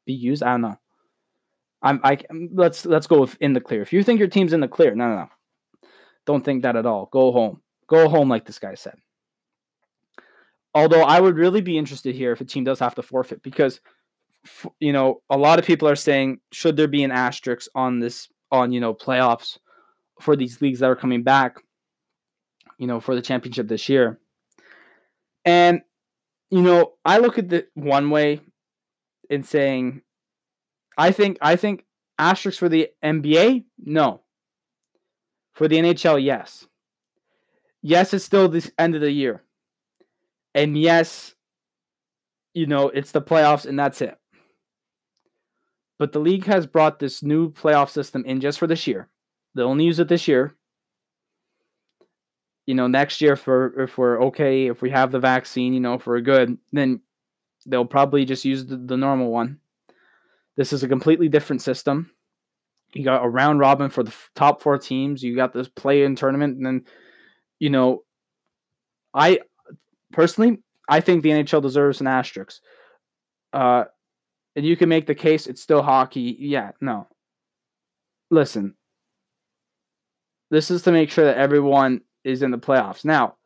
be 0.06 0.14
used? 0.14 0.44
I 0.44 0.52
don't 0.52 0.62
know. 0.62 0.80
I'm 1.82 2.00
I 2.04 2.18
let's 2.52 2.86
let's 2.86 3.08
go 3.08 3.22
with 3.22 3.38
in 3.40 3.54
the 3.54 3.62
clear. 3.62 3.82
If 3.82 3.94
you 3.94 4.04
think 4.04 4.20
your 4.20 4.28
team's 4.28 4.54
in 4.54 4.60
the 4.60 4.68
clear, 4.68 4.96
no, 4.96 5.08
no, 5.08 5.16
no. 5.16 5.30
Don't 6.26 6.44
think 6.44 6.64
that 6.64 6.76
at 6.76 6.86
all. 6.86 7.10
Go 7.12 7.32
home. 7.32 7.62
Go 7.88 8.10
home, 8.10 8.30
like 8.30 8.46
this 8.46 8.60
guy 8.60 8.76
said. 8.76 8.96
Although 10.76 11.02
I 11.02 11.20
would 11.20 11.38
really 11.38 11.62
be 11.62 11.78
interested 11.78 12.14
here 12.14 12.32
if 12.32 12.42
a 12.42 12.46
team 12.46 12.64
does 12.64 12.80
have 12.80 12.96
to 12.96 13.02
forfeit 13.02 13.42
because 13.42 13.80
you 14.80 14.94
know, 14.94 15.22
a 15.30 15.38
lot 15.38 15.60
of 15.60 15.66
people 15.66 15.88
are 15.88 15.96
saying 15.96 16.40
should 16.52 16.78
there 16.78 16.88
be 16.88 17.04
an 17.04 17.12
asterisk 17.12 17.70
on 17.76 18.00
this 18.00 18.30
on 18.52 18.72
you 18.72 18.80
know 18.80 18.94
playoffs 18.94 19.58
for 20.20 20.36
these 20.36 20.62
leagues 20.62 20.80
that 20.80 20.90
are 20.90 20.96
coming 20.96 21.24
back, 21.24 21.58
you 22.78 22.88
know, 22.88 23.00
for 23.00 23.16
the 23.16 23.22
championship 23.22 23.68
this 23.68 23.90
year. 23.90 24.20
And 25.46 25.82
you 26.52 26.62
know, 26.62 26.94
I 27.06 27.20
look 27.20 27.38
at 27.38 27.50
the 27.50 27.68
one 27.74 28.10
way 28.10 28.42
in 29.30 29.44
saying 29.44 30.02
I 31.00 31.14
think 31.14 31.38
I 31.42 31.56
think 31.56 31.86
asterisks 32.18 32.60
for 32.60 32.68
the 32.68 32.90
NBA, 33.02 33.64
no. 33.80 34.22
For 35.54 35.70
the 35.70 35.78
NHL, 35.78 36.22
yes. 36.22 36.68
Yes, 37.82 38.14
it's 38.14 38.26
still 38.26 38.50
the 38.50 38.70
end 38.78 38.96
of 38.96 39.02
the 39.02 39.10
year. 39.10 39.42
And 40.54 40.78
yes, 40.78 41.34
you 42.54 42.66
know, 42.66 42.90
it's 42.90 43.14
the 43.14 43.22
playoffs 43.22 43.66
and 43.66 43.80
that's 43.80 44.02
it. 44.02 44.18
But 45.98 46.12
the 46.12 46.20
league 46.20 46.46
has 46.46 46.68
brought 46.68 47.00
this 47.00 47.24
new 47.24 47.50
playoff 47.50 47.90
system 47.90 48.26
in 48.26 48.42
just 48.42 48.60
for 48.60 48.68
this 48.68 48.86
year. 48.86 49.08
They'll 49.56 49.70
only 49.70 49.86
use 49.86 50.00
it 50.00 50.10
this 50.10 50.28
year. 50.28 50.54
You 52.66 52.76
know, 52.76 52.88
next 52.88 53.22
year, 53.22 53.38
for 53.38 53.82
if 53.82 53.98
we're 53.98 54.22
okay, 54.26 54.68
if 54.68 54.82
we 54.82 54.90
have 54.90 55.12
the 55.12 55.20
vaccine, 55.20 55.74
you 55.74 55.80
know, 55.80 55.94
if 55.94 56.06
we're 56.06 56.20
good, 56.20 56.58
then 56.74 57.00
they'll 57.66 57.86
probably 57.86 58.26
just 58.26 58.44
use 58.44 58.66
the, 58.66 58.76
the 58.76 58.98
normal 58.98 59.32
one. 59.32 59.60
This 60.60 60.74
is 60.74 60.84
a 60.84 60.90
completely 60.90 61.30
different 61.30 61.62
system. 61.62 62.12
You 62.94 63.06
got 63.06 63.24
a 63.24 63.30
round 63.30 63.62
robin 63.62 63.90
for 63.90 64.04
the 64.04 64.14
top 64.36 64.62
four 64.62 64.78
teams. 64.78 65.24
You 65.24 65.34
got 65.34 65.54
this 65.54 65.70
play-in 65.70 66.18
tournament, 66.18 66.58
and 66.58 66.66
then, 66.66 66.86
you 67.60 67.70
know, 67.70 68.04
I 69.14 69.40
personally, 70.12 70.58
I 70.90 71.00
think 71.00 71.24
the 71.24 71.30
NHL 71.30 71.62
deserves 71.62 72.02
an 72.02 72.08
asterisk. 72.08 72.62
Uh, 73.54 73.86
and 74.54 74.66
you 74.66 74.76
can 74.76 74.90
make 74.90 75.08
the 75.08 75.16
case 75.16 75.48
it's 75.48 75.62
still 75.62 75.82
hockey. 75.82 76.36
Yeah, 76.38 76.72
no. 76.82 77.08
Listen, 78.30 78.76
this 80.52 80.72
is 80.72 80.82
to 80.82 80.92
make 80.92 81.10
sure 81.10 81.24
that 81.24 81.38
everyone 81.38 82.02
is 82.26 82.44
in 82.44 82.52
the 82.52 82.58
playoffs. 82.58 83.06
Now, 83.06 83.38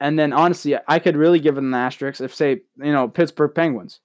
and 0.00 0.18
then 0.18 0.32
honestly, 0.32 0.76
I 0.88 0.98
could 0.98 1.16
really 1.16 1.40
give 1.40 1.56
it 1.56 1.62
an 1.62 1.74
asterisk 1.74 2.20
if, 2.20 2.34
say, 2.34 2.62
you 2.76 2.92
know, 2.92 3.06
Pittsburgh 3.06 3.54
Penguins, 3.54 4.00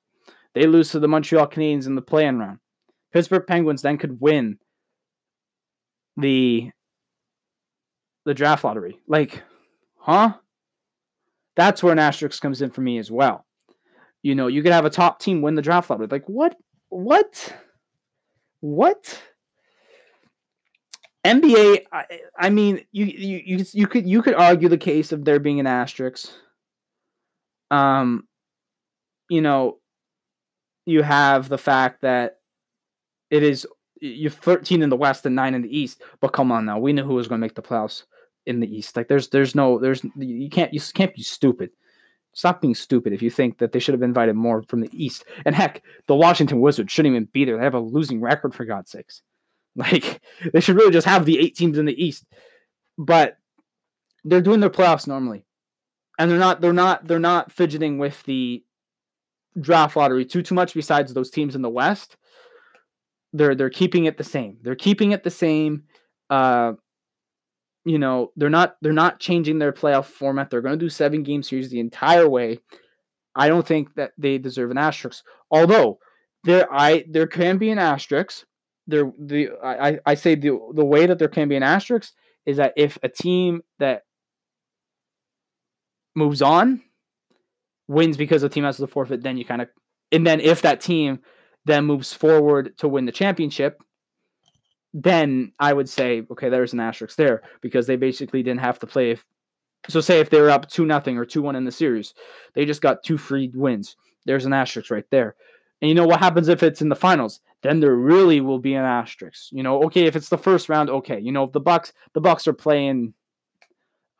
they 0.53 0.67
lose 0.67 0.91
to 0.91 0.99
the 0.99 1.07
Montreal 1.07 1.47
Canadiens 1.47 1.87
in 1.87 1.95
the 1.95 2.01
play-in 2.01 2.37
round. 2.37 2.59
Pittsburgh 3.13 3.47
Penguins 3.47 3.81
then 3.81 3.97
could 3.97 4.19
win 4.19 4.59
the 6.17 6.71
the 8.25 8.33
draft 8.33 8.63
lottery. 8.63 8.99
Like, 9.07 9.43
huh? 9.97 10.33
That's 11.55 11.81
where 11.81 11.93
an 11.93 11.99
asterisk 11.99 12.41
comes 12.41 12.61
in 12.61 12.71
for 12.71 12.81
me 12.81 12.97
as 12.97 13.09
well. 13.09 13.45
You 14.21 14.35
know, 14.35 14.47
you 14.47 14.63
could 14.63 14.73
have 14.73 14.85
a 14.85 14.89
top 14.89 15.19
team 15.19 15.41
win 15.41 15.55
the 15.55 15.61
draft 15.61 15.89
lottery. 15.89 16.07
Like 16.09 16.25
what? 16.27 16.55
What? 16.89 17.53
What? 18.59 19.21
NBA. 21.26 21.86
I, 21.91 22.05
I 22.38 22.49
mean, 22.49 22.86
you, 22.91 23.05
you 23.05 23.41
you 23.45 23.65
you 23.73 23.88
could 23.88 24.07
you 24.07 24.21
could 24.21 24.36
argue 24.36 24.69
the 24.69 24.78
case 24.78 25.11
of 25.11 25.26
there 25.26 25.39
being 25.39 25.59
an 25.59 25.67
asterisk. 25.67 26.30
Um, 27.71 28.28
you 29.30 29.41
know, 29.41 29.80
you 30.86 31.01
have 31.01 31.49
the 31.49 31.57
fact 31.57 32.01
that 32.01 32.38
it 33.30 33.43
is 33.43 33.67
you're 34.01 34.32
13 34.32 34.82
in 34.82 34.89
the 34.89 34.95
West 34.95 35.26
and 35.26 35.36
nine 35.36 35.55
in 35.55 35.61
the 35.61 35.78
East. 35.78 36.01
But 36.19 36.34
come 36.34 36.51
on 36.51 36.65
now, 36.65 36.80
we 36.80 36.93
know 36.93 37.03
who 37.03 37.15
was 37.15 37.28
going 37.28 37.39
to 37.39 37.45
make 37.45 37.55
the 37.55 37.61
playoffs 37.61 38.03
in 38.45 38.59
the 38.59 38.73
East. 38.73 38.95
Like 38.95 39.07
there's 39.07 39.30
there's 39.30 39.55
no 39.55 39.80
there's 39.80 40.03
you 40.15 40.49
can't 40.49 40.73
you 40.73 40.80
can't 40.93 41.15
be 41.15 41.23
stupid. 41.23 41.71
Stop 42.34 42.59
being 42.59 42.76
stupid 42.76 43.13
if 43.13 43.21
you 43.21 43.30
think 43.30 43.59
that 43.59 43.71
they 43.71 43.80
should 43.80 43.93
have 43.93 44.01
invited 44.01 44.36
more 44.36 44.61
from 44.63 44.82
the 44.82 44.89
East. 44.91 45.23
And 45.45 45.55
heck, 45.55 45.82
the 46.07 46.15
Washington 46.15 46.59
Wizards 46.59 46.91
shouldn't 46.91 47.13
even 47.13 47.30
be 47.32 47.45
there. 47.45 47.57
They 47.57 47.63
have 47.63 47.76
a 47.76 47.80
losing 47.80 48.19
record, 48.19 48.53
for 48.53 48.65
God's 48.65 48.91
sakes. 48.91 49.21
Like, 49.78 50.21
they 50.53 50.61
should 50.61 50.78
really 50.78 50.93
just 50.93 51.05
have 51.05 51.26
the 51.26 51.38
eight 51.38 51.57
teams 51.57 51.78
in 51.78 51.84
the 51.86 52.01
East. 52.01 52.26
But 52.97 53.38
they're 54.23 54.39
doing 54.39 54.61
their 54.61 54.69
playoffs 54.69 55.05
normally. 55.05 55.45
And 56.17 56.32
they're 56.32 56.39
not, 56.39 56.61
they're 56.61 56.71
not, 56.71 57.05
they're 57.05 57.19
not 57.19 57.51
fidgeting 57.51 57.97
with 57.97 58.23
the 58.23 58.63
draft 59.59 59.95
lottery 59.95 60.26
too 60.26 60.41
too 60.41 60.55
much 60.55 60.73
besides 60.73 61.13
those 61.13 61.30
teams 61.30 61.55
in 61.55 61.61
the 61.61 61.69
West. 61.69 62.17
They're 63.34 63.55
they're 63.55 63.69
keeping 63.69 64.05
it 64.05 64.17
the 64.17 64.23
same. 64.23 64.57
They're 64.61 64.76
keeping 64.76 65.11
it 65.11 65.23
the 65.23 65.32
same. 65.32 65.84
Uh 66.30 66.73
you 67.86 67.99
know 67.99 68.32
they're 68.36 68.49
not 68.49 68.78
they're 68.82 68.93
not 68.93 69.19
changing 69.19 69.59
their 69.59 69.73
playoff 69.73 70.05
format. 70.05 70.49
They're 70.49 70.61
going 70.61 70.78
to 70.78 70.86
do 70.86 70.89
seven 70.89 71.23
game 71.23 71.43
series 71.43 71.69
the 71.69 71.80
entire 71.80 72.28
way. 72.28 72.59
I 73.36 73.47
don't 73.47 73.67
think 73.67 73.93
that 73.95 74.11
they 74.17 74.38
deserve 74.38 74.71
an 74.71 74.78
asterisk. 74.78 75.23
Although 75.51 75.99
there 76.43 76.71
I 76.73 77.05
there 77.09 77.28
can 77.28 77.57
be 77.57 77.69
an 77.69 77.80
asterisk. 77.80 78.45
There 78.88 79.11
the 79.17 79.49
I 79.63 79.99
I 80.05 80.15
say 80.15 80.36
the 80.36 80.59
the 80.73 80.86
way 80.86 81.05
that 81.05 81.19
there 81.19 81.27
can 81.27 81.47
be 81.47 81.55
an 81.55 81.63
asterisk 81.63 82.13
is 82.45 82.57
that 82.57 82.73
if 82.77 82.97
a 83.01 83.09
team 83.09 83.61
that 83.79 84.03
moves 86.15 86.41
on 86.41 86.81
wins 87.88 88.17
because 88.17 88.41
the 88.41 88.49
team 88.49 88.63
has 88.63 88.77
the 88.77 88.88
forfeit, 88.88 89.23
then 89.23 89.38
you 89.38 89.45
kind 89.45 89.61
of 89.61 89.69
and 90.11 90.25
then 90.25 90.39
if 90.39 90.61
that 90.61 90.81
team 90.81 91.19
then 91.65 91.86
moves 91.86 92.13
forward 92.13 92.77
to 92.77 92.88
win 92.88 93.05
the 93.05 93.11
championship, 93.11 93.81
then 94.93 95.51
I 95.59 95.73
would 95.73 95.89
say, 95.89 96.23
okay, 96.31 96.49
there's 96.49 96.73
an 96.73 96.79
asterisk 96.79 97.17
there 97.17 97.41
because 97.61 97.88
they 97.88 97.97
basically 97.97 98.43
didn't 98.43 98.61
have 98.61 98.79
to 98.79 98.88
play 98.88 99.17
So 99.89 99.99
say 99.99 100.19
if 100.19 100.29
they 100.29 100.39
were 100.39 100.49
up 100.49 100.69
two 100.69 100.86
nothing 100.86 101.17
or 101.17 101.25
two 101.25 101.41
one 101.41 101.55
in 101.55 101.65
the 101.65 101.71
series, 101.71 102.13
they 102.53 102.65
just 102.65 102.81
got 102.81 103.03
two 103.03 103.17
free 103.17 103.51
wins. 103.53 103.97
There's 104.25 104.45
an 104.45 104.53
asterisk 104.53 104.91
right 104.91 105.05
there. 105.11 105.36
And 105.81 105.89
you 105.89 105.95
know 105.95 106.07
what 106.07 106.19
happens 106.19 106.47
if 106.47 106.63
it's 106.63 106.81
in 106.81 106.89
the 106.89 106.95
finals? 106.95 107.41
Then 107.64 107.80
there 107.80 107.95
really 107.95 108.41
will 108.41 108.60
be 108.60 108.76
an 108.76 108.86
asterisk. 108.86 109.51
You 109.51 109.64
know, 109.64 109.84
okay, 109.86 110.06
if 110.06 110.16
it's 110.16 110.30
the 110.30 110.38
first 110.38 110.70
round, 110.70 110.89
okay. 110.89 111.20
You 111.20 111.32
know, 111.32 111.45
if 111.45 111.51
the 111.51 111.60
Bucks 111.60 111.93
the 112.14 112.22
Bucks 112.22 112.47
are 112.47 112.53
playing 112.53 113.14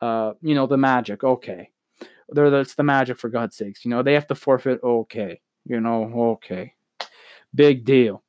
uh, 0.00 0.32
you 0.42 0.54
know, 0.54 0.66
the 0.66 0.76
magic, 0.76 1.24
okay. 1.24 1.70
They're 2.28 2.52
it's 2.60 2.74
the 2.74 2.82
magic 2.82 3.18
for 3.18 3.28
God's 3.28 3.56
sakes. 3.56 3.84
You 3.84 3.90
know, 3.90 4.02
they 4.02 4.14
have 4.14 4.26
to 4.28 4.34
forfeit, 4.34 4.80
okay. 4.82 5.40
You 5.64 5.80
know, 5.80 6.34
okay. 6.34 6.74
Big 7.54 7.84
deal 7.84 8.22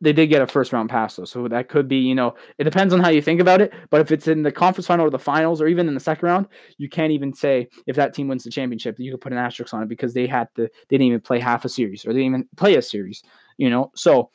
they 0.00 0.12
did 0.12 0.28
get 0.28 0.42
a 0.42 0.46
first 0.46 0.72
round 0.72 0.90
pass 0.90 1.16
though, 1.16 1.24
so 1.24 1.48
that 1.48 1.68
could 1.68 1.88
be 1.88 1.96
you 1.96 2.14
know 2.14 2.34
it 2.58 2.64
depends 2.64 2.92
on 2.92 3.00
how 3.00 3.08
you 3.08 3.22
think 3.22 3.40
about 3.40 3.60
it. 3.60 3.72
But 3.90 4.00
if 4.00 4.12
it's 4.12 4.28
in 4.28 4.42
the 4.42 4.52
conference 4.52 4.86
final 4.86 5.06
or 5.06 5.10
the 5.10 5.18
finals 5.18 5.60
or 5.60 5.66
even 5.66 5.88
in 5.88 5.94
the 5.94 6.00
second 6.00 6.26
round, 6.26 6.46
you 6.78 6.88
can't 6.88 7.12
even 7.12 7.32
say 7.32 7.68
if 7.86 7.96
that 7.96 8.14
team 8.14 8.28
wins 8.28 8.44
the 8.44 8.50
championship 8.50 8.96
you 8.98 9.10
could 9.10 9.20
put 9.20 9.32
an 9.32 9.38
asterisk 9.38 9.72
on 9.74 9.82
it 9.82 9.88
because 9.88 10.14
they 10.14 10.26
had 10.26 10.48
to 10.56 10.62
they 10.88 10.96
didn't 10.96 11.06
even 11.06 11.20
play 11.20 11.40
half 11.40 11.64
a 11.64 11.68
series 11.68 12.04
or 12.04 12.12
they 12.12 12.20
didn't 12.20 12.34
even 12.34 12.48
play 12.56 12.76
a 12.76 12.82
series, 12.82 13.22
you 13.56 13.70
know. 13.70 13.90
So 13.94 14.30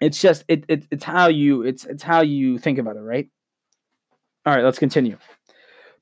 it's 0.00 0.20
just 0.20 0.44
it, 0.48 0.64
it 0.68 0.86
it's 0.90 1.04
how 1.04 1.28
you 1.28 1.62
it's 1.62 1.84
it's 1.84 2.02
how 2.02 2.20
you 2.20 2.58
think 2.58 2.78
about 2.78 2.96
it, 2.96 3.00
right? 3.00 3.28
All 4.44 4.54
right, 4.54 4.64
let's 4.64 4.78
continue. 4.78 5.18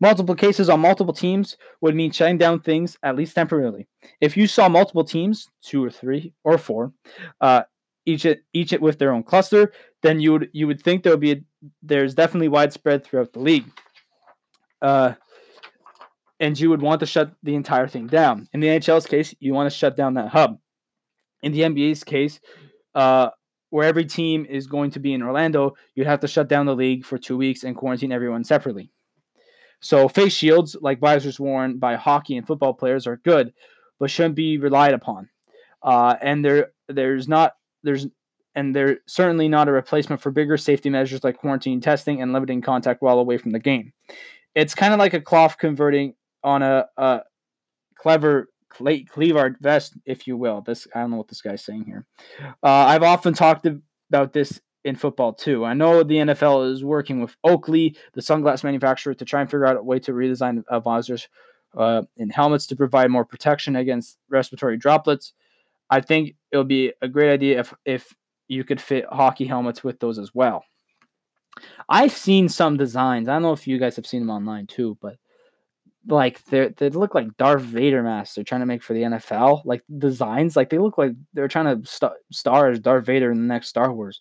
Multiple 0.00 0.34
cases 0.34 0.68
on 0.68 0.80
multiple 0.80 1.14
teams 1.14 1.56
would 1.80 1.94
mean 1.94 2.10
shutting 2.10 2.36
down 2.36 2.60
things 2.60 2.98
at 3.02 3.16
least 3.16 3.34
temporarily. 3.34 3.86
If 4.20 4.36
you 4.36 4.46
saw 4.46 4.68
multiple 4.68 5.04
teams, 5.04 5.48
two 5.62 5.82
or 5.82 5.90
three 5.90 6.34
or 6.42 6.58
four, 6.58 6.92
uh, 7.40 7.62
each 8.06 8.26
each 8.52 8.72
it 8.72 8.82
with 8.82 8.98
their 8.98 9.12
own 9.12 9.22
cluster, 9.22 9.72
then 10.02 10.20
you 10.20 10.32
would 10.32 10.50
you 10.52 10.66
would 10.66 10.82
think 10.82 11.02
there 11.02 11.12
would 11.12 11.20
be 11.20 11.32
a, 11.32 11.40
there's 11.82 12.14
definitely 12.14 12.48
widespread 12.48 13.04
throughout 13.04 13.32
the 13.32 13.40
league. 13.40 13.66
Uh, 14.82 15.14
and 16.40 16.58
you 16.58 16.68
would 16.68 16.82
want 16.82 17.00
to 17.00 17.06
shut 17.06 17.32
the 17.42 17.54
entire 17.54 17.88
thing 17.88 18.06
down. 18.06 18.48
In 18.52 18.60
the 18.60 18.66
NHL's 18.66 19.06
case, 19.06 19.34
you 19.40 19.54
want 19.54 19.70
to 19.70 19.76
shut 19.76 19.96
down 19.96 20.14
that 20.14 20.28
hub. 20.28 20.58
In 21.42 21.52
the 21.52 21.60
NBA's 21.60 22.04
case, 22.04 22.40
uh, 22.94 23.30
where 23.70 23.88
every 23.88 24.04
team 24.04 24.46
is 24.48 24.66
going 24.66 24.90
to 24.92 25.00
be 25.00 25.12
in 25.14 25.22
Orlando, 25.22 25.74
you'd 25.94 26.06
have 26.06 26.20
to 26.20 26.28
shut 26.28 26.48
down 26.48 26.66
the 26.66 26.74
league 26.74 27.04
for 27.04 27.18
two 27.18 27.36
weeks 27.36 27.64
and 27.64 27.76
quarantine 27.76 28.12
everyone 28.12 28.44
separately. 28.44 28.90
So 29.80 30.08
face 30.08 30.32
shields, 30.32 30.76
like 30.80 31.00
visors 31.00 31.38
worn 31.38 31.78
by 31.78 31.96
hockey 31.96 32.36
and 32.36 32.46
football 32.46 32.74
players, 32.74 33.06
are 33.06 33.16
good, 33.18 33.52
but 33.98 34.10
shouldn't 34.10 34.34
be 34.34 34.58
relied 34.58 34.94
upon. 34.94 35.28
Uh, 35.82 36.16
and 36.22 36.44
there, 36.44 36.72
there's 36.88 37.28
not 37.28 37.54
there's 37.84 38.06
and 38.54 38.74
they're 38.74 38.98
certainly 39.06 39.48
not 39.48 39.68
a 39.68 39.72
replacement 39.72 40.20
for 40.20 40.30
bigger 40.30 40.56
safety 40.56 40.88
measures 40.88 41.24
like 41.24 41.36
quarantine 41.36 41.80
testing 41.80 42.22
and 42.22 42.32
limiting 42.32 42.60
contact 42.60 43.02
while 43.02 43.18
away 43.18 43.36
from 43.36 43.50
the 43.50 43.58
game. 43.58 43.92
It's 44.54 44.74
kind 44.74 44.92
of 44.92 44.98
like 44.98 45.14
a 45.14 45.20
cloth 45.20 45.58
converting 45.58 46.14
on 46.44 46.62
a, 46.62 46.86
a 46.96 47.22
clever 47.96 48.48
cle- 48.70 49.04
cleavard 49.12 49.56
vest, 49.60 49.94
if 50.06 50.26
you 50.26 50.36
will. 50.36 50.60
This 50.60 50.86
I 50.94 51.00
don't 51.00 51.10
know 51.10 51.16
what 51.16 51.28
this 51.28 51.42
guy's 51.42 51.64
saying 51.64 51.84
here. 51.84 52.06
Uh, 52.62 52.68
I've 52.68 53.02
often 53.02 53.34
talked 53.34 53.66
about 54.10 54.32
this 54.32 54.60
in 54.84 54.96
football 54.96 55.32
too. 55.32 55.64
I 55.64 55.74
know 55.74 56.02
the 56.02 56.16
NFL 56.16 56.70
is 56.70 56.84
working 56.84 57.20
with 57.20 57.36
Oakley, 57.42 57.96
the 58.12 58.20
sunglass 58.20 58.62
manufacturer, 58.62 59.14
to 59.14 59.24
try 59.24 59.40
and 59.40 59.50
figure 59.50 59.66
out 59.66 59.76
a 59.76 59.82
way 59.82 59.98
to 60.00 60.12
redesign 60.12 60.62
uh, 60.68 60.80
visors 60.80 61.28
uh, 61.76 62.02
in 62.16 62.30
helmets 62.30 62.66
to 62.66 62.76
provide 62.76 63.10
more 63.10 63.24
protection 63.24 63.76
against 63.76 64.18
respiratory 64.28 64.76
droplets. 64.76 65.32
I 65.90 66.00
think 66.00 66.34
it 66.54 66.56
would 66.56 66.68
be 66.68 66.92
a 67.02 67.08
great 67.08 67.32
idea 67.32 67.58
if 67.58 67.74
if 67.84 68.14
you 68.46 68.62
could 68.62 68.80
fit 68.80 69.04
hockey 69.10 69.44
helmets 69.44 69.82
with 69.82 69.98
those 69.98 70.20
as 70.20 70.32
well. 70.32 70.64
I've 71.88 72.12
seen 72.12 72.48
some 72.48 72.76
designs. 72.76 73.28
I 73.28 73.32
don't 73.32 73.42
know 73.42 73.52
if 73.52 73.66
you 73.66 73.76
guys 73.78 73.96
have 73.96 74.06
seen 74.06 74.20
them 74.20 74.30
online 74.30 74.68
too, 74.68 74.96
but 75.02 75.16
like 76.06 76.44
they 76.44 76.68
they 76.68 76.90
look 76.90 77.12
like 77.12 77.36
Darth 77.38 77.62
Vader 77.62 78.04
masks. 78.04 78.36
They're 78.36 78.44
trying 78.44 78.60
to 78.60 78.66
make 78.66 78.84
for 78.84 78.94
the 78.94 79.02
NFL. 79.02 79.62
Like 79.64 79.82
designs, 79.98 80.54
like 80.54 80.70
they 80.70 80.78
look 80.78 80.96
like 80.96 81.14
they're 81.32 81.48
trying 81.48 81.82
to 81.82 81.90
st- 81.90 82.12
star 82.30 82.70
as 82.70 82.78
Darth 82.78 83.04
Vader 83.04 83.32
in 83.32 83.38
the 83.38 83.52
next 83.52 83.66
Star 83.66 83.92
Wars. 83.92 84.20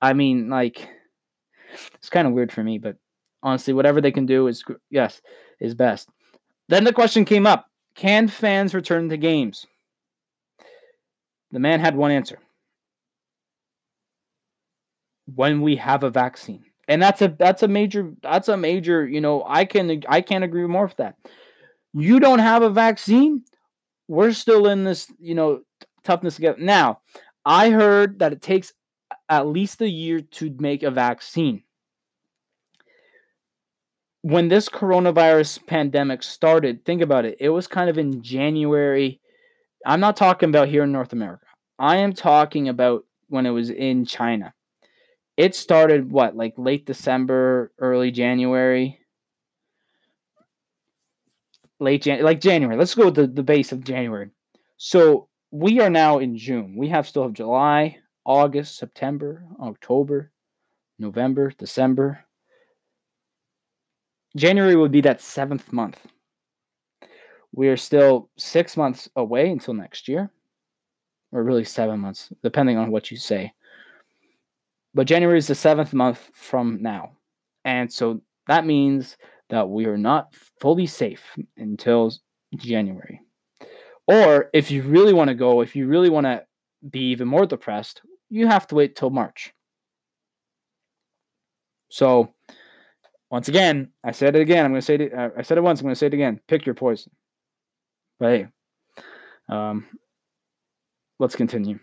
I 0.00 0.12
mean, 0.12 0.50
like 0.50 0.88
it's 1.94 2.10
kind 2.10 2.28
of 2.28 2.32
weird 2.32 2.52
for 2.52 2.62
me, 2.62 2.78
but 2.78 2.96
honestly, 3.42 3.74
whatever 3.74 4.00
they 4.00 4.12
can 4.12 4.26
do 4.26 4.46
is 4.46 4.62
yes 4.88 5.20
is 5.58 5.74
best. 5.74 6.10
Then 6.68 6.84
the 6.84 6.92
question 6.92 7.24
came 7.24 7.46
up: 7.48 7.66
Can 7.96 8.28
fans 8.28 8.72
return 8.72 9.08
to 9.08 9.16
games? 9.16 9.66
The 11.52 11.60
man 11.60 11.80
had 11.80 11.96
one 11.96 12.10
answer. 12.10 12.38
When 15.32 15.60
we 15.60 15.76
have 15.76 16.02
a 16.02 16.10
vaccine. 16.10 16.64
And 16.88 17.00
that's 17.00 17.22
a 17.22 17.28
that's 17.38 17.62
a 17.62 17.68
major 17.68 18.12
that's 18.22 18.48
a 18.48 18.56
major, 18.56 19.06
you 19.06 19.20
know, 19.20 19.44
I 19.46 19.64
can 19.64 20.02
I 20.08 20.20
can't 20.20 20.44
agree 20.44 20.66
more 20.66 20.86
with 20.86 20.96
that. 20.96 21.16
You 21.94 22.18
don't 22.18 22.40
have 22.40 22.62
a 22.62 22.70
vaccine, 22.70 23.44
we're 24.08 24.32
still 24.32 24.66
in 24.66 24.84
this, 24.84 25.10
you 25.18 25.34
know, 25.34 25.62
toughness 26.04 26.34
together. 26.34 26.58
Now, 26.60 27.00
I 27.44 27.70
heard 27.70 28.18
that 28.18 28.32
it 28.32 28.42
takes 28.42 28.72
at 29.28 29.46
least 29.46 29.80
a 29.80 29.88
year 29.88 30.20
to 30.20 30.54
make 30.58 30.82
a 30.82 30.90
vaccine. 30.90 31.62
When 34.20 34.48
this 34.48 34.68
coronavirus 34.68 35.66
pandemic 35.66 36.22
started, 36.22 36.84
think 36.84 37.00
about 37.00 37.24
it. 37.24 37.38
It 37.40 37.48
was 37.48 37.66
kind 37.66 37.88
of 37.88 37.96
in 37.96 38.22
January 38.22 39.20
I'm 39.86 40.00
not 40.00 40.16
talking 40.16 40.48
about 40.48 40.68
here 40.68 40.84
in 40.84 40.92
North 40.92 41.12
America. 41.12 41.46
I 41.78 41.96
am 41.96 42.12
talking 42.12 42.68
about 42.68 43.04
when 43.28 43.46
it 43.46 43.50
was 43.50 43.70
in 43.70 44.04
China. 44.04 44.54
It 45.36 45.54
started 45.54 46.10
what, 46.10 46.36
like 46.36 46.54
late 46.56 46.86
December, 46.86 47.72
early 47.78 48.10
January? 48.10 48.98
Late 51.80 52.02
Jan 52.02 52.22
like 52.22 52.40
January. 52.40 52.76
Let's 52.76 52.94
go 52.94 53.06
with 53.06 53.16
the, 53.16 53.26
the 53.26 53.42
base 53.42 53.72
of 53.72 53.82
January. 53.82 54.30
So 54.76 55.28
we 55.50 55.80
are 55.80 55.90
now 55.90 56.18
in 56.18 56.36
June. 56.36 56.76
We 56.76 56.88
have 56.88 57.08
still 57.08 57.24
have 57.24 57.32
July, 57.32 57.98
August, 58.24 58.78
September, 58.78 59.44
October, 59.60 60.30
November, 60.98 61.52
December. 61.58 62.24
January 64.36 64.76
would 64.76 64.92
be 64.92 65.00
that 65.00 65.20
seventh 65.20 65.72
month. 65.72 66.06
We 67.52 67.68
are 67.68 67.76
still 67.76 68.30
six 68.38 68.76
months 68.76 69.08
away 69.16 69.50
until 69.50 69.74
next 69.74 70.08
year, 70.08 70.30
or 71.32 71.42
really 71.42 71.64
seven 71.64 72.00
months, 72.00 72.32
depending 72.42 72.78
on 72.78 72.90
what 72.90 73.10
you 73.10 73.16
say. 73.16 73.52
But 74.94 75.06
January 75.06 75.38
is 75.38 75.46
the 75.46 75.54
seventh 75.54 75.92
month 75.92 76.30
from 76.34 76.82
now. 76.82 77.12
And 77.64 77.92
so 77.92 78.20
that 78.46 78.66
means 78.66 79.16
that 79.50 79.68
we 79.68 79.86
are 79.86 79.98
not 79.98 80.34
fully 80.60 80.86
safe 80.86 81.36
until 81.56 82.12
January. 82.56 83.20
Or 84.06 84.50
if 84.52 84.70
you 84.70 84.82
really 84.82 85.12
want 85.12 85.28
to 85.28 85.34
go, 85.34 85.60
if 85.60 85.76
you 85.76 85.86
really 85.86 86.10
want 86.10 86.24
to 86.24 86.44
be 86.90 87.10
even 87.10 87.28
more 87.28 87.46
depressed, 87.46 88.02
you 88.28 88.46
have 88.46 88.66
to 88.68 88.74
wait 88.74 88.96
till 88.96 89.10
March. 89.10 89.52
So, 91.88 92.32
once 93.30 93.48
again, 93.48 93.90
I 94.02 94.12
said 94.12 94.34
it 94.34 94.40
again. 94.40 94.64
I'm 94.64 94.72
going 94.72 94.80
to 94.80 94.84
say 94.84 94.94
it. 94.96 95.12
I 95.14 95.42
said 95.42 95.58
it 95.58 95.62
once. 95.62 95.80
I'm 95.80 95.84
going 95.84 95.94
to 95.94 95.98
say 95.98 96.06
it 96.06 96.14
again. 96.14 96.40
Pick 96.48 96.66
your 96.66 96.74
poison. 96.74 97.12
But 98.22 98.30
hey, 98.30 98.46
um, 99.48 99.84
let's 101.18 101.34
continue. 101.34 101.80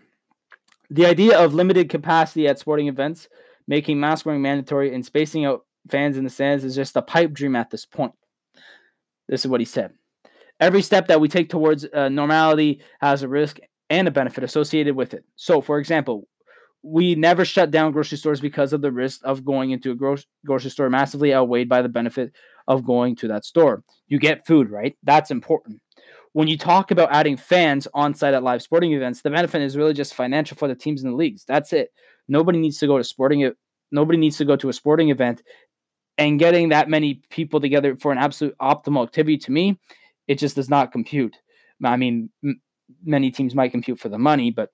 The 0.88 1.04
idea 1.04 1.38
of 1.38 1.52
limited 1.52 1.90
capacity 1.90 2.48
at 2.48 2.58
sporting 2.58 2.88
events, 2.88 3.28
making 3.68 4.00
mask 4.00 4.24
wearing 4.24 4.40
mandatory, 4.40 4.94
and 4.94 5.04
spacing 5.04 5.44
out 5.44 5.66
fans 5.90 6.16
in 6.16 6.24
the 6.24 6.30
stands 6.30 6.64
is 6.64 6.74
just 6.74 6.96
a 6.96 7.02
pipe 7.02 7.34
dream 7.34 7.56
at 7.56 7.68
this 7.68 7.84
point. 7.84 8.14
This 9.28 9.44
is 9.44 9.50
what 9.50 9.60
he 9.60 9.66
said. 9.66 9.92
Every 10.58 10.80
step 10.80 11.08
that 11.08 11.20
we 11.20 11.28
take 11.28 11.50
towards 11.50 11.84
uh, 11.84 12.08
normality 12.08 12.80
has 13.02 13.22
a 13.22 13.28
risk 13.28 13.58
and 13.90 14.08
a 14.08 14.10
benefit 14.10 14.42
associated 14.42 14.96
with 14.96 15.12
it. 15.12 15.26
So, 15.36 15.60
for 15.60 15.78
example, 15.78 16.26
we 16.82 17.16
never 17.16 17.44
shut 17.44 17.70
down 17.70 17.92
grocery 17.92 18.16
stores 18.16 18.40
because 18.40 18.72
of 18.72 18.80
the 18.80 18.90
risk 18.90 19.20
of 19.24 19.44
going 19.44 19.72
into 19.72 19.90
a 19.90 19.94
gro- 19.94 20.16
grocery 20.46 20.70
store 20.70 20.88
massively 20.88 21.34
outweighed 21.34 21.68
by 21.68 21.82
the 21.82 21.90
benefit 21.90 22.32
of 22.66 22.86
going 22.86 23.14
to 23.16 23.28
that 23.28 23.44
store. 23.44 23.84
You 24.08 24.18
get 24.18 24.46
food, 24.46 24.70
right? 24.70 24.96
That's 25.02 25.30
important 25.30 25.82
when 26.32 26.48
you 26.48 26.56
talk 26.56 26.90
about 26.90 27.12
adding 27.12 27.36
fans 27.36 27.88
on 27.92 28.14
site 28.14 28.34
at 28.34 28.42
live 28.42 28.62
sporting 28.62 28.92
events, 28.92 29.22
the 29.22 29.30
benefit 29.30 29.62
is 29.62 29.76
really 29.76 29.94
just 29.94 30.14
financial 30.14 30.56
for 30.56 30.68
the 30.68 30.74
teams 30.74 31.02
and 31.02 31.12
the 31.12 31.16
leagues. 31.16 31.44
That's 31.44 31.72
it. 31.72 31.92
Nobody 32.28 32.58
needs 32.58 32.78
to 32.78 32.86
go 32.86 32.98
to 32.98 33.04
sporting 33.04 33.52
nobody 33.90 34.18
needs 34.18 34.36
to 34.38 34.44
go 34.44 34.54
to 34.56 34.68
a 34.68 34.72
sporting 34.72 35.10
event 35.10 35.42
and 36.20 36.38
getting 36.38 36.68
that 36.68 36.88
many 36.88 37.22
people 37.30 37.60
together 37.60 37.96
for 37.96 38.12
an 38.12 38.18
absolute 38.18 38.54
optimal 38.60 39.02
activity 39.02 39.38
to 39.38 39.50
me, 39.50 39.80
it 40.28 40.38
just 40.38 40.54
does 40.54 40.68
not 40.68 40.92
compute. 40.92 41.36
I 41.82 41.96
mean, 41.96 42.30
m- 42.44 42.60
many 43.02 43.30
teams 43.30 43.54
might 43.54 43.72
compute 43.72 43.98
for 43.98 44.10
the 44.10 44.18
money, 44.18 44.50
but 44.50 44.70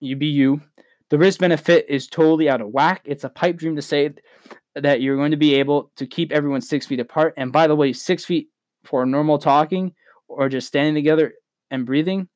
you 0.00 0.16
be 0.16 0.26
you. 0.26 0.62
The 1.10 1.18
risk 1.18 1.40
benefit 1.40 1.86
is 1.88 2.08
totally 2.08 2.48
out 2.48 2.62
of 2.62 2.68
whack. 2.68 3.02
It's 3.04 3.22
a 3.22 3.28
pipe 3.28 3.56
dream 3.56 3.76
to 3.76 3.82
say 3.82 4.14
that 4.74 5.02
you're 5.02 5.16
going 5.16 5.30
to 5.30 5.36
be 5.36 5.54
able 5.54 5.92
to 5.96 6.06
keep 6.06 6.32
everyone 6.32 6.62
six 6.62 6.86
feet 6.86 7.00
apart. 7.00 7.34
And 7.36 7.52
by 7.52 7.66
the 7.66 7.76
way, 7.76 7.92
six 7.92 8.24
feet 8.24 8.48
for 8.82 9.04
normal 9.04 9.38
talking 9.38 9.94
or 10.28 10.48
just 10.48 10.66
standing 10.66 10.94
together 10.94 11.34
and 11.70 11.86
breathing, 11.86 12.28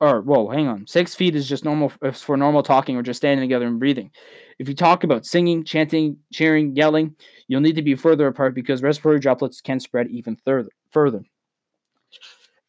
or 0.00 0.20
whoa, 0.20 0.48
hang 0.48 0.68
on. 0.68 0.86
Six 0.86 1.14
feet 1.14 1.34
is 1.34 1.48
just 1.48 1.64
normal 1.64 1.92
uh, 2.02 2.12
for 2.12 2.36
normal 2.36 2.62
talking 2.62 2.96
or 2.96 3.02
just 3.02 3.18
standing 3.18 3.42
together 3.42 3.66
and 3.66 3.80
breathing. 3.80 4.10
If 4.58 4.68
you 4.68 4.74
talk 4.74 5.04
about 5.04 5.26
singing, 5.26 5.64
chanting, 5.64 6.18
cheering, 6.32 6.76
yelling, 6.76 7.16
you'll 7.48 7.60
need 7.60 7.76
to 7.76 7.82
be 7.82 7.94
further 7.94 8.26
apart 8.28 8.54
because 8.54 8.82
respiratory 8.82 9.18
droplets 9.18 9.60
can 9.60 9.80
spread 9.80 10.08
even 10.08 10.36
further. 10.44 10.70
Further. 10.92 11.22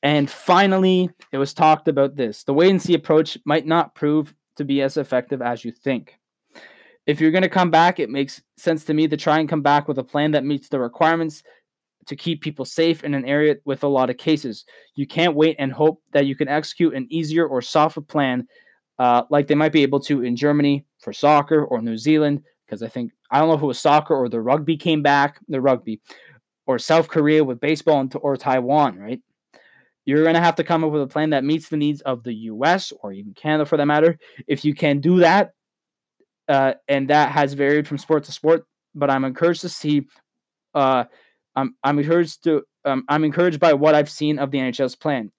And 0.02 0.30
finally, 0.30 1.10
it 1.32 1.38
was 1.38 1.54
talked 1.54 1.88
about 1.88 2.16
this. 2.16 2.44
The 2.44 2.54
wait 2.54 2.72
and 2.72 2.82
see 2.82 2.94
approach 2.94 3.38
might 3.46 3.66
not 3.66 3.96
prove 3.96 4.34
to 4.56 4.64
be 4.64 4.82
as 4.82 4.98
effective 4.98 5.42
as 5.42 5.64
you 5.64 5.72
think. 5.72 6.18
If 7.06 7.20
you're 7.20 7.32
going 7.32 7.44
to 7.44 7.50
come 7.50 7.72
back, 7.72 8.00
it 8.00 8.10
makes 8.10 8.42
sense 8.58 8.86
to 8.86 8.94
me 8.94 9.08
to 9.08 9.18
try 9.18 9.40
and 9.40 9.50
come 9.50 9.62
back 9.62 9.88
with 9.88 9.98
a 9.98 10.04
plan 10.04 10.32
that 10.32 10.46
meets 10.46 10.70
the 10.70 10.80
requirements 10.80 11.44
to 12.08 12.16
keep 12.16 12.42
people 12.42 12.66
safe 12.66 13.04
in 13.04 13.14
an 13.14 13.26
area 13.26 13.56
with 13.66 13.84
a 13.84 13.88
lot 13.88 14.10
of 14.10 14.18
cases. 14.18 14.66
You 14.96 15.06
can't 15.06 15.36
wait 15.36 15.56
and 15.60 15.72
hope 15.72 16.02
that 16.12 16.26
you 16.26 16.36
can 16.36 16.48
execute 16.48 16.94
an 16.94 17.08
easier 17.10 17.46
or 17.46 17.62
softer 17.62 18.02
plan 18.02 18.48
uh, 18.98 19.24
like 19.30 19.48
they 19.48 19.56
might 19.56 19.72
be 19.72 19.84
able 19.84 20.00
to 20.02 20.24
in 20.24 20.36
Germany 20.36 20.86
for 21.00 21.14
soccer 21.14 21.64
or 21.66 21.82
New 21.82 21.98
Zealand, 21.98 22.44
because 22.66 22.84
I 22.84 22.88
think, 22.88 23.12
I 23.32 23.40
don't 23.40 23.48
know 23.48 23.56
if 23.56 23.62
it 23.62 23.66
was 23.66 23.80
soccer 23.80 24.16
or 24.16 24.28
the 24.28 24.42
rugby 24.42 24.76
came 24.76 25.02
back, 25.02 25.40
the 25.48 25.62
rugby, 25.62 26.02
or 26.68 26.78
South 26.78 27.08
Korea 27.08 27.44
with 27.44 27.62
baseball 27.62 28.02
and, 28.02 28.14
or 28.22 28.36
Taiwan, 28.36 29.00
right? 29.00 29.22
You're 30.06 30.24
going 30.24 30.36
to 30.36 30.42
have 30.42 30.56
to 30.56 30.64
come 30.64 30.84
up 30.84 30.92
with 30.92 31.02
a 31.02 31.08
plan 31.08 31.30
that 31.30 31.44
meets 31.44 31.70
the 31.70 31.78
needs 31.78 32.02
of 32.02 32.24
the 32.24 32.34
US 32.34 32.92
or 33.02 33.14
even 33.14 33.34
Canada 33.34 33.66
for 33.66 33.78
that 33.78 33.86
matter. 33.86 34.18
If 34.48 34.66
you 34.66 34.74
can 34.74 35.00
do 35.00 35.20
that, 35.20 35.52
uh, 36.48 36.74
and 36.88 37.10
that 37.10 37.32
has 37.32 37.54
varied 37.54 37.88
from 37.88 38.00
sport 38.00 38.24
to 38.26 38.32
sport, 38.32 38.66
but 38.96 39.10
I'm 39.10 39.24
encouraged 39.24 39.62
to 39.62 39.70
see 39.70 40.08
uh, 40.74 41.06
I'm 41.60 41.76
I'm 41.84 42.00
encouraged 42.00 42.44
to 42.46 42.64
um, 42.86 43.04
I'm 43.10 43.24
encouraged 43.24 43.60
by 43.60 43.74
what 43.74 43.96
I've 43.96 44.10
seen 44.10 44.40
of 44.40 44.52
the 44.52 44.60
NHL's 44.60 44.96
plan. 44.96 45.32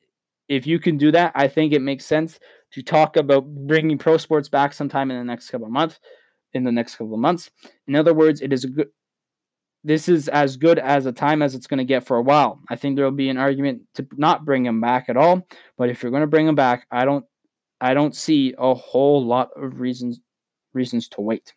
If 0.49 0.66
you 0.66 0.79
can 0.79 0.97
do 0.97 1.12
that, 1.12 1.33
I 1.35 1.49
think 1.49 1.73
it 1.73 1.81
makes 1.81 2.05
sense 2.05 2.39
to 2.73 2.83
talk 2.83 3.16
about 3.16 3.47
bringing 3.47 3.99
pro 3.99 4.16
sports 4.16 4.49
back 4.49 4.73
sometime 4.73 5.11
in 5.11 5.18
the 5.18 5.25
next 5.25 5.51
couple 5.51 5.66
of 5.66 5.73
months. 5.73 5.99
In 6.53 6.64
the 6.64 6.73
next 6.73 6.97
couple 6.97 7.14
of 7.14 7.21
months, 7.21 7.49
in 7.87 7.95
other 7.95 8.12
words, 8.12 8.41
it 8.41 8.53
is 8.53 8.64
a 8.64 8.68
good. 8.68 8.89
This 9.83 10.09
is 10.09 10.29
as 10.29 10.57
good 10.57 10.79
as 10.79 11.07
a 11.07 11.12
time 11.12 11.41
as 11.41 11.55
it's 11.55 11.66
going 11.66 11.79
to 11.79 11.85
get 11.85 12.05
for 12.05 12.16
a 12.16 12.23
while. 12.23 12.61
I 12.68 12.77
think 12.77 12.97
there 12.97 13.05
will 13.05 13.12
be 13.12 13.31
an 13.31 13.39
argument 13.39 13.83
to 13.95 14.07
not 14.16 14.45
bring 14.45 14.66
him 14.66 14.81
back 14.81 15.09
at 15.09 15.16
all. 15.16 15.47
But 15.79 15.89
if 15.89 16.03
you're 16.03 16.11
going 16.11 16.23
to 16.23 16.27
bring 16.27 16.47
him 16.47 16.55
back, 16.55 16.87
I 16.91 17.07
don't, 17.07 17.25
I 17.81 17.95
don't 17.95 18.14
see 18.14 18.55
a 18.59 18.75
whole 18.75 19.25
lot 19.25 19.51
of 19.57 19.81
reasons 19.81 20.21
reasons 20.75 21.09
to 21.11 21.21
wait. 21.21 21.55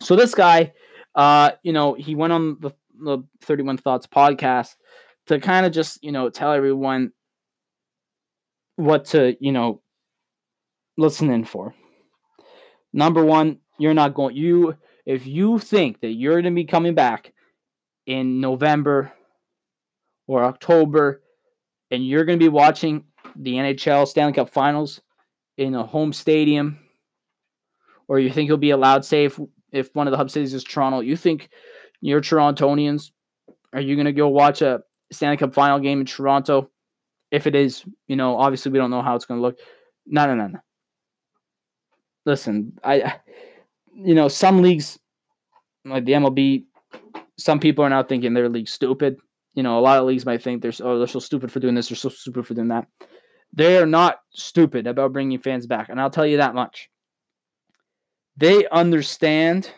So 0.00 0.14
this 0.16 0.34
guy, 0.34 0.72
uh, 1.14 1.52
you 1.62 1.72
know, 1.72 1.94
he 1.94 2.14
went 2.14 2.32
on 2.32 2.58
the 2.60 2.70
the 3.00 3.18
31 3.42 3.78
Thoughts 3.78 4.06
podcast 4.06 4.76
to 5.26 5.38
kind 5.40 5.66
of 5.66 5.72
just, 5.72 6.02
you 6.02 6.12
know, 6.12 6.30
tell 6.30 6.52
everyone 6.52 7.12
what 8.76 9.06
to, 9.06 9.36
you 9.40 9.52
know, 9.52 9.82
listen 10.96 11.30
in 11.30 11.44
for. 11.44 11.74
Number 12.92 13.24
one, 13.24 13.58
you're 13.78 13.94
not 13.94 14.14
going, 14.14 14.36
you, 14.36 14.76
if 15.06 15.26
you 15.26 15.58
think 15.58 16.00
that 16.00 16.12
you're 16.12 16.42
going 16.42 16.54
to 16.54 16.60
be 16.60 16.64
coming 16.64 16.94
back 16.94 17.32
in 18.06 18.40
November 18.40 19.12
or 20.26 20.44
October 20.44 21.22
and 21.90 22.06
you're 22.06 22.24
going 22.24 22.38
to 22.38 22.44
be 22.44 22.48
watching 22.48 23.04
the 23.36 23.54
NHL 23.54 24.06
Stanley 24.06 24.32
Cup 24.32 24.50
Finals 24.50 25.00
in 25.56 25.74
a 25.74 25.84
home 25.84 26.12
stadium, 26.12 26.78
or 28.08 28.18
you 28.18 28.30
think 28.30 28.48
you'll 28.48 28.56
be 28.56 28.70
allowed 28.70 29.04
safe 29.04 29.38
if 29.72 29.94
one 29.94 30.06
of 30.06 30.10
the 30.10 30.16
hub 30.16 30.30
cities 30.30 30.54
is 30.54 30.64
Toronto, 30.64 31.00
you 31.00 31.16
think 31.16 31.48
you're 32.00 32.20
Torontonians. 32.20 33.10
Are 33.72 33.80
you 33.80 33.94
going 33.94 34.06
to 34.06 34.12
go 34.12 34.28
watch 34.28 34.62
a 34.62 34.82
Stanley 35.12 35.36
Cup 35.36 35.54
final 35.54 35.78
game 35.78 36.00
in 36.00 36.06
Toronto? 36.06 36.70
If 37.30 37.46
it 37.46 37.54
is, 37.54 37.84
you 38.08 38.16
know, 38.16 38.36
obviously 38.36 38.72
we 38.72 38.78
don't 38.78 38.90
know 38.90 39.02
how 39.02 39.14
it's 39.14 39.24
going 39.24 39.38
to 39.38 39.42
look. 39.42 39.58
No, 40.06 40.26
no, 40.26 40.34
no, 40.34 40.48
no. 40.48 40.58
Listen, 42.26 42.78
I, 42.82 43.20
you 43.94 44.14
know, 44.14 44.28
some 44.28 44.62
leagues 44.62 44.98
like 45.84 46.04
the 46.04 46.12
MLB, 46.12 46.64
some 47.38 47.60
people 47.60 47.84
are 47.84 47.90
now 47.90 48.02
thinking 48.02 48.34
their 48.34 48.48
league 48.48 48.68
stupid. 48.68 49.18
You 49.54 49.62
know, 49.62 49.78
a 49.78 49.80
lot 49.80 49.98
of 49.98 50.06
leagues 50.06 50.26
might 50.26 50.42
think 50.42 50.62
they're 50.62 50.72
oh 50.82 50.98
they're 50.98 51.06
so 51.06 51.18
stupid 51.18 51.50
for 51.50 51.60
doing 51.60 51.74
this, 51.74 51.88
they're 51.88 51.96
so 51.96 52.08
stupid 52.08 52.46
for 52.46 52.54
doing 52.54 52.68
that. 52.68 52.86
They 53.52 53.78
are 53.78 53.86
not 53.86 54.20
stupid 54.30 54.86
about 54.86 55.12
bringing 55.12 55.38
fans 55.38 55.66
back, 55.66 55.88
and 55.88 56.00
I'll 56.00 56.10
tell 56.10 56.26
you 56.26 56.36
that 56.36 56.54
much. 56.54 56.88
They 58.36 58.66
understand 58.68 59.70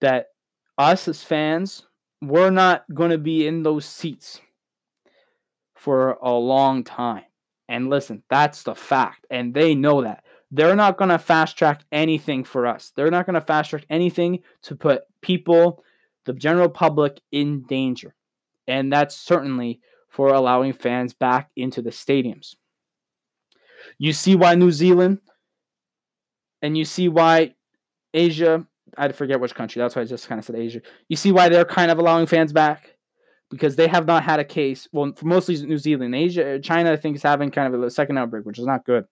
that 0.00 0.26
us 0.78 1.08
as 1.08 1.22
fans, 1.22 1.86
we're 2.22 2.50
not 2.50 2.84
going 2.94 3.10
to 3.10 3.18
be 3.18 3.46
in 3.46 3.62
those 3.62 3.84
seats 3.84 4.40
for 5.76 6.18
a 6.22 6.32
long 6.32 6.84
time. 6.84 7.24
And 7.68 7.90
listen, 7.90 8.22
that's 8.30 8.62
the 8.62 8.74
fact. 8.74 9.26
And 9.30 9.52
they 9.52 9.74
know 9.74 10.02
that. 10.02 10.24
They're 10.50 10.76
not 10.76 10.96
going 10.96 11.10
to 11.10 11.18
fast 11.18 11.58
track 11.58 11.82
anything 11.92 12.42
for 12.42 12.66
us. 12.66 12.92
They're 12.96 13.10
not 13.10 13.26
going 13.26 13.34
to 13.34 13.40
fast 13.40 13.70
track 13.70 13.84
anything 13.90 14.40
to 14.62 14.74
put 14.74 15.02
people, 15.20 15.84
the 16.24 16.32
general 16.32 16.70
public, 16.70 17.20
in 17.32 17.62
danger. 17.64 18.14
And 18.66 18.90
that's 18.90 19.16
certainly 19.16 19.80
for 20.08 20.32
allowing 20.32 20.72
fans 20.72 21.12
back 21.12 21.50
into 21.56 21.82
the 21.82 21.90
stadiums. 21.90 22.54
You 23.98 24.12
see 24.12 24.34
why 24.34 24.54
New 24.54 24.72
Zealand 24.72 25.18
and 26.62 26.76
you 26.76 26.84
see 26.84 27.08
why 27.08 27.54
Asia 28.14 28.66
I 28.96 29.12
forget 29.12 29.40
which 29.40 29.54
country. 29.54 29.80
That's 29.80 29.96
why 29.96 30.02
I 30.02 30.04
just 30.04 30.28
kind 30.28 30.38
of 30.38 30.44
said 30.44 30.56
Asia. 30.56 30.80
You 31.08 31.16
see 31.16 31.32
why 31.32 31.48
they're 31.48 31.64
kind 31.64 31.90
of 31.90 31.98
allowing 31.98 32.26
fans 32.26 32.52
back 32.52 32.96
because 33.50 33.76
they 33.76 33.88
have 33.88 34.06
not 34.06 34.22
had 34.22 34.40
a 34.40 34.44
case. 34.44 34.88
Well, 34.92 35.12
mostly 35.22 35.64
New 35.64 35.78
Zealand, 35.78 36.14
Asia, 36.14 36.56
uh, 36.56 36.58
China, 36.58 36.92
I 36.92 36.96
think 36.96 37.16
is 37.16 37.22
having 37.22 37.50
kind 37.50 37.74
of 37.74 37.82
a 37.82 37.90
second 37.90 38.18
outbreak, 38.18 38.44
which 38.44 38.58
is 38.58 38.66
not 38.66 38.84
good. 38.84 39.04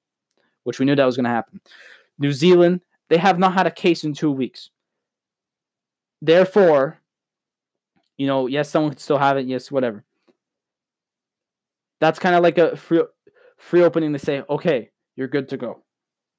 Which 0.64 0.78
we 0.78 0.86
knew 0.86 0.96
that 0.96 1.04
was 1.04 1.16
going 1.16 1.24
to 1.24 1.30
happen. 1.30 1.60
New 2.18 2.32
Zealand, 2.32 2.80
they 3.08 3.18
have 3.18 3.38
not 3.38 3.54
had 3.54 3.66
a 3.66 3.70
case 3.70 4.04
in 4.04 4.14
two 4.14 4.32
weeks. 4.32 4.70
Therefore, 6.20 6.98
you 8.16 8.26
know, 8.26 8.46
yes, 8.46 8.70
someone 8.70 8.90
could 8.90 9.00
still 9.00 9.18
have 9.18 9.36
it. 9.36 9.46
Yes, 9.46 9.70
whatever. 9.70 10.04
That's 12.00 12.18
kind 12.18 12.34
of 12.34 12.42
like 12.42 12.58
a 12.58 12.76
free, 12.76 13.02
free 13.58 13.82
opening 13.82 14.12
to 14.12 14.18
say, 14.18 14.42
okay, 14.48 14.90
you're 15.14 15.28
good 15.28 15.48
to 15.50 15.56
go. 15.56 15.82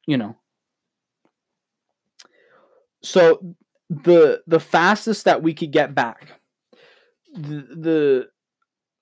You 0.06 0.18
know, 0.18 0.36
so 3.02 3.56
the 3.90 4.42
the 4.48 4.60
fastest 4.60 5.26
that 5.26 5.42
we 5.42 5.54
could 5.54 5.72
get 5.72 5.96
back, 5.96 6.40
the, 7.34 7.68
the 7.76 8.28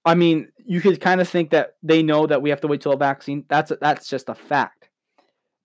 I 0.05 0.13
mean, 0.13 0.49
you 0.63 0.81
could 0.81 1.01
kind 1.01 1.19
of 1.19 1.27
think 1.27 1.49
that 1.49 1.75
they 1.81 2.03
know 2.03 2.27
that 2.27 2.41
we 2.41 2.49
have 2.49 2.61
to 2.61 2.67
wait 2.67 2.81
till 2.81 2.93
a 2.93 2.97
vaccine. 2.97 3.45
That's 3.49 3.71
a, 3.71 3.77
that's 3.77 4.07
just 4.07 4.29
a 4.29 4.35
fact. 4.35 4.89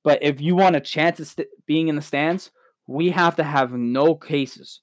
But 0.03 0.23
if 0.23 0.41
you 0.41 0.57
want 0.57 0.77
a 0.77 0.81
chance 0.81 1.21
of 1.21 1.27
st- 1.27 1.49
being 1.67 1.89
in 1.89 1.97
the 1.97 2.03
stands, 2.03 2.51
we 2.87 3.11
have 3.11 3.37
to 3.37 3.45
have 3.45 3.73
no 3.73 4.15
cases, 4.15 4.81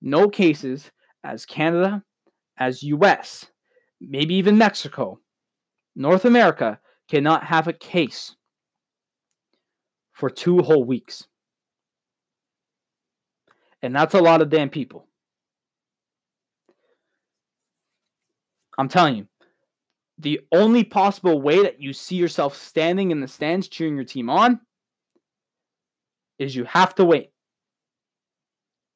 no 0.00 0.28
cases 0.28 0.90
as 1.22 1.44
Canada, 1.44 2.02
as 2.56 2.82
U.S., 2.82 3.46
maybe 4.00 4.34
even 4.34 4.56
Mexico, 4.56 5.20
North 5.94 6.24
America 6.24 6.80
cannot 7.08 7.44
have 7.44 7.68
a 7.68 7.72
case 7.72 8.34
for 10.12 10.30
two 10.30 10.58
whole 10.60 10.84
weeks. 10.84 11.26
And 13.84 13.94
that's 13.94 14.14
a 14.14 14.20
lot 14.20 14.40
of 14.40 14.48
damn 14.48 14.70
people. 14.70 15.06
I'm 18.78 18.88
telling 18.88 19.16
you, 19.16 19.28
the 20.16 20.40
only 20.50 20.84
possible 20.84 21.38
way 21.42 21.62
that 21.64 21.82
you 21.82 21.92
see 21.92 22.16
yourself 22.16 22.56
standing 22.56 23.10
in 23.10 23.20
the 23.20 23.28
stands 23.28 23.68
cheering 23.68 23.94
your 23.94 24.06
team 24.06 24.30
on 24.30 24.58
is 26.38 26.56
you 26.56 26.64
have 26.64 26.94
to 26.94 27.04
wait 27.04 27.30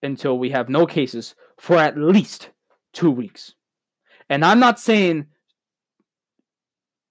until 0.02 0.38
we 0.38 0.48
have 0.50 0.70
no 0.70 0.86
cases 0.86 1.34
for 1.58 1.76
at 1.76 1.98
least 1.98 2.48
two 2.94 3.10
weeks. 3.10 3.54
And 4.30 4.42
I'm 4.42 4.58
not 4.58 4.80
saying 4.80 5.26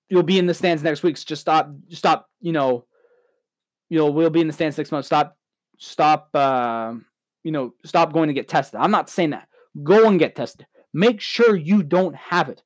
you'll 0.10 0.24
be 0.24 0.40
in 0.40 0.48
the 0.48 0.54
stands 0.56 0.82
next 0.82 1.04
week. 1.04 1.24
Just 1.24 1.42
stop, 1.42 1.70
stop, 1.90 2.28
you 2.42 2.54
know, 2.54 2.86
you 3.88 4.00
know, 4.00 4.10
we'll 4.10 4.32
be 4.32 4.42
in 4.42 4.48
the 4.48 4.54
stands 4.54 4.80
next 4.80 4.92
month. 4.92 5.06
Stop, 5.06 5.38
stop, 5.78 6.30
uh, 6.34 6.96
you 7.48 7.54
know, 7.54 7.74
stop 7.86 8.12
going 8.12 8.28
to 8.28 8.34
get 8.34 8.50
tested. 8.50 8.78
I'm 8.78 8.92
not 8.92 9.10
saying 9.10 9.30
that. 9.30 9.48
Go 9.82 10.10
and 10.10 10.20
get 10.20 10.36
tested. 10.36 10.68
Make 10.94 11.22
sure 11.22 11.56
you 11.56 11.82
don't 11.82 12.14
have 12.14 12.50
it. 12.50 12.62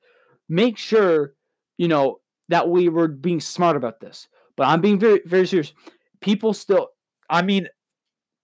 Make 0.50 0.76
sure, 0.76 1.36
you 1.78 1.88
know, 1.88 2.20
that 2.50 2.68
we 2.68 2.90
were 2.90 3.08
being 3.08 3.40
smart 3.40 3.76
about 3.78 4.00
this. 4.00 4.28
But 4.58 4.70
I'm 4.70 4.82
being 4.82 4.98
very, 4.98 5.22
very 5.24 5.46
serious. 5.46 5.72
People 6.20 6.56
still, 6.56 6.88
I 7.30 7.44
mean, 7.44 7.68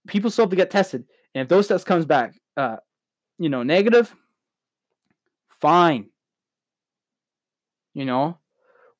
people 0.07 0.29
still 0.29 0.43
have 0.43 0.51
to 0.51 0.55
get 0.55 0.69
tested. 0.69 1.05
And 1.33 1.41
if 1.41 1.47
those 1.47 1.67
tests 1.67 1.83
comes 1.83 2.05
back, 2.05 2.35
uh, 2.55 2.75
you 3.39 3.49
know, 3.49 3.63
negative, 3.63 4.15
fine. 5.59 6.11
You 7.95 8.05
know, 8.05 8.37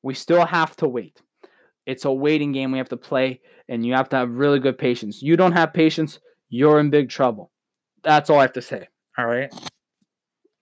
we 0.02 0.14
still 0.14 0.44
have 0.44 0.74
to 0.78 0.88
wait. 0.88 1.22
It's 1.86 2.04
a 2.04 2.12
waiting 2.12 2.50
game 2.50 2.72
we 2.72 2.78
have 2.78 2.88
to 2.88 2.96
play, 2.96 3.42
and 3.68 3.86
you 3.86 3.92
have 3.92 4.08
to 4.08 4.16
have 4.16 4.38
really 4.38 4.58
good 4.58 4.76
patience. 4.76 5.22
You 5.22 5.36
don't 5.36 5.52
have 5.52 5.72
patience, 5.72 6.18
you're 6.48 6.80
in 6.80 6.90
big 6.90 7.08
trouble. 7.08 7.50
That's 8.02 8.30
all 8.30 8.38
I 8.38 8.42
have 8.42 8.52
to 8.54 8.62
say. 8.62 8.88
All 9.16 9.26
right. 9.26 9.52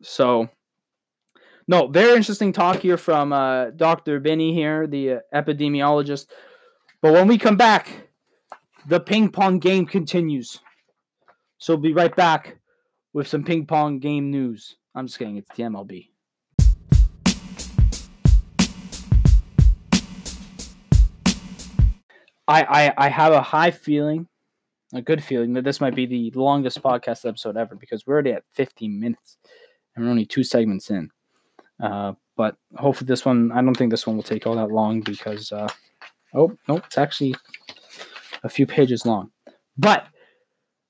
So 0.02 0.48
no, 1.68 1.88
very 1.88 2.16
interesting 2.16 2.52
talk 2.52 2.76
here 2.78 2.96
from 2.96 3.32
uh, 3.32 3.70
Dr. 3.70 4.20
Binney 4.20 4.54
here, 4.54 4.86
the 4.86 5.14
uh, 5.14 5.18
epidemiologist. 5.34 6.26
But 7.02 7.12
when 7.12 7.26
we 7.26 7.38
come 7.38 7.56
back, 7.56 8.08
the 8.86 9.00
ping 9.00 9.30
pong 9.30 9.58
game 9.58 9.84
continues. 9.84 10.60
So 11.58 11.74
we'll 11.74 11.82
be 11.82 11.92
right 11.92 12.14
back 12.14 12.58
with 13.12 13.26
some 13.26 13.42
ping 13.42 13.66
pong 13.66 13.98
game 13.98 14.30
news. 14.30 14.76
I'm 14.94 15.06
just 15.06 15.18
kidding, 15.18 15.38
it's 15.38 15.50
the 15.56 15.64
MLB. 15.64 16.08
I, 22.48 22.62
I, 22.62 22.94
I 22.96 23.08
have 23.08 23.32
a 23.32 23.42
high 23.42 23.72
feeling, 23.72 24.28
a 24.94 25.02
good 25.02 25.22
feeling 25.22 25.52
that 25.54 25.64
this 25.64 25.80
might 25.80 25.94
be 25.94 26.06
the 26.06 26.30
longest 26.38 26.82
podcast 26.82 27.26
episode 27.26 27.56
ever 27.56 27.74
because 27.74 28.06
we're 28.06 28.14
already 28.14 28.32
at 28.32 28.44
15 28.52 29.00
minutes 29.00 29.36
and 29.94 30.04
we're 30.04 30.10
only 30.10 30.26
two 30.26 30.44
segments 30.44 30.90
in. 30.90 31.10
Uh, 31.82 32.12
but 32.36 32.56
hopefully 32.76 33.06
this 33.06 33.24
one, 33.24 33.50
I 33.52 33.62
don't 33.62 33.76
think 33.76 33.90
this 33.90 34.06
one 34.06 34.16
will 34.16 34.22
take 34.22 34.46
all 34.46 34.56
that 34.56 34.70
long 34.70 35.00
because, 35.00 35.50
uh, 35.52 35.68
oh, 36.34 36.56
no, 36.68 36.76
it's 36.76 36.98
actually 36.98 37.34
a 38.44 38.48
few 38.48 38.66
pages 38.66 39.04
long. 39.04 39.30
But 39.76 40.06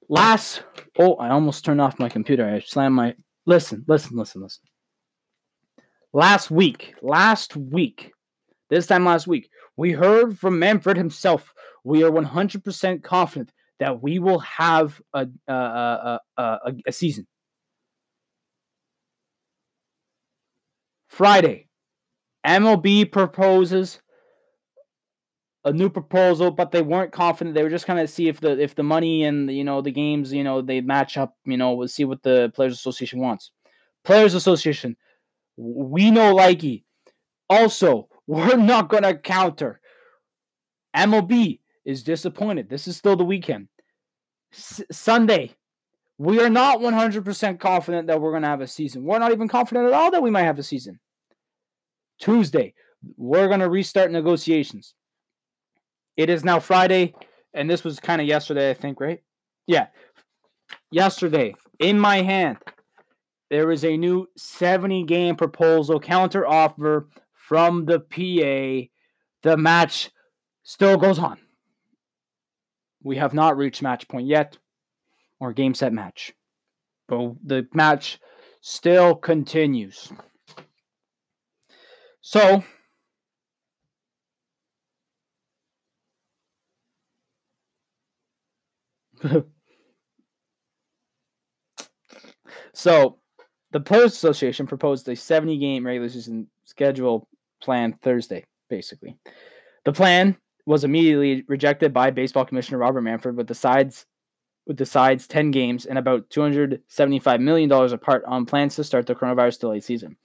last, 0.08 0.62
oh, 0.98 1.14
I 1.14 1.30
almost 1.30 1.64
turned 1.64 1.80
off 1.80 1.98
my 1.98 2.08
computer. 2.08 2.46
I 2.46 2.60
slammed 2.60 2.94
my, 2.94 3.14
listen, 3.46 3.84
listen, 3.88 4.16
listen, 4.16 4.42
listen. 4.42 4.62
Last 6.12 6.50
week, 6.50 6.94
last 7.02 7.56
week, 7.56 8.12
this 8.68 8.86
time 8.86 9.04
last 9.04 9.26
week, 9.26 9.50
we 9.76 9.92
heard 9.92 10.38
from 10.38 10.58
Manfred 10.58 10.96
himself. 10.96 11.52
We 11.84 12.02
are 12.02 12.10
100% 12.10 13.02
confident 13.02 13.52
that 13.78 14.02
we 14.02 14.18
will 14.18 14.38
have 14.38 15.00
a, 15.12 15.26
a, 15.48 16.20
a, 16.36 16.58
a, 16.86 16.92
season. 16.92 17.26
Friday, 21.08 21.68
MLB 22.46 23.10
proposes 23.10 24.00
a 25.64 25.72
new 25.72 25.90
proposal, 25.90 26.50
but 26.50 26.70
they 26.70 26.80
weren't 26.80 27.12
confident. 27.12 27.54
They 27.54 27.62
were 27.62 27.70
just 27.70 27.86
kind 27.86 27.98
of 27.98 28.08
see 28.08 28.28
if 28.28 28.40
the 28.40 28.58
if 28.58 28.74
the 28.74 28.82
money 28.82 29.24
and 29.24 29.50
you 29.50 29.64
know 29.64 29.80
the 29.80 29.90
games 29.90 30.32
you 30.32 30.44
know 30.44 30.62
they 30.62 30.80
match 30.80 31.16
up. 31.18 31.36
You 31.44 31.56
know, 31.56 31.72
we'll 31.72 31.88
see 31.88 32.04
what 32.04 32.22
the 32.22 32.52
Players 32.54 32.74
Association 32.74 33.18
wants. 33.18 33.50
Players 34.04 34.34
Association, 34.34 34.96
we 35.56 36.10
know 36.10 36.34
likey. 36.34 36.84
Also, 37.50 38.08
we're 38.26 38.56
not 38.56 38.88
gonna 38.88 39.16
counter. 39.16 39.80
MLB 40.96 41.60
is 41.86 42.02
disappointed. 42.02 42.68
This 42.68 42.86
is 42.86 42.96
still 42.96 43.16
the 43.16 43.24
weekend. 43.24 43.68
S- 44.52 44.82
Sunday, 44.90 45.52
we 46.18 46.40
are 46.40 46.50
not 46.50 46.80
100% 46.80 47.60
confident 47.60 48.08
that 48.08 48.20
we're 48.20 48.32
going 48.32 48.42
to 48.42 48.48
have 48.48 48.60
a 48.60 48.66
season. 48.66 49.04
We're 49.04 49.20
not 49.20 49.32
even 49.32 49.48
confident 49.48 49.86
at 49.86 49.92
all 49.92 50.10
that 50.10 50.22
we 50.22 50.30
might 50.30 50.42
have 50.42 50.58
a 50.58 50.64
season. 50.64 50.98
Tuesday, 52.18 52.74
we're 53.16 53.46
going 53.46 53.60
to 53.60 53.70
restart 53.70 54.10
negotiations. 54.10 54.94
It 56.16 56.28
is 56.28 56.44
now 56.44 56.58
Friday, 56.60 57.14
and 57.54 57.70
this 57.70 57.84
was 57.84 58.00
kind 58.00 58.20
of 58.20 58.26
yesterday, 58.26 58.70
I 58.70 58.74
think, 58.74 59.00
right? 59.00 59.22
Yeah. 59.66 59.86
Yesterday, 60.90 61.54
in 61.78 61.98
my 61.98 62.22
hand, 62.22 62.58
there 63.50 63.70
is 63.70 63.84
a 63.84 63.96
new 63.96 64.26
70 64.36 65.04
game 65.04 65.36
proposal 65.36 66.00
counter 66.00 66.46
offer 66.46 67.08
from 67.32 67.84
the 67.84 68.00
PA. 68.00 68.88
The 69.48 69.56
match 69.56 70.10
still 70.64 70.96
goes 70.96 71.18
on. 71.18 71.38
We 73.06 73.16
have 73.18 73.32
not 73.34 73.56
reached 73.56 73.82
match 73.82 74.08
point 74.08 74.26
yet 74.26 74.58
or 75.38 75.52
game 75.52 75.74
set 75.74 75.92
match. 75.92 76.32
But 77.06 77.34
the 77.44 77.68
match 77.72 78.18
still 78.60 79.14
continues. 79.14 80.12
So, 82.20 82.64
so 92.74 93.20
the 93.70 93.78
Players 93.78 94.14
Association 94.14 94.66
proposed 94.66 95.08
a 95.08 95.14
70 95.14 95.58
game 95.58 95.86
regular 95.86 96.08
season 96.08 96.48
schedule 96.64 97.28
plan 97.62 97.92
Thursday, 98.02 98.44
basically. 98.68 99.16
The 99.84 99.92
plan 99.92 100.36
was 100.66 100.84
immediately 100.84 101.44
rejected 101.48 101.92
by 101.92 102.10
baseball 102.10 102.44
commissioner 102.44 102.78
Robert 102.78 103.02
Manfred 103.02 103.36
with 103.36 103.46
the 103.46 103.54
sides 103.54 104.04
with 104.66 104.76
the 104.76 104.86
sides 104.86 105.28
10 105.28 105.52
games 105.52 105.86
and 105.86 105.96
about 105.96 106.28
$275 106.30 107.40
million 107.40 107.70
apart 107.70 108.24
on 108.26 108.44
plans 108.44 108.74
to 108.74 108.82
start 108.82 109.06
the 109.06 109.14
coronavirus 109.14 109.60
delayed 109.60 109.84
season. 109.84 110.16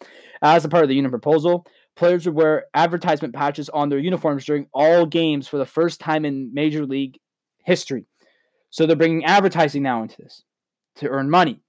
As 0.42 0.66
a 0.66 0.70
part 0.70 0.82
of 0.84 0.90
the 0.90 0.96
union 0.96 1.12
proposal, 1.12 1.68
players 1.96 2.26
would 2.26 2.34
wear 2.34 2.66
advertisement 2.74 3.36
patches 3.36 3.70
on 3.70 3.90
their 3.90 4.00
uniforms 4.00 4.44
during 4.44 4.66
all 4.74 5.06
games 5.06 5.48
for 5.48 5.58
the 5.58 5.66
first 5.66 6.00
time 6.00 6.26
in 6.26 6.52
Major 6.56 6.88
League 6.88 7.20
history. 7.64 8.08
So 8.72 8.88
they're 8.88 8.96
bringing 8.96 9.26
advertising 9.26 9.84
now 9.84 10.02
into 10.02 10.20
this 10.20 10.44
to 10.96 11.10
earn 11.10 11.30
money. 11.30 11.62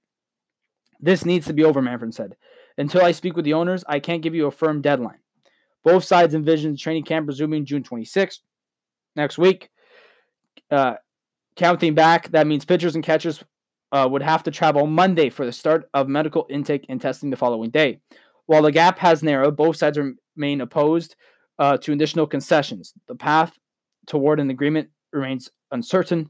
This 0.99 1.25
needs 1.25 1.45
to 1.47 1.53
be 1.53 1.63
over, 1.63 1.79
Manfred 1.79 2.15
said. 2.15 2.35
Until 2.79 3.05
I 3.05 3.11
speak 3.11 3.35
with 3.35 3.45
the 3.45 3.53
owners, 3.53 3.83
I 3.87 3.99
can't 3.99 4.23
give 4.23 4.33
you 4.33 4.47
a 4.47 4.51
firm 4.51 4.81
deadline. 4.81 5.19
Both 5.83 6.05
sides 6.05 6.33
envision 6.33 6.75
training 6.75 7.03
camp 7.03 7.27
resuming 7.27 7.65
June 7.65 7.83
26th 7.83 8.39
next 9.15 9.37
week. 9.37 9.69
Uh, 10.71 10.95
counting 11.55 11.93
back, 11.93 12.29
that 12.31 12.47
means 12.47 12.65
pitchers 12.65 12.95
and 12.95 13.03
catchers 13.03 13.43
uh, 13.91 14.07
would 14.09 14.23
have 14.23 14.43
to 14.43 14.51
travel 14.51 14.87
Monday 14.87 15.29
for 15.29 15.45
the 15.45 15.51
start 15.51 15.89
of 15.93 16.07
medical 16.07 16.47
intake 16.49 16.85
and 16.89 16.99
testing 16.99 17.29
the 17.29 17.37
following 17.37 17.69
day. 17.69 17.99
While 18.47 18.63
the 18.63 18.71
gap 18.71 18.99
has 18.99 19.23
narrowed, 19.23 19.55
both 19.55 19.77
sides 19.77 19.99
remain 20.35 20.61
opposed 20.61 21.15
uh, 21.59 21.77
to 21.77 21.93
additional 21.93 22.27
concessions. 22.27 22.93
The 23.07 23.15
path 23.15 23.57
toward 24.07 24.39
an 24.39 24.49
agreement 24.49 24.89
remains 25.11 25.49
uncertain 25.71 26.29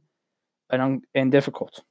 and, 0.70 0.82
un- 0.82 1.02
and 1.16 1.32
difficult. 1.32 1.82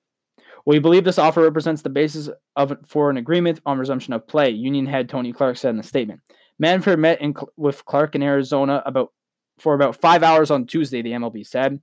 We 0.65 0.79
believe 0.79 1.05
this 1.05 1.19
offer 1.19 1.43
represents 1.43 1.83
the 1.83 1.89
basis 1.91 2.29
of 2.55 2.77
for 2.87 3.11
an 3.11 3.17
agreement 3.17 3.61
on 3.67 3.79
resumption 3.79 4.13
of 4.13 4.29
play, 4.29 4.51
Union 4.51 4.87
head 4.87 5.09
Tony 5.09 5.33
Clark 5.33 5.57
said 5.57 5.75
in 5.75 5.81
a 5.81 5.83
statement. 5.83 6.21
Manfred 6.59 6.99
met 6.99 7.21
in, 7.21 7.35
with 7.57 7.85
Clark 7.85 8.15
in 8.15 8.23
Arizona 8.23 8.83
about 8.87 9.13
for 9.59 9.75
about 9.75 9.97
five 9.97 10.23
hours 10.23 10.51
on 10.51 10.67
Tuesday, 10.67 11.03
the 11.03 11.13
MLB 11.13 11.47
said. 11.47 11.81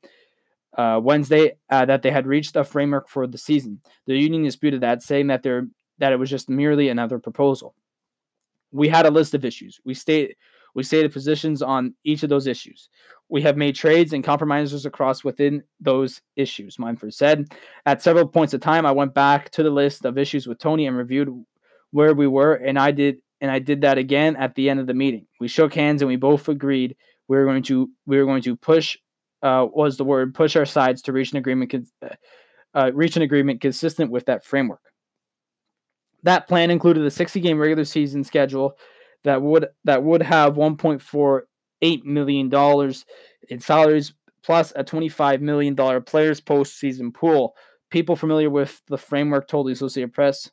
Uh, 0.77 0.99
Wednesday, 1.01 1.57
uh, 1.69 1.85
that 1.85 2.03
they 2.03 2.11
had 2.11 2.27
reached 2.27 2.55
a 2.55 2.63
framework 2.63 3.09
for 3.09 3.25
the 3.25 3.37
season. 3.37 3.81
The 4.05 4.15
union 4.15 4.43
disputed 4.43 4.81
that, 4.81 5.01
saying 5.01 5.27
that 5.27 5.43
there 5.43 5.67
that 5.97 6.13
it 6.13 6.19
was 6.19 6.29
just 6.29 6.49
merely 6.49 6.89
another 6.89 7.19
proposal. 7.19 7.75
We 8.71 8.87
had 8.87 9.05
a 9.05 9.11
list 9.11 9.33
of 9.33 9.43
issues. 9.43 9.79
We 9.83 9.93
state 9.93 10.37
we 10.75 10.83
stated 10.83 11.11
positions 11.11 11.61
on 11.61 11.95
each 12.03 12.23
of 12.23 12.29
those 12.29 12.47
issues. 12.47 12.89
We 13.27 13.41
have 13.41 13.57
made 13.57 13.75
trades 13.75 14.13
and 14.13 14.23
compromises 14.23 14.85
across 14.85 15.23
within 15.23 15.63
those 15.79 16.21
issues, 16.35 16.79
Manfred 16.79 17.13
said. 17.13 17.47
At 17.85 18.01
several 18.01 18.27
points 18.27 18.53
of 18.53 18.61
time, 18.61 18.85
I 18.85 18.91
went 18.91 19.13
back 19.13 19.49
to 19.51 19.63
the 19.63 19.69
list 19.69 20.05
of 20.05 20.17
issues 20.17 20.47
with 20.47 20.59
Tony 20.59 20.85
and 20.87 20.97
reviewed 20.97 21.29
where 21.91 22.13
we 22.13 22.27
were, 22.27 22.53
and 22.53 22.77
I 22.77 22.91
did 22.91 23.17
and 23.41 23.49
I 23.49 23.59
did 23.59 23.81
that 23.81 23.97
again 23.97 24.35
at 24.35 24.55
the 24.55 24.69
end 24.69 24.79
of 24.79 24.87
the 24.87 24.93
meeting. 24.93 25.25
We 25.39 25.47
shook 25.47 25.73
hands 25.73 26.01
and 26.01 26.09
we 26.09 26.17
both 26.17 26.47
agreed 26.49 26.95
we 27.29 27.37
were 27.37 27.45
going 27.45 27.63
to 27.63 27.89
we 28.05 28.17
were 28.17 28.25
going 28.25 28.41
to 28.41 28.55
push 28.57 28.97
uh, 29.41 29.65
was 29.71 29.95
the 29.95 30.03
word 30.03 30.35
push 30.35 30.57
our 30.57 30.65
sides 30.65 31.01
to 31.03 31.13
reach 31.13 31.31
an 31.31 31.37
agreement 31.37 31.73
uh, 32.73 32.91
reach 32.93 33.15
an 33.15 33.21
agreement 33.21 33.61
consistent 33.61 34.11
with 34.11 34.25
that 34.25 34.43
framework. 34.43 34.81
That 36.23 36.47
plan 36.47 36.69
included 36.69 37.05
a 37.05 37.11
60 37.11 37.39
game 37.39 37.57
regular 37.57 37.85
season 37.85 38.25
schedule 38.25 38.73
that 39.23 39.41
would 39.41 39.67
that 39.85 40.03
would 40.03 40.21
have 40.21 40.55
1.48 40.55 42.03
million 42.03 42.49
dollars 42.49 43.05
in 43.49 43.59
salaries 43.59 44.13
plus 44.43 44.73
a 44.75 44.83
25 44.83 45.41
million 45.41 45.75
dollar 45.75 46.01
players 46.01 46.41
postseason 46.41 47.13
pool. 47.13 47.55
People 47.89 48.15
familiar 48.15 48.49
with 48.49 48.81
the 48.87 48.97
framework 48.97 49.47
told 49.47 49.67
the 49.67 49.71
Associated 49.71 50.13
Press 50.13 50.49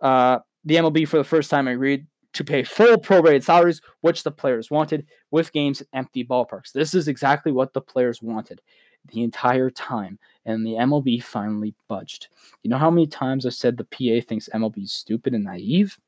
uh, 0.00 0.38
the 0.64 0.76
MLB 0.76 1.06
for 1.06 1.16
the 1.16 1.24
first 1.24 1.50
time 1.50 1.68
agreed 1.68 2.06
to 2.32 2.44
pay 2.44 2.62
full 2.62 2.96
prorated 2.96 3.42
salaries, 3.42 3.80
which 4.00 4.22
the 4.22 4.30
players 4.30 4.70
wanted, 4.70 5.06
with 5.30 5.52
games 5.52 5.82
empty 5.92 6.24
ballparks. 6.24 6.72
This 6.72 6.94
is 6.94 7.08
exactly 7.08 7.52
what 7.52 7.72
the 7.72 7.80
players 7.80 8.22
wanted 8.22 8.60
the 9.06 9.22
entire 9.22 9.70
time, 9.70 10.18
and 10.46 10.64
the 10.64 10.72
MLB 10.72 11.22
finally 11.22 11.74
budged. 11.88 12.28
You 12.62 12.70
know 12.70 12.78
how 12.78 12.90
many 12.90 13.06
times 13.06 13.44
I've 13.44 13.54
said 13.54 13.76
the 13.76 13.84
PA 13.84 14.24
thinks 14.26 14.48
MLB 14.54 14.84
is 14.84 14.92
stupid 14.92 15.34
and 15.34 15.44
naive? 15.44 15.98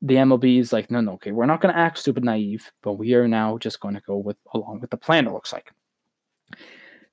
The 0.00 0.16
MLB 0.16 0.58
is 0.58 0.72
like, 0.72 0.90
no, 0.90 1.00
no, 1.00 1.12
okay, 1.12 1.32
we're 1.32 1.46
not 1.46 1.60
going 1.60 1.74
to 1.74 1.80
act 1.80 1.98
stupid 1.98 2.24
naive, 2.24 2.70
but 2.82 2.94
we 2.94 3.14
are 3.14 3.28
now 3.28 3.58
just 3.58 3.80
going 3.80 3.94
to 3.94 4.00
go 4.00 4.16
with 4.16 4.36
along 4.52 4.80
with 4.80 4.90
the 4.90 4.96
plan. 4.96 5.26
It 5.26 5.32
looks 5.32 5.52
like 5.52 5.72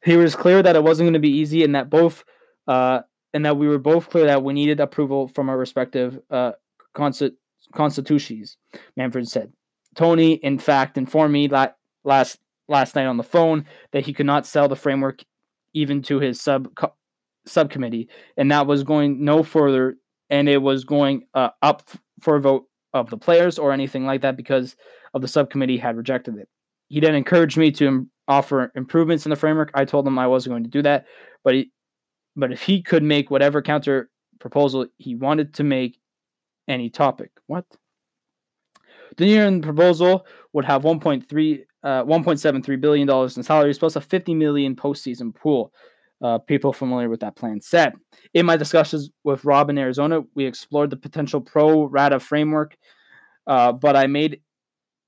he 0.04 0.18
was 0.18 0.36
clear 0.36 0.64
that 0.64 0.76
it 0.76 0.84
wasn't 0.84 1.06
going 1.06 1.14
to 1.14 1.20
be 1.20 1.30
easy, 1.30 1.64
and 1.64 1.76
that 1.76 1.90
both, 1.90 2.24
uh, 2.68 3.02
and 3.34 3.46
that 3.46 3.58
we 3.58 3.68
were 3.68 3.78
both 3.78 4.10
clear 4.10 4.26
that 4.26 4.44
we 4.44 4.54
needed 4.54 4.80
approval 4.80 5.28
from 5.28 5.50
our 5.50 5.58
respective 5.58 6.20
uh, 6.30 6.54
concert 6.94 7.34
constitutions, 7.72 8.58
Manfred 8.96 9.28
said. 9.28 9.52
Tony, 9.96 10.34
in 10.34 10.58
fact, 10.58 10.98
informed 10.98 11.34
me 11.34 11.48
that 11.48 11.78
last 12.04 12.40
last 12.68 12.96
night 12.96 13.06
on 13.06 13.18
the 13.18 13.24
phone 13.24 13.66
that 13.92 14.06
he 14.06 14.14
could 14.14 14.26
not 14.26 14.46
sell 14.46 14.68
the 14.68 14.76
framework 14.76 15.24
even 15.74 16.02
to 16.04 16.20
his 16.20 16.40
sub 16.42 16.70
subcommittee, 17.46 18.10
and 18.38 18.52
that 18.52 18.68
was 18.68 18.84
going 18.84 19.24
no 19.24 19.44
further, 19.44 19.96
and 20.30 20.48
it 20.48 20.62
was 20.62 20.84
going 20.84 21.24
uh, 21.34 21.50
up 21.62 21.90
for 22.22 22.36
a 22.36 22.42
vote 22.42 22.66
of 22.94 23.10
the 23.10 23.18
players 23.18 23.58
or 23.58 23.72
anything 23.72 24.06
like 24.06 24.22
that 24.22 24.38
because 24.38 24.76
of 25.14 25.22
the 25.22 25.28
subcommittee 25.28 25.78
had 25.78 25.98
rejected 25.98 26.38
it. 26.38 26.48
He 26.88 27.00
then 27.00 27.16
encouraged 27.16 27.58
me 27.58 27.72
to 27.72 28.08
offer 28.28 28.72
improvements 28.76 29.26
in 29.26 29.30
the 29.30 29.36
framework. 29.36 29.72
I 29.74 29.86
told 29.86 30.08
him 30.08 30.20
I 30.20 30.28
wasn't 30.28 30.54
going 30.54 30.64
to 30.64 30.70
do 30.70 30.82
that, 30.84 31.06
but 31.44 31.54
he, 31.54 31.72
but 32.36 32.52
if 32.52 32.62
he 32.62 32.82
could 32.82 33.04
make 33.04 33.32
whatever 33.32 33.62
counter 33.62 34.10
proposal 34.40 34.88
he 34.98 35.16
wanted 35.16 35.54
to 35.54 35.64
make 35.64 36.00
any 36.68 36.90
topic. 36.90 37.32
What? 37.48 37.66
The 39.18 39.26
union 39.26 39.62
proposal 39.62 40.26
would 40.54 40.66
have 40.66 40.84
1.3 40.84 41.64
uh, 41.84 42.04
1.73 42.04 42.80
billion 42.80 43.08
dollars 43.08 43.38
in 43.38 43.44
salaries 43.44 43.80
plus 43.80 43.96
a 43.96 44.02
50 44.02 44.36
million 44.36 44.76
postseason 44.76 45.34
pool. 45.34 45.74
Uh, 46.22 46.38
people 46.38 46.72
familiar 46.72 47.10
with 47.10 47.20
that 47.22 47.36
plan 47.36 47.60
said. 47.60 47.94
In 48.36 48.46
my 48.46 48.56
discussions 48.56 49.10
with 49.24 49.44
Rob 49.44 49.72
in 49.72 49.78
Arizona, 49.80 50.22
we 50.36 50.46
explored 50.46 50.92
the 50.92 50.98
potential 50.98 51.42
pro 51.42 51.86
rata 51.86 52.20
framework, 52.20 52.78
uh, 53.48 53.72
but 53.72 53.96
I 53.96 54.06
made 54.06 54.42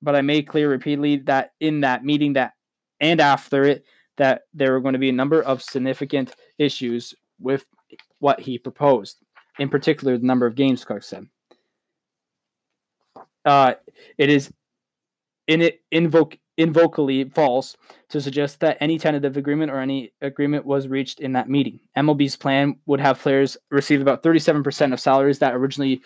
but 0.02 0.16
I 0.16 0.22
made 0.22 0.48
clear 0.48 0.70
repeatedly 0.70 1.18
that 1.18 1.52
in 1.60 1.82
that 1.82 2.04
meeting 2.04 2.34
that 2.34 2.54
and 3.00 3.22
after 3.22 3.64
it 3.64 3.86
that 4.18 4.42
there 4.54 4.72
were 4.72 4.82
going 4.82 4.94
to 4.94 5.00
be 5.00 5.10
a 5.10 5.14
number 5.14 5.42
of 5.42 5.62
significant 5.62 6.36
issues 6.58 7.14
with 7.40 7.66
what 8.20 8.40
he 8.40 8.58
proposed. 8.58 9.18
In 9.60 9.70
particular, 9.70 10.18
the 10.18 10.26
number 10.26 10.46
of 10.46 10.56
games, 10.56 10.84
Clark 10.84 11.04
said. 11.04 11.28
Uh, 13.46 13.74
it 14.18 14.30
is 14.30 14.52
in 15.48 15.62
it 15.62 15.82
invoke 15.92 16.38
invocally 16.58 17.24
false 17.34 17.76
to 18.10 18.22
suggest 18.22 18.60
that 18.60 18.78
any 18.80 19.00
tentative 19.00 19.38
agreement 19.38 19.72
or 19.72 19.80
any 19.80 20.14
agreement 20.22 20.66
was 20.66 20.88
reached 20.88 21.20
in 21.20 21.34
that 21.34 21.50
meeting. 21.50 21.80
MLB's 21.98 22.36
plan 22.36 22.76
would 22.86 23.00
have 23.00 23.20
players 23.20 23.58
receive 23.72 24.02
about 24.02 24.22
37% 24.22 24.94
of 24.94 25.00
salaries 25.00 25.40
that 25.40 25.56
originally 25.56 26.04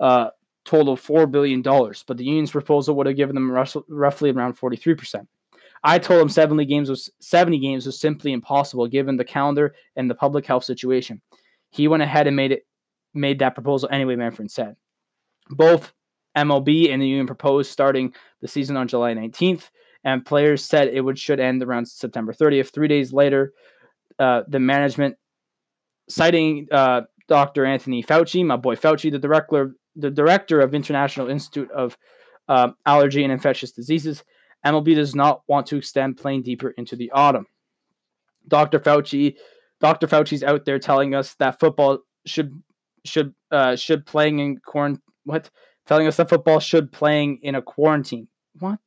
uh, 0.00 0.28
totaled 0.66 0.98
$4 0.98 1.30
billion, 1.30 1.62
but 1.62 2.16
the 2.16 2.24
union's 2.24 2.50
proposal 2.50 2.94
would 2.96 3.06
have 3.06 3.16
given 3.16 3.34
them 3.34 3.50
roughly 3.50 4.30
around 4.30 4.58
43%. 4.58 5.26
I 5.82 5.98
told 5.98 6.20
him 6.20 6.28
70 6.28 6.64
games 6.66 6.90
was 6.90 7.10
70 7.20 7.58
games 7.58 7.86
was 7.86 8.00
simply 8.00 8.32
impossible 8.32 8.86
given 8.88 9.16
the 9.16 9.24
calendar 9.24 9.74
and 9.94 10.10
the 10.10 10.14
public 10.14 10.44
health 10.44 10.64
situation. 10.64 11.22
He 11.70 11.88
went 11.88 12.02
ahead 12.02 12.26
and 12.26 12.34
made 12.34 12.52
it 12.52 12.66
made 13.14 13.38
that 13.38 13.54
proposal 13.54 13.88
anyway, 13.92 14.16
Manfred 14.16 14.50
said. 14.50 14.76
Both 15.48 15.92
MLB 16.36 16.92
and 16.92 17.00
the 17.00 17.08
union 17.08 17.26
proposed 17.26 17.70
starting 17.70 18.14
the 18.40 18.48
season 18.48 18.76
on 18.76 18.88
July 18.88 19.14
19th, 19.14 19.70
and 20.04 20.24
players 20.24 20.64
said 20.64 20.88
it 20.88 21.00
would 21.00 21.18
should 21.18 21.40
end 21.40 21.62
around 21.62 21.86
September 21.86 22.32
30th. 22.32 22.72
Three 22.72 22.88
days 22.88 23.12
later, 23.12 23.52
uh, 24.18 24.42
the 24.48 24.60
management, 24.60 25.16
citing 26.08 26.68
uh, 26.70 27.02
Dr. 27.28 27.64
Anthony 27.64 28.02
Fauci, 28.02 28.44
my 28.44 28.56
boy 28.56 28.76
Fauci, 28.76 29.10
the 29.10 29.18
director, 29.18 29.74
the 29.96 30.10
director 30.10 30.60
of 30.60 30.74
International 30.74 31.28
Institute 31.28 31.70
of 31.70 31.96
uh, 32.48 32.70
Allergy 32.84 33.24
and 33.24 33.32
Infectious 33.32 33.72
Diseases, 33.72 34.22
MLB 34.64 34.94
does 34.94 35.14
not 35.14 35.42
want 35.48 35.66
to 35.68 35.76
extend 35.76 36.16
playing 36.16 36.42
deeper 36.42 36.70
into 36.70 36.96
the 36.96 37.10
autumn. 37.12 37.46
Dr. 38.48 38.78
Fauci, 38.78 39.36
Dr. 39.80 40.06
Fauci's 40.06 40.42
out 40.42 40.64
there 40.64 40.78
telling 40.78 41.14
us 41.14 41.34
that 41.34 41.60
football 41.60 41.98
should 42.24 42.52
should 43.04 43.34
uh, 43.50 43.76
should 43.76 44.06
playing 44.06 44.38
in 44.38 44.58
quarantine. 44.58 45.02
What? 45.24 45.50
Telling 45.86 46.06
us 46.06 46.16
that 46.16 46.28
football 46.28 46.60
should 46.60 46.92
playing 46.92 47.38
in 47.42 47.54
a 47.54 47.62
quarantine. 47.62 48.28
What? 48.58 48.80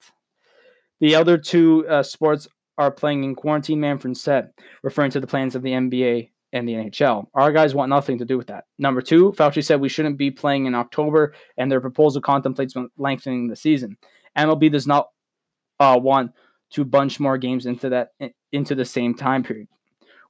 The 1.00 1.16
other 1.16 1.38
two 1.38 1.88
uh, 1.88 2.04
sports 2.04 2.47
are 2.78 2.91
playing 2.91 3.24
in 3.24 3.36
quarantine. 3.36 3.80
Manfred 3.80 4.18
said, 4.18 4.52
referring 4.84 5.12
to 5.12 5.20
the 5.20 5.28
plans 5.28 5.56
of 5.56 5.62
the 5.62 5.72
NBA 5.72 6.32
and 6.52 6.68
the 6.68 6.74
NHL. 6.74 7.28
Our 7.34 7.52
guys 7.52 7.76
want 7.76 7.89
nothing 7.89 8.18
to 8.18 8.26
do 8.26 8.38
with 8.38 8.47
that. 8.47 8.66
Number 8.78 9.02
two, 9.02 9.32
Fauci 9.34 9.64
said 9.64 9.80
we 9.80 9.89
shouldn't 9.89 10.18
be 10.18 10.32
playing 10.32 10.66
in 10.66 10.76
October, 10.76 11.34
and 11.58 11.72
their 11.72 11.82
proposal 11.82 12.22
contemplates 12.22 12.74
lengthening 12.97 13.47
the 13.47 13.56
season. 13.56 13.97
MLB 14.38 14.72
does 14.72 14.88
not 14.88 15.10
uh, 15.80 16.00
want 16.02 16.32
to 16.72 16.86
bunch 16.86 17.20
more 17.20 17.38
games 17.38 17.66
into 17.66 17.89
that 17.89 18.10
into 18.52 18.76
the 18.76 18.86
same 18.86 19.14
time 19.14 19.43
period. 19.43 19.68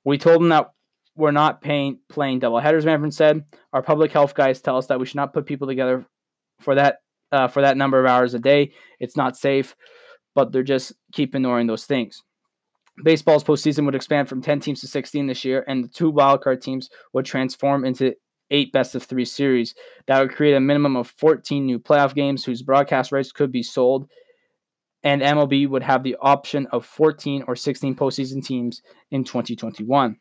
We 0.03 0.17
told 0.17 0.41
them 0.41 0.49
that 0.49 0.71
we're 1.15 1.31
not 1.31 1.61
paying, 1.61 1.99
playing 2.07 2.39
double 2.39 2.59
headers. 2.59 2.85
Manfred 2.85 3.13
said 3.13 3.43
our 3.73 3.81
public 3.81 4.11
health 4.11 4.33
guys 4.33 4.61
tell 4.61 4.77
us 4.77 4.87
that 4.87 4.99
we 4.99 5.05
should 5.05 5.17
not 5.17 5.33
put 5.33 5.45
people 5.45 5.67
together 5.67 6.05
for 6.59 6.75
that 6.75 6.97
uh, 7.31 7.47
for 7.47 7.61
that 7.61 7.77
number 7.77 7.99
of 7.99 8.05
hours 8.05 8.33
a 8.33 8.39
day. 8.39 8.73
It's 8.99 9.17
not 9.17 9.37
safe, 9.37 9.75
but 10.35 10.51
they're 10.51 10.63
just 10.63 10.93
keep 11.13 11.35
ignoring 11.35 11.67
those 11.67 11.85
things. 11.85 12.23
Baseball's 13.03 13.43
postseason 13.43 13.85
would 13.85 13.95
expand 13.95 14.27
from 14.27 14.41
10 14.41 14.59
teams 14.59 14.81
to 14.81 14.87
16 14.87 15.27
this 15.27 15.45
year, 15.45 15.63
and 15.67 15.83
the 15.83 15.87
two 15.87 16.11
wildcard 16.11 16.61
teams 16.61 16.89
would 17.13 17.25
transform 17.25 17.85
into 17.85 18.13
eight 18.51 18.73
best 18.73 18.95
of 18.95 19.03
three 19.03 19.25
series. 19.25 19.75
That 20.07 20.19
would 20.19 20.35
create 20.35 20.55
a 20.55 20.59
minimum 20.59 20.97
of 20.97 21.07
14 21.11 21.65
new 21.65 21.79
playoff 21.79 22.13
games 22.13 22.43
whose 22.43 22.61
broadcast 22.61 23.11
rights 23.11 23.31
could 23.31 23.51
be 23.51 23.63
sold 23.63 24.09
and 25.03 25.21
MLB 25.21 25.67
would 25.67 25.83
have 25.83 26.03
the 26.03 26.17
option 26.21 26.67
of 26.67 26.85
14 26.85 27.43
or 27.47 27.55
16 27.55 27.95
postseason 27.95 28.43
teams 28.43 28.81
in 29.11 29.23
2021. 29.23 30.17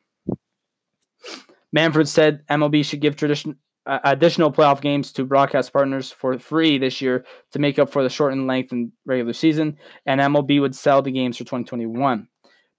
Manfred 1.72 2.08
said 2.08 2.46
MLB 2.48 2.84
should 2.84 3.00
give 3.00 3.16
tradition, 3.16 3.56
uh, 3.88 3.98
additional 4.04 4.52
playoff 4.52 4.80
games 4.82 5.12
to 5.12 5.24
broadcast 5.24 5.72
partners 5.72 6.12
for 6.12 6.38
free 6.38 6.76
this 6.76 7.00
year 7.00 7.24
to 7.52 7.58
make 7.58 7.78
up 7.78 7.90
for 7.90 8.02
the 8.02 8.10
shortened 8.10 8.46
length 8.46 8.70
in 8.70 8.92
regular 9.06 9.32
season, 9.32 9.78
and 10.04 10.20
MLB 10.20 10.60
would 10.60 10.76
sell 10.76 11.00
the 11.00 11.10
games 11.10 11.38
for 11.38 11.44
2021. 11.44 12.28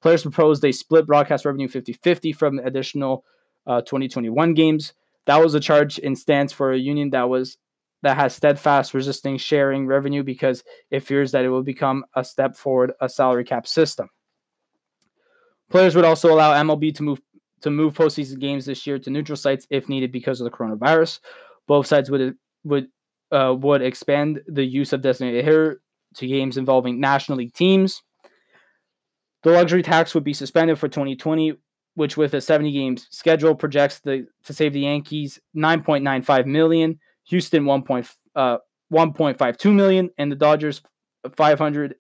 Players 0.02 0.22
proposed 0.22 0.64
a 0.64 0.72
split 0.72 1.08
broadcast 1.08 1.46
revenue 1.46 1.68
50 1.68 1.94
50 1.94 2.32
from 2.32 2.60
additional 2.60 3.26
uh, 3.66 3.82
2021 3.82 4.54
games. 4.54 4.94
That 5.26 5.44
was 5.44 5.56
a 5.56 5.60
charge 5.60 5.98
in 6.00 6.16
stance 6.16 6.54
for 6.54 6.72
a 6.72 6.78
union 6.78 7.10
that 7.10 7.28
was 7.28 7.58
that 8.02 8.16
has 8.16 8.34
steadfast 8.34 8.94
resisting 8.94 9.38
sharing 9.38 9.88
revenue 9.88 10.24
because 10.24 10.64
it 10.90 11.02
fears 11.02 11.32
that 11.32 11.44
it 11.44 11.50
will 11.50 11.64
become 11.64 12.06
a 12.16 12.24
step 12.24 12.56
forward 12.56 12.94
a 13.02 13.10
salary 13.10 13.44
cap 13.44 13.68
system. 13.68 14.10
Players 15.70 15.96
would 15.96 16.06
also 16.06 16.34
allow 16.34 16.54
MLB 16.54 16.96
to 16.96 17.04
move 17.04 17.22
to 17.62 17.70
move 17.70 17.94
postseason 17.94 18.40
games 18.40 18.66
this 18.66 18.86
year 18.86 19.00
to 19.00 19.10
neutral 19.10 19.36
sites 19.36 19.68
if 19.70 19.90
needed 19.90 20.12
because 20.12 20.40
of 20.42 20.46
the 20.46 20.56
coronavirus. 20.56 21.20
Both 21.68 21.88
sides 21.88 22.10
would 22.10 22.36
would 22.64 22.88
uh, 23.32 23.56
would 23.58 23.82
expand 23.82 24.42
the 24.48 24.64
use 24.64 24.94
of 24.94 25.02
designated 25.02 25.46
hitter 25.46 25.82
to 26.16 26.28
games 26.28 26.58
involving 26.58 27.00
National 27.00 27.38
League 27.38 27.54
teams. 27.54 28.02
The 29.44 29.52
luxury 29.52 29.84
tax 29.84 30.14
would 30.16 30.24
be 30.24 30.34
suspended 30.34 30.78
for 30.78 30.88
2020, 30.88 31.54
which 31.96 32.18
with 32.18 32.34
a 32.34 32.42
70 32.42 32.72
games 32.72 33.08
schedule 33.12 33.56
projects 33.56 34.00
the 34.00 34.28
to 34.46 34.54
save 34.54 34.74
the 34.74 34.82
Yankees 34.82 35.40
9.95 35.56 36.46
million 36.46 37.00
Houston 37.26 37.66
1. 37.66 38.06
Uh, 38.36 38.58
1.52 38.92 39.74
million 39.74 40.10
and 40.18 40.32
the 40.32 40.36
Dodgers 40.36 40.82
500 41.36 41.96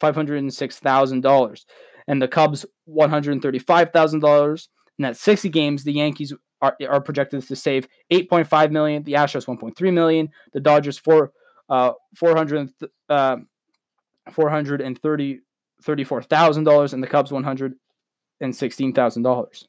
$506,000 0.00 1.64
and 2.08 2.20
the 2.20 2.28
Cubs 2.28 2.66
$135,000 2.88 4.68
and 5.02 5.14
that 5.14 5.20
60 5.20 5.48
games 5.48 5.82
the 5.82 5.92
Yankees 5.92 6.32
are, 6.60 6.76
are 6.88 7.00
projected 7.00 7.46
to 7.46 7.56
save 7.56 7.88
8.5 8.12 8.70
million, 8.70 9.02
the 9.02 9.14
Astros 9.14 9.46
1.3 9.46 9.92
million, 9.92 10.28
the 10.52 10.60
Dodgers 10.60 10.98
4 10.98 11.32
uh 11.68 11.92
400 12.16 12.70
uh 13.08 13.36
430 14.30 15.40
$34,000 15.82 16.92
and 16.92 17.02
the 17.02 17.08
Cubs 17.08 17.32
$116,000. 17.32 19.64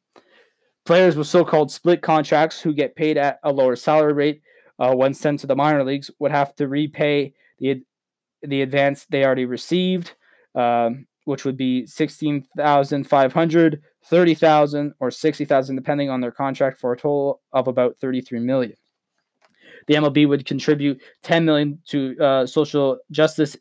Players 0.85 1.15
with 1.15 1.27
so-called 1.27 1.71
split 1.71 2.03
contracts 2.03 2.61
who 2.61 2.73
get 2.73 2.95
paid 2.95 3.17
at 3.17 3.39
a 3.41 3.51
lower 3.51 3.75
salary 3.75 4.13
rate 4.13 4.43
uh, 4.77 4.93
when 4.93 5.15
sent 5.15 5.39
to 5.39 5.47
the 5.47 5.55
minor 5.55 5.83
leagues, 5.83 6.11
would 6.19 6.29
have 6.31 6.53
to 6.55 6.67
repay 6.67 7.33
the 7.59 7.81
the 8.41 8.61
advance 8.61 9.05
they 9.05 9.23
already 9.23 9.45
received, 9.45 10.15
um, 10.53 11.07
which 11.25 11.45
would 11.45 11.57
be 11.57 11.85
sixteen 11.85 12.45
thousand 12.57 13.05
five 13.05 13.33
hundred, 13.33 13.81
thirty 14.05 14.33
thousand, 14.33 14.93
or 14.99 15.11
sixty 15.11 15.45
thousand, 15.45 15.75
depending 15.75 16.09
on 16.09 16.21
their 16.21 16.31
contract, 16.31 16.79
for 16.79 16.93
a 16.93 16.97
total 16.97 17.41
of 17.51 17.67
about 17.67 17.97
thirty-three 17.99 18.39
million. 18.39 18.75
The 19.87 19.95
MLB 19.95 20.27
would 20.27 20.45
contribute 20.45 21.01
ten 21.21 21.45
million 21.45 21.79
to 21.89 22.17
uh, 22.19 22.45
social 22.45 22.99
justice 23.11 23.57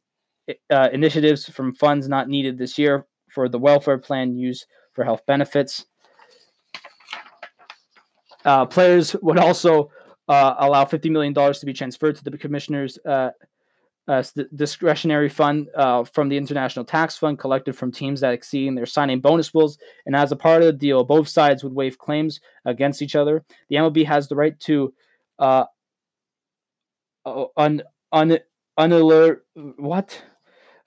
uh, 0.71 0.89
initiatives 0.93 1.49
from 1.49 1.75
funds 1.75 2.09
not 2.09 2.29
needed 2.29 2.59
this 2.59 2.79
year 2.79 3.07
for 3.31 3.49
the 3.49 3.59
welfare 3.59 3.99
plan 3.99 4.37
used 4.37 4.67
for 4.93 5.05
health 5.05 5.25
benefits. 5.27 5.87
Uh, 8.45 8.67
players 8.67 9.15
would 9.23 9.39
also 9.39 9.91
uh, 10.29 10.55
allow 10.59 10.85
$50 10.85 11.11
million 11.11 11.35
to 11.35 11.67
be 11.67 11.73
transferred 11.73 12.17
to 12.17 12.25
the 12.25 12.37
commissioner's 12.37 12.99
uh, 14.09 14.23
uh, 14.37 14.43
discretionary 14.55 15.29
fund 15.29 15.69
uh, 15.77 16.05
from 16.05 16.29
the 16.29 16.37
International 16.37 16.85
Tax 16.85 17.17
Fund 17.17 17.39
collected 17.39 17.77
from 17.77 17.93
teams 17.93 18.21
that 18.21 18.35
exceed 18.35 18.77
their 18.77 18.87
signing 18.87 19.21
bonus 19.21 19.51
pools. 19.51 19.79
And 20.07 20.17
as 20.17 20.33
a 20.33 20.37
part 20.37 20.63
of 20.63 20.67
the 20.67 20.73
deal, 20.73 21.05
both 21.05 21.29
sides 21.29 21.63
would 21.63 21.75
waive 21.75 21.99
claims 21.99 22.41
against 22.65 23.03
each 23.03 23.15
other. 23.15 23.45
The 23.69 23.77
MLB 23.77 24.05
has 24.07 24.29
the 24.29 24.37
right 24.37 24.59
to 24.61 24.93
uh, 25.39 25.65
un, 27.57 27.83
un, 28.13 28.39
unalert 28.79 29.41
what 29.77 30.23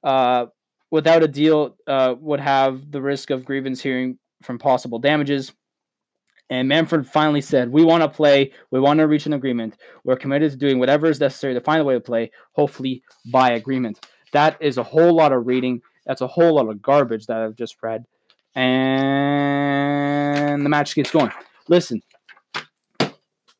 uh, 0.04 0.48
without 0.92 1.24
a 1.24 1.28
deal 1.28 1.78
uh, 1.88 2.16
would 2.20 2.40
have 2.40 2.92
the 2.92 3.02
risk 3.02 3.30
of 3.30 3.46
grievance 3.46 3.82
hearing 3.82 4.18
from 4.44 4.60
possible 4.60 5.00
damages. 5.00 5.54
And 6.50 6.68
Manfred 6.68 7.08
finally 7.08 7.42
said, 7.42 7.72
We 7.72 7.84
want 7.84 8.04
to 8.04 8.10
play. 8.10 8.52
We 8.72 8.80
want 8.80 9.00
to 9.00 9.08
reach 9.08 9.26
an 9.26 9.34
agreement. 9.34 9.78
We're 10.04 10.16
committed 10.16 10.52
to 10.52 10.58
doing 10.58 10.80
whatever 10.80 11.08
is 11.08 11.20
necessary 11.20 11.56
to 11.56 11.62
find 11.62 11.82
a 11.82 11.84
way 11.84 11.96
to 11.96 12.00
play, 12.00 12.32
hopefully 12.54 13.04
by 13.32 13.52
agreement. 13.52 14.06
That 14.32 14.58
is 14.62 14.78
a 14.78 14.84
whole 14.84 15.16
lot 15.16 15.32
of 15.32 15.48
reading. 15.48 15.82
That's 16.06 16.22
a 16.22 16.28
whole 16.28 16.56
lot 16.56 16.70
of 16.70 16.82
garbage 16.82 17.26
that 17.28 17.38
I've 17.38 17.56
just 17.56 17.78
read. 17.82 18.06
And 18.54 20.64
the 20.64 20.70
match 20.70 20.94
gets 20.94 21.12
going. 21.12 21.32
Listen. 21.68 22.02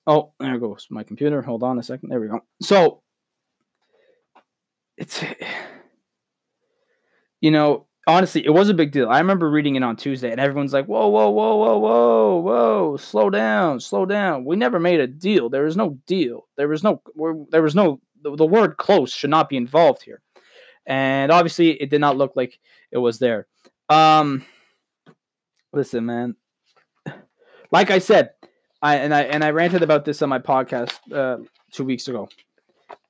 Oh, 0.08 0.34
there 0.40 0.60
goes 0.60 0.86
my 0.92 1.04
computer. 1.04 1.42
Hold 1.42 1.64
on 1.64 1.80
a 1.80 1.84
second. 1.84 2.10
There 2.10 2.20
we 2.20 2.28
go. 2.28 2.42
So 2.62 3.02
it's 4.98 5.24
you 7.42 7.52
know, 7.52 7.88
honestly, 8.08 8.46
it 8.46 8.52
was 8.52 8.70
a 8.70 8.74
big 8.74 8.92
deal. 8.92 9.10
I 9.10 9.20
remember 9.20 9.50
reading 9.50 9.76
it 9.76 9.84
on 9.84 9.96
Tuesday, 9.96 10.32
and 10.32 10.40
everyone's 10.40 10.74
like, 10.74 10.86
"Whoa, 10.86 11.08
whoa, 11.08 11.30
whoa, 11.30 11.56
whoa, 11.56 11.78
whoa, 11.78 12.38
whoa! 12.38 12.98
Slow 12.98 13.30
down, 13.30 13.80
slow 13.80 14.06
down. 14.06 14.46
We 14.46 14.56
never 14.56 14.80
made 14.80 15.00
a 15.00 15.08
deal. 15.08 15.50
There 15.50 15.64
was 15.64 15.78
no 15.78 15.98
deal. 16.06 16.48
There 16.58 16.68
was 16.68 16.84
no. 16.84 17.02
There 17.52 17.62
was 17.62 17.76
no. 17.76 18.02
The, 18.22 18.36
the 18.36 18.46
word 18.46 18.78
close 18.78 19.14
should 19.14 19.30
not 19.30 19.50
be 19.50 19.58
involved 19.58 20.04
here, 20.04 20.22
and 20.86 21.32
obviously, 21.32 21.72
it 21.72 21.90
did 21.90 22.02
not 22.02 22.18
look 22.18 22.34
like 22.36 22.60
it 22.92 22.98
was 22.98 23.20
there. 23.20 23.48
Um, 23.90 24.46
listen, 25.74 26.06
man. 26.06 26.36
Like 27.72 27.92
I 27.92 28.00
said, 28.00 28.32
I 28.82 28.98
and 28.98 29.14
I 29.14 29.24
and 29.24 29.44
I 29.44 29.50
ranted 29.50 29.84
about 29.84 30.06
this 30.06 30.22
on 30.22 30.30
my 30.30 30.40
podcast 30.40 30.94
uh, 31.12 31.44
two 31.72 31.84
weeks 31.84 32.08
ago. 32.08 32.30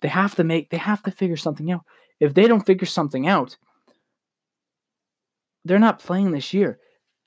They 0.01 0.07
have 0.07 0.35
to 0.35 0.43
make. 0.43 0.69
They 0.69 0.77
have 0.77 1.03
to 1.03 1.11
figure 1.11 1.37
something 1.37 1.71
out. 1.71 1.81
If 2.19 2.33
they 2.33 2.47
don't 2.47 2.65
figure 2.65 2.87
something 2.87 3.27
out, 3.27 3.57
they're 5.65 5.79
not 5.79 5.99
playing 5.99 6.31
this 6.31 6.53
year. 6.53 6.79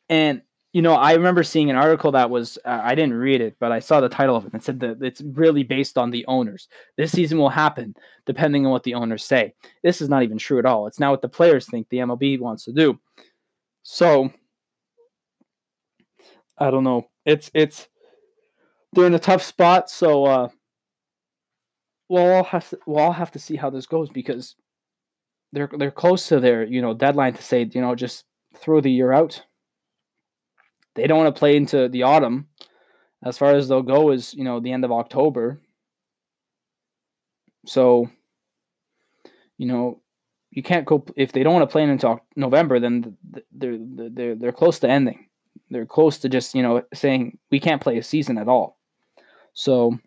And 0.09 0.43
you 0.73 0.83
know, 0.83 0.95
I 0.95 1.15
remember 1.15 1.43
seeing 1.43 1.71
an 1.71 1.77
article 1.77 2.13
that 2.13 2.31
was 2.31 2.59
uh, 2.65 2.81
I 2.83 2.95
didn't 2.95 3.15
read 3.15 3.41
it, 3.41 3.57
but 3.59 3.73
I 3.73 3.81
saw 3.81 4.01
the 4.01 4.09
title 4.09 4.37
of 4.37 4.47
it 4.47 4.53
and 4.53 4.63
said 4.63 4.81
that 4.81 5.03
it's 5.03 5.21
really 5.23 5.63
based 5.63 5.97
on 5.97 6.11
the 6.11 6.25
owners. 6.27 6.69
This 6.97 7.11
season 7.11 7.39
will 7.39 7.49
happen 7.49 7.95
depending 8.27 8.67
on 8.67 8.73
what 8.73 8.85
the 8.85 8.95
owners 8.95 9.25
say. 9.25 9.55
This 9.83 10.01
is 10.01 10.09
not 10.09 10.23
even 10.23 10.39
true 10.39 10.59
at 10.59 10.67
all. 10.67 10.87
It's 10.87 11.01
now 11.01 11.11
what 11.11 11.23
the 11.23 11.29
players 11.29 11.67
think 11.67 11.89
the 11.89 11.99
MLB 11.99 12.39
wants 12.39 12.65
to 12.65 12.73
do. 12.73 13.01
So 13.83 14.31
I 16.59 16.71
don't 16.71 16.85
know. 16.85 17.09
It's 17.25 17.51
it's 17.55 17.89
they're 18.93 19.07
in 19.07 19.15
a 19.15 19.19
tough 19.19 19.43
spot, 19.43 19.91
so 19.91 20.25
uh 20.27 20.49
we'll 22.09 22.35
all 22.35 22.45
have 22.45 22.69
to, 22.71 22.79
we'll 22.87 22.99
all 22.99 23.13
have 23.13 23.31
to 23.33 23.39
see 23.39 23.57
how 23.57 23.71
this 23.71 23.87
goes 23.87 24.11
because 24.11 24.55
they're 25.53 25.71
they're 25.79 25.91
close 25.91 26.29
to 26.29 26.41
their 26.41 26.65
you 26.65 26.83
know 26.83 26.95
deadline 26.95 27.35
to 27.35 27.43
say 27.43 27.69
you 27.73 27.81
know 27.81 27.95
just 27.95 28.25
throw 28.61 28.81
the 28.81 28.91
year 28.91 29.13
out. 29.13 29.43
They 30.95 31.07
don't 31.07 31.19
want 31.19 31.35
to 31.35 31.39
play 31.39 31.57
into 31.57 31.89
the 31.89 32.03
autumn. 32.03 32.49
As 33.25 33.39
far 33.39 33.55
as 33.55 33.69
they'll 33.69 33.83
go 33.83 34.11
is 34.11 34.35
you 34.35 34.45
know 34.45 34.61
the 34.61 34.73
end 34.73 34.85
of 34.85 34.93
October. 34.93 35.61
So, 37.67 38.09
you 39.59 39.67
know, 39.67 40.01
you 40.51 40.63
can't 40.63 40.87
go 40.87 41.05
if 41.17 41.33
they 41.33 41.43
don't 41.43 41.55
want 41.55 41.69
to 41.69 41.73
play 41.73 41.83
into 41.83 42.21
November. 42.37 42.81
Then 42.81 43.17
they're 43.53 43.79
they're 43.81 44.35
they're 44.35 44.53
close 44.53 44.79
to 44.81 44.89
ending. 44.89 45.27
They're 45.71 45.87
close 45.87 46.19
to 46.19 46.29
just 46.29 46.55
you 46.55 46.63
know 46.63 46.83
saying 46.95 47.39
we 47.51 47.61
can't 47.61 47.83
play 47.83 47.99
a 47.99 48.03
season 48.03 48.39
at 48.39 48.49
all. 48.49 48.79
So 49.53 49.99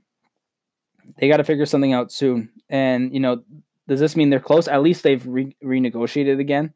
they 1.20 1.28
got 1.28 1.38
to 1.38 1.43
figure 1.43 1.66
something 1.66 1.93
out 1.93 2.12
soon. 2.12 2.49
And 2.70 3.14
you 3.14 3.20
know 3.20 3.43
does 3.88 3.99
this 3.99 4.16
mean 4.16 4.30
they're 4.30 4.39
close? 4.39 4.68
At 4.68 4.84
least 4.84 5.04
they've 5.04 5.26
re- 5.28 5.56
renegotiated 5.64 6.39
again, 6.39 6.74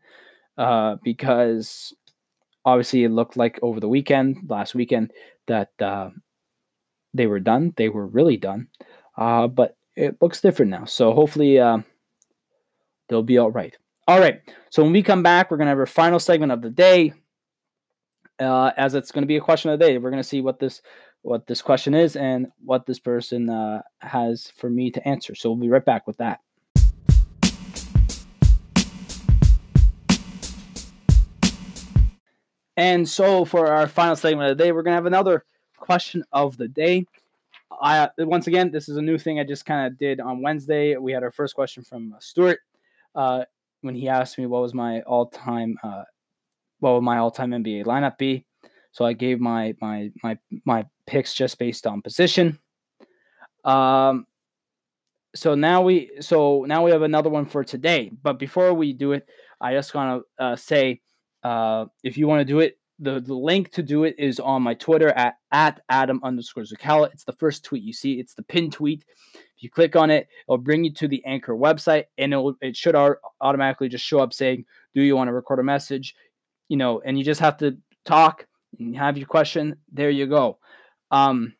uh, 0.57 0.95
because 1.03 1.93
obviously 2.63 3.03
it 3.03 3.11
looked 3.11 3.37
like 3.37 3.59
over 3.61 3.79
the 3.79 3.89
weekend, 3.89 4.37
last 4.47 4.75
weekend, 4.75 5.11
that 5.47 5.69
uh, 5.79 6.09
they 7.13 7.27
were 7.27 7.39
done. 7.39 7.73
They 7.77 7.89
were 7.89 8.07
really 8.07 8.37
done, 8.37 8.67
uh, 9.17 9.47
but 9.47 9.77
it 9.95 10.17
looks 10.21 10.41
different 10.41 10.71
now. 10.71 10.85
So 10.85 11.13
hopefully 11.13 11.59
uh, 11.59 11.79
they'll 13.07 13.23
be 13.23 13.37
all 13.37 13.51
right. 13.51 13.75
All 14.07 14.19
right. 14.19 14.41
So 14.69 14.83
when 14.83 14.91
we 14.91 15.01
come 15.03 15.23
back, 15.23 15.49
we're 15.49 15.57
gonna 15.57 15.71
have 15.71 15.79
our 15.79 15.85
final 15.85 16.19
segment 16.19 16.51
of 16.51 16.61
the 16.61 16.69
day. 16.69 17.13
Uh, 18.37 18.71
as 18.75 18.95
it's 18.95 19.13
going 19.13 19.21
to 19.21 19.27
be 19.27 19.37
a 19.37 19.41
question 19.41 19.71
of 19.71 19.79
the 19.79 19.85
day, 19.85 19.97
we're 19.97 20.09
going 20.09 20.21
to 20.21 20.27
see 20.27 20.41
what 20.41 20.59
this 20.59 20.81
what 21.21 21.47
this 21.47 21.61
question 21.61 21.93
is 21.93 22.17
and 22.17 22.47
what 22.63 22.85
this 22.85 22.99
person 22.99 23.49
uh, 23.49 23.81
has 23.99 24.51
for 24.57 24.69
me 24.69 24.91
to 24.91 25.07
answer. 25.07 25.33
So 25.33 25.49
we'll 25.49 25.59
be 25.59 25.69
right 25.69 25.83
back 25.83 26.05
with 26.05 26.17
that. 26.17 26.41
And 32.77 33.07
so 33.07 33.45
for 33.45 33.67
our 33.67 33.87
final 33.87 34.15
segment 34.15 34.51
of 34.51 34.57
the 34.57 34.63
day, 34.63 34.71
we're 34.71 34.83
gonna 34.83 34.95
have 34.95 35.05
another 35.05 35.45
question 35.77 36.23
of 36.31 36.57
the 36.57 36.67
day. 36.67 37.05
I 37.81 38.09
once 38.17 38.47
again, 38.47 38.71
this 38.71 38.89
is 38.89 38.97
a 38.97 39.01
new 39.01 39.17
thing 39.17 39.39
I 39.39 39.43
just 39.43 39.65
kind 39.65 39.87
of 39.87 39.97
did 39.97 40.19
on 40.19 40.41
Wednesday. 40.41 40.95
We 40.97 41.11
had 41.11 41.23
our 41.23 41.31
first 41.31 41.55
question 41.55 41.83
from 41.83 42.13
uh, 42.13 42.19
Stuart 42.19 42.59
uh, 43.15 43.45
when 43.81 43.95
he 43.95 44.07
asked 44.07 44.37
me 44.37 44.45
what 44.45 44.61
was 44.61 44.73
my 44.73 45.01
all-time 45.01 45.77
uh, 45.83 46.03
what 46.79 46.93
would 46.93 47.01
my 47.01 47.17
all-time 47.17 47.51
NBA 47.51 47.85
lineup 47.85 48.17
be. 48.17 48.45
So 48.91 49.05
I 49.05 49.13
gave 49.13 49.39
my 49.39 49.75
my 49.81 50.11
my 50.23 50.37
my 50.65 50.85
picks 51.07 51.33
just 51.33 51.57
based 51.59 51.87
on 51.87 52.01
position. 52.01 52.59
Um, 53.63 54.25
so 55.35 55.55
now 55.55 55.81
we 55.81 56.11
so 56.21 56.65
now 56.67 56.83
we 56.85 56.91
have 56.91 57.01
another 57.01 57.29
one 57.29 57.45
for 57.45 57.63
today. 57.63 58.11
But 58.23 58.39
before 58.39 58.73
we 58.73 58.93
do 58.93 59.11
it, 59.11 59.27
I 59.59 59.73
just 59.73 59.93
want 59.93 60.23
to 60.39 60.43
uh, 60.43 60.55
say 60.55 61.01
uh, 61.45 61.85
if 62.03 62.17
you 62.17 62.27
want 62.27 62.39
to 62.39 62.45
do 62.45 62.59
it, 62.59 62.79
the, 62.97 63.19
the 63.19 63.35
link 63.35 63.71
to 63.73 63.83
do 63.83 64.03
it 64.03 64.15
is 64.17 64.39
on 64.39 64.63
my 64.63 64.73
Twitter 64.73 65.09
at, 65.09 65.35
at 65.51 65.79
Adam 65.89 66.19
underscore 66.23 66.63
Zucala. 66.63 67.11
It's 67.13 67.23
the 67.23 67.33
first 67.33 67.63
tweet 67.63 67.83
you 67.83 67.93
see. 67.93 68.13
It's 68.13 68.33
the 68.33 68.41
pinned 68.41 68.73
tweet. 68.73 69.05
If 69.35 69.61
you 69.61 69.69
click 69.69 69.95
on 69.95 70.09
it, 70.09 70.27
it'll 70.47 70.57
bring 70.57 70.83
you 70.83 70.91
to 70.93 71.07
the 71.07 71.23
Anchor 71.23 71.53
website, 71.53 72.05
and 72.17 72.33
it 72.33 72.55
it 72.61 72.75
should 72.75 72.95
automatically 73.41 73.89
just 73.89 74.03
show 74.03 74.19
up 74.19 74.33
saying, 74.33 74.65
"Do 74.95 75.03
you 75.03 75.15
want 75.15 75.27
to 75.27 75.33
record 75.33 75.59
a 75.59 75.63
message?" 75.63 76.15
You 76.67 76.77
know, 76.77 77.01
and 77.05 77.17
you 77.17 77.23
just 77.23 77.41
have 77.41 77.57
to 77.57 77.77
talk 78.05 78.47
and 78.79 78.97
have 78.97 79.17
your 79.17 79.27
question. 79.27 79.75
There 79.93 80.09
you 80.09 80.25
go. 80.25 80.57
Um, 81.11 81.53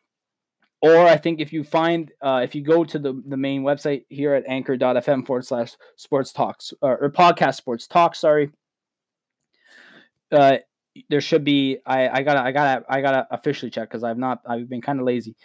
or 0.82 0.96
I 0.96 1.16
think 1.16 1.40
if 1.40 1.52
you 1.52 1.62
find 1.62 2.10
uh, 2.20 2.40
if 2.42 2.56
you 2.56 2.62
go 2.62 2.82
to 2.84 2.98
the 2.98 3.22
the 3.26 3.36
main 3.36 3.62
website 3.62 4.04
here 4.08 4.34
at 4.34 4.44
anchor.fm 4.48 5.26
forward 5.26 5.46
slash 5.46 5.76
sports 5.94 6.32
talks 6.32 6.74
or, 6.82 6.98
or 6.98 7.10
podcast 7.10 7.54
sports 7.54 7.86
talk, 7.86 8.16
sorry 8.16 8.50
uh, 10.32 10.58
there 11.08 11.20
should 11.20 11.44
be. 11.44 11.78
I 11.86 12.08
I 12.08 12.22
gotta 12.22 12.40
I 12.40 12.52
gotta 12.52 12.84
I 12.88 13.00
gotta 13.00 13.26
officially 13.30 13.70
check 13.70 13.88
because 13.88 14.04
I've 14.04 14.18
not 14.18 14.40
I've 14.46 14.68
been 14.68 14.80
kind 14.80 15.00
of 15.00 15.06
lazy. 15.06 15.36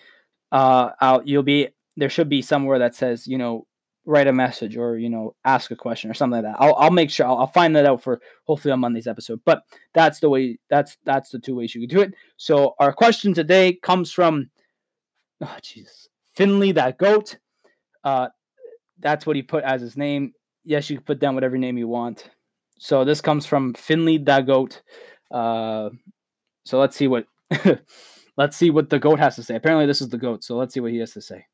Uh, 0.51 0.91
I'll 0.99 1.21
you'll 1.23 1.43
be 1.43 1.69
there 1.97 2.09
should 2.09 2.29
be 2.29 2.41
somewhere 2.41 2.79
that 2.79 2.95
says 2.95 3.27
you 3.27 3.37
know 3.37 3.67
write 4.05 4.27
a 4.27 4.33
message 4.33 4.77
or 4.77 4.97
you 4.97 5.09
know 5.09 5.35
ask 5.45 5.71
a 5.71 5.75
question 5.75 6.09
or 6.09 6.13
something 6.13 6.43
like 6.43 6.53
that. 6.53 6.61
I'll 6.61 6.75
I'll 6.75 6.91
make 6.91 7.09
sure 7.09 7.25
I'll, 7.25 7.37
I'll 7.37 7.47
find 7.47 7.75
that 7.75 7.85
out 7.85 8.01
for 8.01 8.21
hopefully 8.45 8.71
on 8.71 8.79
Monday's 8.79 9.07
episode. 9.07 9.41
But 9.45 9.63
that's 9.93 10.19
the 10.19 10.29
way 10.29 10.57
that's 10.69 10.97
that's 11.05 11.29
the 11.29 11.39
two 11.39 11.55
ways 11.55 11.75
you 11.75 11.81
can 11.87 11.95
do 11.95 12.01
it. 12.01 12.13
So 12.37 12.75
our 12.79 12.93
question 12.93 13.33
today 13.33 13.77
comes 13.81 14.11
from 14.11 14.49
oh 15.41 15.57
Jesus 15.61 16.07
Finley 16.33 16.71
that 16.73 16.97
goat. 16.97 17.37
Uh, 18.03 18.29
that's 18.99 19.25
what 19.25 19.35
he 19.35 19.41
put 19.41 19.63
as 19.63 19.81
his 19.81 19.97
name. 19.97 20.33
Yes, 20.63 20.89
you 20.89 20.97
can 20.97 21.05
put 21.05 21.19
down 21.19 21.35
whatever 21.35 21.57
name 21.57 21.77
you 21.77 21.87
want. 21.87 22.29
So 22.81 23.05
this 23.05 23.21
comes 23.21 23.45
from 23.45 23.75
Finley 23.75 24.17
the 24.17 24.41
goat. 24.41 24.81
Uh, 25.29 25.91
so 26.65 26.79
let's 26.79 26.95
see 26.95 27.07
what 27.07 27.27
let's 28.37 28.57
see 28.57 28.71
what 28.71 28.89
the 28.89 28.97
goat 28.97 29.19
has 29.19 29.35
to 29.35 29.43
say. 29.43 29.55
Apparently, 29.55 29.85
this 29.85 30.01
is 30.01 30.09
the 30.09 30.17
goat. 30.17 30.43
So 30.43 30.57
let's 30.57 30.73
see 30.73 30.79
what 30.79 30.91
he 30.91 30.97
has 30.97 31.13
to 31.13 31.21
say. 31.21 31.45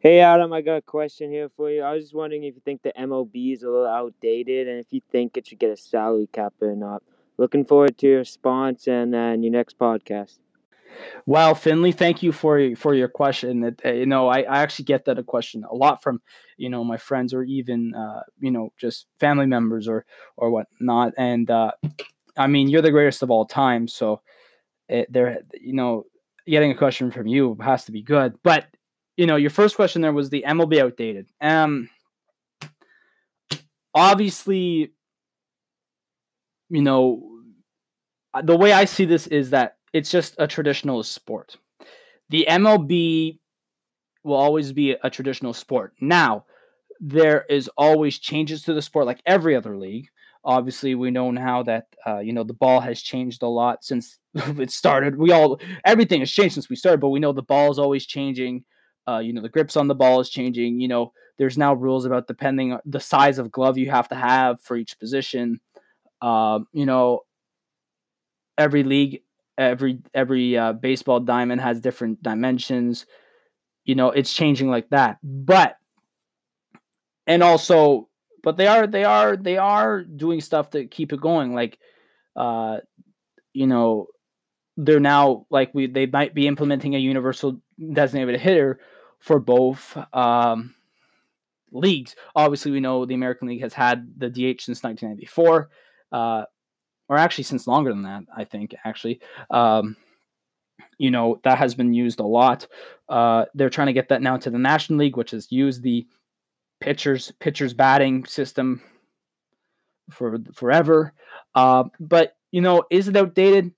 Hey 0.00 0.20
Adam, 0.20 0.52
I 0.52 0.60
got 0.60 0.76
a 0.76 0.82
question 0.82 1.30
here 1.30 1.48
for 1.56 1.70
you. 1.70 1.80
I 1.80 1.94
was 1.94 2.04
just 2.04 2.14
wondering 2.14 2.44
if 2.44 2.54
you 2.54 2.60
think 2.62 2.82
the 2.82 2.92
MLB 2.92 3.54
is 3.54 3.62
a 3.62 3.70
little 3.70 3.86
outdated 3.86 4.68
and 4.68 4.78
if 4.80 4.88
you 4.90 5.00
think 5.10 5.38
it 5.38 5.46
should 5.46 5.58
get 5.58 5.70
a 5.70 5.76
salary 5.78 6.28
cap 6.30 6.52
or 6.60 6.76
not. 6.76 7.02
Looking 7.38 7.64
forward 7.64 7.96
to 7.98 8.06
your 8.06 8.18
response 8.18 8.86
and 8.88 9.14
then 9.14 9.42
your 9.42 9.52
next 9.52 9.78
podcast. 9.78 10.36
Well, 11.26 11.54
Finley, 11.54 11.92
thank 11.92 12.22
you 12.22 12.32
for 12.32 12.74
for 12.76 12.94
your 12.94 13.08
question. 13.08 13.76
Uh, 13.84 13.90
you 13.90 14.06
know, 14.06 14.28
I, 14.28 14.40
I 14.40 14.62
actually 14.62 14.84
get 14.86 15.04
that 15.06 15.18
a 15.18 15.22
question 15.22 15.64
a 15.68 15.74
lot 15.74 16.02
from 16.02 16.20
you 16.56 16.68
know 16.68 16.84
my 16.84 16.96
friends 16.96 17.34
or 17.34 17.42
even 17.42 17.94
uh, 17.94 18.22
you 18.40 18.50
know 18.50 18.72
just 18.78 19.06
family 19.18 19.46
members 19.46 19.88
or 19.88 20.04
or 20.36 20.50
whatnot. 20.50 21.12
And 21.18 21.50
uh, 21.50 21.72
I 22.36 22.46
mean, 22.46 22.68
you're 22.68 22.82
the 22.82 22.90
greatest 22.90 23.22
of 23.22 23.30
all 23.30 23.46
time, 23.46 23.88
so 23.88 24.20
it, 24.88 25.12
there, 25.12 25.40
you 25.60 25.72
know, 25.72 26.04
getting 26.46 26.70
a 26.70 26.76
question 26.76 27.10
from 27.10 27.26
you 27.26 27.56
has 27.60 27.84
to 27.86 27.92
be 27.92 28.02
good. 28.02 28.34
But 28.42 28.66
you 29.16 29.26
know, 29.26 29.36
your 29.36 29.50
first 29.50 29.76
question 29.76 30.02
there 30.02 30.12
was 30.12 30.30
the 30.30 30.44
MLB 30.46 30.80
outdated. 30.80 31.26
Um, 31.40 31.88
obviously, 33.94 34.92
you 36.68 36.82
know, 36.82 37.22
the 38.42 38.56
way 38.56 38.72
I 38.72 38.84
see 38.84 39.04
this 39.06 39.26
is 39.26 39.50
that 39.50 39.75
it's 39.96 40.10
just 40.10 40.34
a 40.38 40.46
traditional 40.46 41.02
sport. 41.02 41.56
The 42.28 42.44
MLB 42.46 43.38
will 44.24 44.36
always 44.36 44.72
be 44.72 44.90
a 44.92 45.08
traditional 45.08 45.54
sport. 45.54 45.94
Now, 46.02 46.44
there 47.00 47.46
is 47.48 47.70
always 47.78 48.18
changes 48.18 48.62
to 48.64 48.74
the 48.74 48.82
sport 48.82 49.06
like 49.06 49.22
every 49.24 49.56
other 49.56 49.78
league. 49.78 50.08
Obviously, 50.44 50.94
we 50.94 51.10
know 51.10 51.30
now 51.30 51.62
that 51.62 51.86
uh, 52.06 52.18
you 52.18 52.34
know 52.34 52.44
the 52.44 52.52
ball 52.52 52.80
has 52.80 53.00
changed 53.00 53.42
a 53.42 53.48
lot 53.48 53.84
since 53.84 54.18
it 54.34 54.70
started. 54.70 55.16
We 55.16 55.32
all 55.32 55.60
everything 55.84 56.20
has 56.20 56.30
changed 56.30 56.54
since 56.54 56.68
we 56.68 56.76
started, 56.76 57.00
but 57.00 57.08
we 57.08 57.20
know 57.20 57.32
the 57.32 57.42
ball 57.42 57.70
is 57.70 57.78
always 57.78 58.04
changing. 58.04 58.64
Uh, 59.08 59.18
you 59.20 59.32
know 59.32 59.40
the 59.40 59.48
grips 59.48 59.76
on 59.78 59.88
the 59.88 59.94
ball 59.94 60.20
is 60.20 60.28
changing. 60.28 60.78
You 60.78 60.88
know 60.88 61.12
there's 61.38 61.56
now 61.56 61.72
rules 61.72 62.04
about 62.04 62.26
depending 62.28 62.74
on 62.74 62.80
the 62.84 63.00
size 63.00 63.38
of 63.38 63.50
glove 63.50 63.78
you 63.78 63.90
have 63.90 64.08
to 64.10 64.14
have 64.14 64.60
for 64.60 64.76
each 64.76 64.98
position. 64.98 65.60
Um, 66.20 66.66
you 66.72 66.84
know 66.84 67.22
every 68.58 68.82
league, 68.82 69.22
every 69.58 69.98
every 70.14 70.56
uh, 70.56 70.72
baseball 70.72 71.20
diamond 71.20 71.60
has 71.60 71.80
different 71.80 72.22
dimensions. 72.22 73.06
You 73.84 73.94
know 73.94 74.10
it's 74.10 74.32
changing 74.32 74.68
like 74.68 74.90
that, 74.90 75.18
but 75.22 75.76
and 77.26 77.42
also 77.42 78.08
but 78.42 78.56
they 78.56 78.66
are 78.68 78.86
they 78.86 79.04
are 79.04 79.36
they 79.36 79.58
are 79.58 80.02
doing 80.02 80.40
stuff 80.40 80.70
to 80.70 80.86
keep 80.86 81.12
it 81.12 81.20
going. 81.20 81.54
Like 81.54 81.78
uh 82.36 82.78
you 83.52 83.66
know 83.66 84.06
they're 84.76 85.00
now 85.00 85.46
like 85.50 85.74
we 85.74 85.86
they 85.86 86.06
might 86.06 86.34
be 86.34 86.46
implementing 86.46 86.94
a 86.94 86.98
universal 86.98 87.60
designated 87.92 88.40
hitter 88.40 88.78
for 89.18 89.40
both 89.40 89.96
um 90.12 90.74
leagues. 91.72 92.14
Obviously 92.34 92.70
we 92.70 92.80
know 92.80 93.04
the 93.04 93.14
american 93.14 93.48
league 93.48 93.62
has 93.62 93.74
had 93.74 94.12
the 94.16 94.30
dh 94.30 94.60
since 94.60 94.82
1994 94.82 95.68
uh 96.12 96.44
or 97.08 97.16
actually 97.16 97.44
since 97.44 97.66
longer 97.66 97.90
than 97.90 98.02
that 98.02 98.22
i 98.36 98.44
think 98.44 98.74
actually 98.84 99.20
um 99.50 99.96
you 100.98 101.10
know 101.10 101.40
that 101.44 101.58
has 101.58 101.74
been 101.74 101.94
used 101.94 102.20
a 102.20 102.26
lot 102.26 102.66
uh 103.08 103.44
they're 103.54 103.70
trying 103.70 103.86
to 103.86 103.92
get 103.92 104.08
that 104.08 104.22
now 104.22 104.36
to 104.36 104.50
the 104.50 104.58
national 104.58 104.98
league 104.98 105.16
which 105.16 105.30
has 105.30 105.50
used 105.50 105.82
the 105.82 106.06
pitchers 106.80 107.32
pitchers 107.40 107.74
batting 107.74 108.24
system 108.24 108.82
for 110.10 110.38
forever. 110.54 111.12
Uh, 111.54 111.84
but 112.00 112.36
you 112.52 112.60
know, 112.60 112.84
is 112.90 113.08
it 113.08 113.16
outdated? 113.16 113.72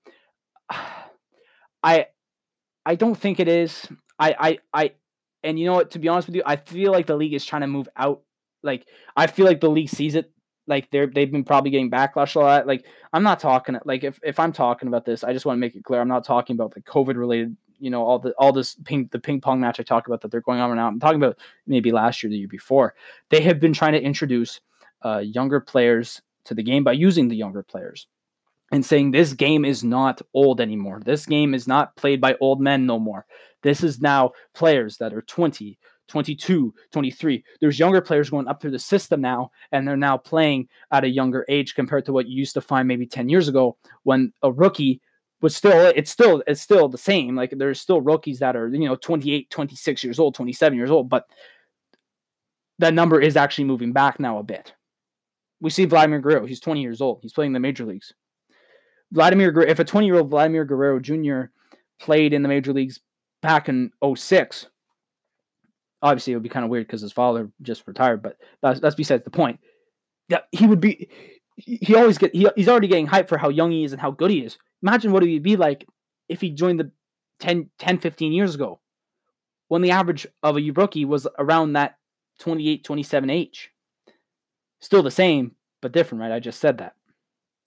I 1.83 2.07
I 2.85 2.95
don't 2.95 3.15
think 3.15 3.39
it 3.39 3.47
is. 3.47 3.87
I 4.17 4.35
I 4.39 4.59
I 4.73 4.91
and 5.43 5.57
you 5.57 5.65
know 5.65 5.73
what? 5.73 5.91
To 5.91 5.99
be 5.99 6.07
honest 6.07 6.27
with 6.27 6.35
you, 6.35 6.43
I 6.45 6.57
feel 6.57 6.91
like 6.91 7.07
the 7.07 7.15
league 7.15 7.33
is 7.33 7.45
trying 7.45 7.61
to 7.61 7.67
move 7.67 7.87
out. 7.95 8.21
Like 8.63 8.85
I 9.15 9.27
feel 9.27 9.45
like 9.45 9.61
the 9.61 9.69
league 9.69 9.89
sees 9.89 10.15
it. 10.15 10.31
Like 10.69 10.89
they're 10.91 11.07
they've 11.07 11.31
been 11.31 11.43
probably 11.43 11.71
getting 11.71 11.91
backlash 11.91 12.35
a 12.35 12.39
lot. 12.39 12.67
Like 12.67 12.85
I'm 13.11 13.23
not 13.23 13.39
talking 13.39 13.77
like 13.83 14.03
if 14.03 14.19
if 14.23 14.39
I'm 14.39 14.53
talking 14.53 14.87
about 14.87 15.03
this, 15.03 15.23
I 15.23 15.33
just 15.33 15.45
want 15.45 15.57
to 15.57 15.59
make 15.59 15.75
it 15.75 15.83
clear 15.83 15.99
I'm 15.99 16.07
not 16.07 16.23
talking 16.23 16.55
about 16.55 16.73
the 16.73 16.81
COVID 16.81 17.17
related 17.17 17.57
you 17.79 17.89
know 17.89 18.03
all 18.03 18.19
the 18.19 18.31
all 18.37 18.51
this 18.51 18.75
ping 18.85 19.09
the 19.11 19.19
ping 19.19 19.41
pong 19.41 19.59
match 19.59 19.79
I 19.79 19.83
talk 19.83 20.07
about 20.07 20.21
that 20.21 20.31
they're 20.31 20.41
going 20.41 20.59
on 20.59 20.69
right 20.69 20.75
now. 20.75 20.87
I'm 20.87 20.99
talking 20.99 21.21
about 21.21 21.37
maybe 21.65 21.91
last 21.91 22.21
year, 22.21 22.29
the 22.29 22.37
year 22.37 22.47
before. 22.47 22.93
They 23.29 23.41
have 23.41 23.59
been 23.59 23.73
trying 23.73 23.93
to 23.93 24.01
introduce 24.01 24.61
uh, 25.03 25.19
younger 25.19 25.59
players 25.59 26.21
to 26.45 26.53
the 26.53 26.63
game 26.63 26.83
by 26.83 26.91
using 26.93 27.27
the 27.27 27.35
younger 27.35 27.63
players 27.63 28.07
and 28.71 28.85
saying 28.85 29.11
this 29.11 29.33
game 29.33 29.65
is 29.65 29.83
not 29.83 30.21
old 30.33 30.61
anymore. 30.61 31.01
This 31.03 31.25
game 31.25 31.53
is 31.53 31.67
not 31.67 31.95
played 31.95 32.21
by 32.21 32.35
old 32.39 32.61
men 32.61 32.85
no 32.85 32.99
more. 32.99 33.25
This 33.63 33.83
is 33.83 33.99
now 33.99 34.31
players 34.53 34.97
that 34.97 35.13
are 35.13 35.21
20, 35.21 35.77
22, 36.09 36.73
23. 36.91 37.43
There's 37.61 37.79
younger 37.79 38.01
players 38.01 38.29
going 38.29 38.47
up 38.47 38.61
through 38.61 38.71
the 38.71 38.79
system 38.79 39.21
now, 39.21 39.51
and 39.71 39.87
they're 39.87 39.95
now 39.95 40.17
playing 40.17 40.67
at 40.91 41.03
a 41.03 41.09
younger 41.09 41.45
age 41.47 41.75
compared 41.75 42.05
to 42.05 42.13
what 42.13 42.27
you 42.27 42.37
used 42.37 42.53
to 42.55 42.61
find 42.61 42.87
maybe 42.87 43.05
10 43.05 43.29
years 43.29 43.47
ago 43.47 43.77
when 44.03 44.33
a 44.43 44.51
rookie 44.51 45.01
was 45.41 45.55
still 45.55 45.93
it's 45.95 46.11
still 46.11 46.43
it's 46.47 46.61
still 46.61 46.89
the 46.89 46.97
same. 46.97 47.35
Like 47.35 47.53
there's 47.55 47.79
still 47.79 48.01
rookies 48.01 48.39
that 48.39 48.55
are 48.55 48.67
you 48.67 48.87
know 48.87 48.95
28 48.95 49.49
26 49.49 50.03
years 50.03 50.19
old 50.19 50.35
27 50.35 50.77
years 50.77 50.91
old 50.91 51.07
but 51.07 51.27
that 52.79 52.93
number 52.93 53.21
is 53.21 53.37
actually 53.37 53.63
moving 53.65 53.93
back 53.93 54.19
now 54.19 54.39
a 54.39 54.43
bit. 54.43 54.73
We 55.61 55.69
see 55.69 55.85
vladimir 55.85 56.19
guerrero. 56.19 56.45
He's 56.45 56.59
20 56.59 56.81
years 56.81 57.01
old. 57.01 57.19
He's 57.21 57.33
playing 57.33 57.53
the 57.53 57.59
major 57.59 57.85
leagues. 57.85 58.13
Vladimir 59.11 59.51
Guerrero, 59.51 59.71
if 59.71 59.79
a 59.79 59.83
20 59.83 60.05
year 60.05 60.17
old 60.17 60.29
vladimir 60.29 60.65
guerrero 60.65 60.99
jr 60.99 61.51
played 61.99 62.33
in 62.33 62.41
the 62.41 62.49
major 62.49 62.73
leagues 62.73 62.99
back 63.41 63.69
in 63.69 63.91
06 64.15 64.67
obviously 66.01 66.33
it 66.33 66.35
would 66.35 66.43
be 66.43 66.49
kind 66.49 66.63
of 66.63 66.71
weird 66.71 66.87
because 66.87 67.01
his 67.01 67.11
father 67.11 67.49
just 67.61 67.87
retired 67.87 68.21
but 68.21 68.37
that's, 68.61 68.79
that's 68.79 68.95
besides 68.95 69.23
the 69.23 69.29
point 69.29 69.59
yeah 70.27 70.39
he 70.51 70.67
would 70.67 70.79
be 70.79 71.09
he 71.55 71.95
always 71.95 72.17
get 72.17 72.33
he, 72.33 72.47
he's 72.55 72.69
already 72.69 72.87
getting 72.87 73.07
hyped 73.07 73.27
for 73.27 73.37
how 73.37 73.49
young 73.49 73.71
he 73.71 73.83
is 73.83 73.91
and 73.91 74.01
how 74.01 74.11
good 74.11 74.31
he 74.31 74.39
is 74.39 74.57
Imagine 74.81 75.11
what 75.11 75.23
it 75.23 75.31
would 75.31 75.43
be 75.43 75.55
like 75.55 75.87
if 76.27 76.41
he 76.41 76.51
joined 76.51 76.79
the 76.79 76.91
10, 77.39 77.69
10 77.79 77.99
15 77.99 78.31
years 78.31 78.55
ago 78.55 78.79
when 79.67 79.81
the 79.81 79.91
average 79.91 80.25
of 80.41 80.57
a 80.57 80.71
rookie 80.71 81.05
was 81.05 81.27
around 81.37 81.73
that 81.73 81.97
28, 82.39 82.83
27 82.83 83.29
age. 83.29 83.71
Still 84.79 85.03
the 85.03 85.11
same, 85.11 85.55
but 85.81 85.91
different, 85.91 86.21
right? 86.21 86.31
I 86.31 86.39
just 86.39 86.59
said 86.59 86.77
that. 86.77 86.93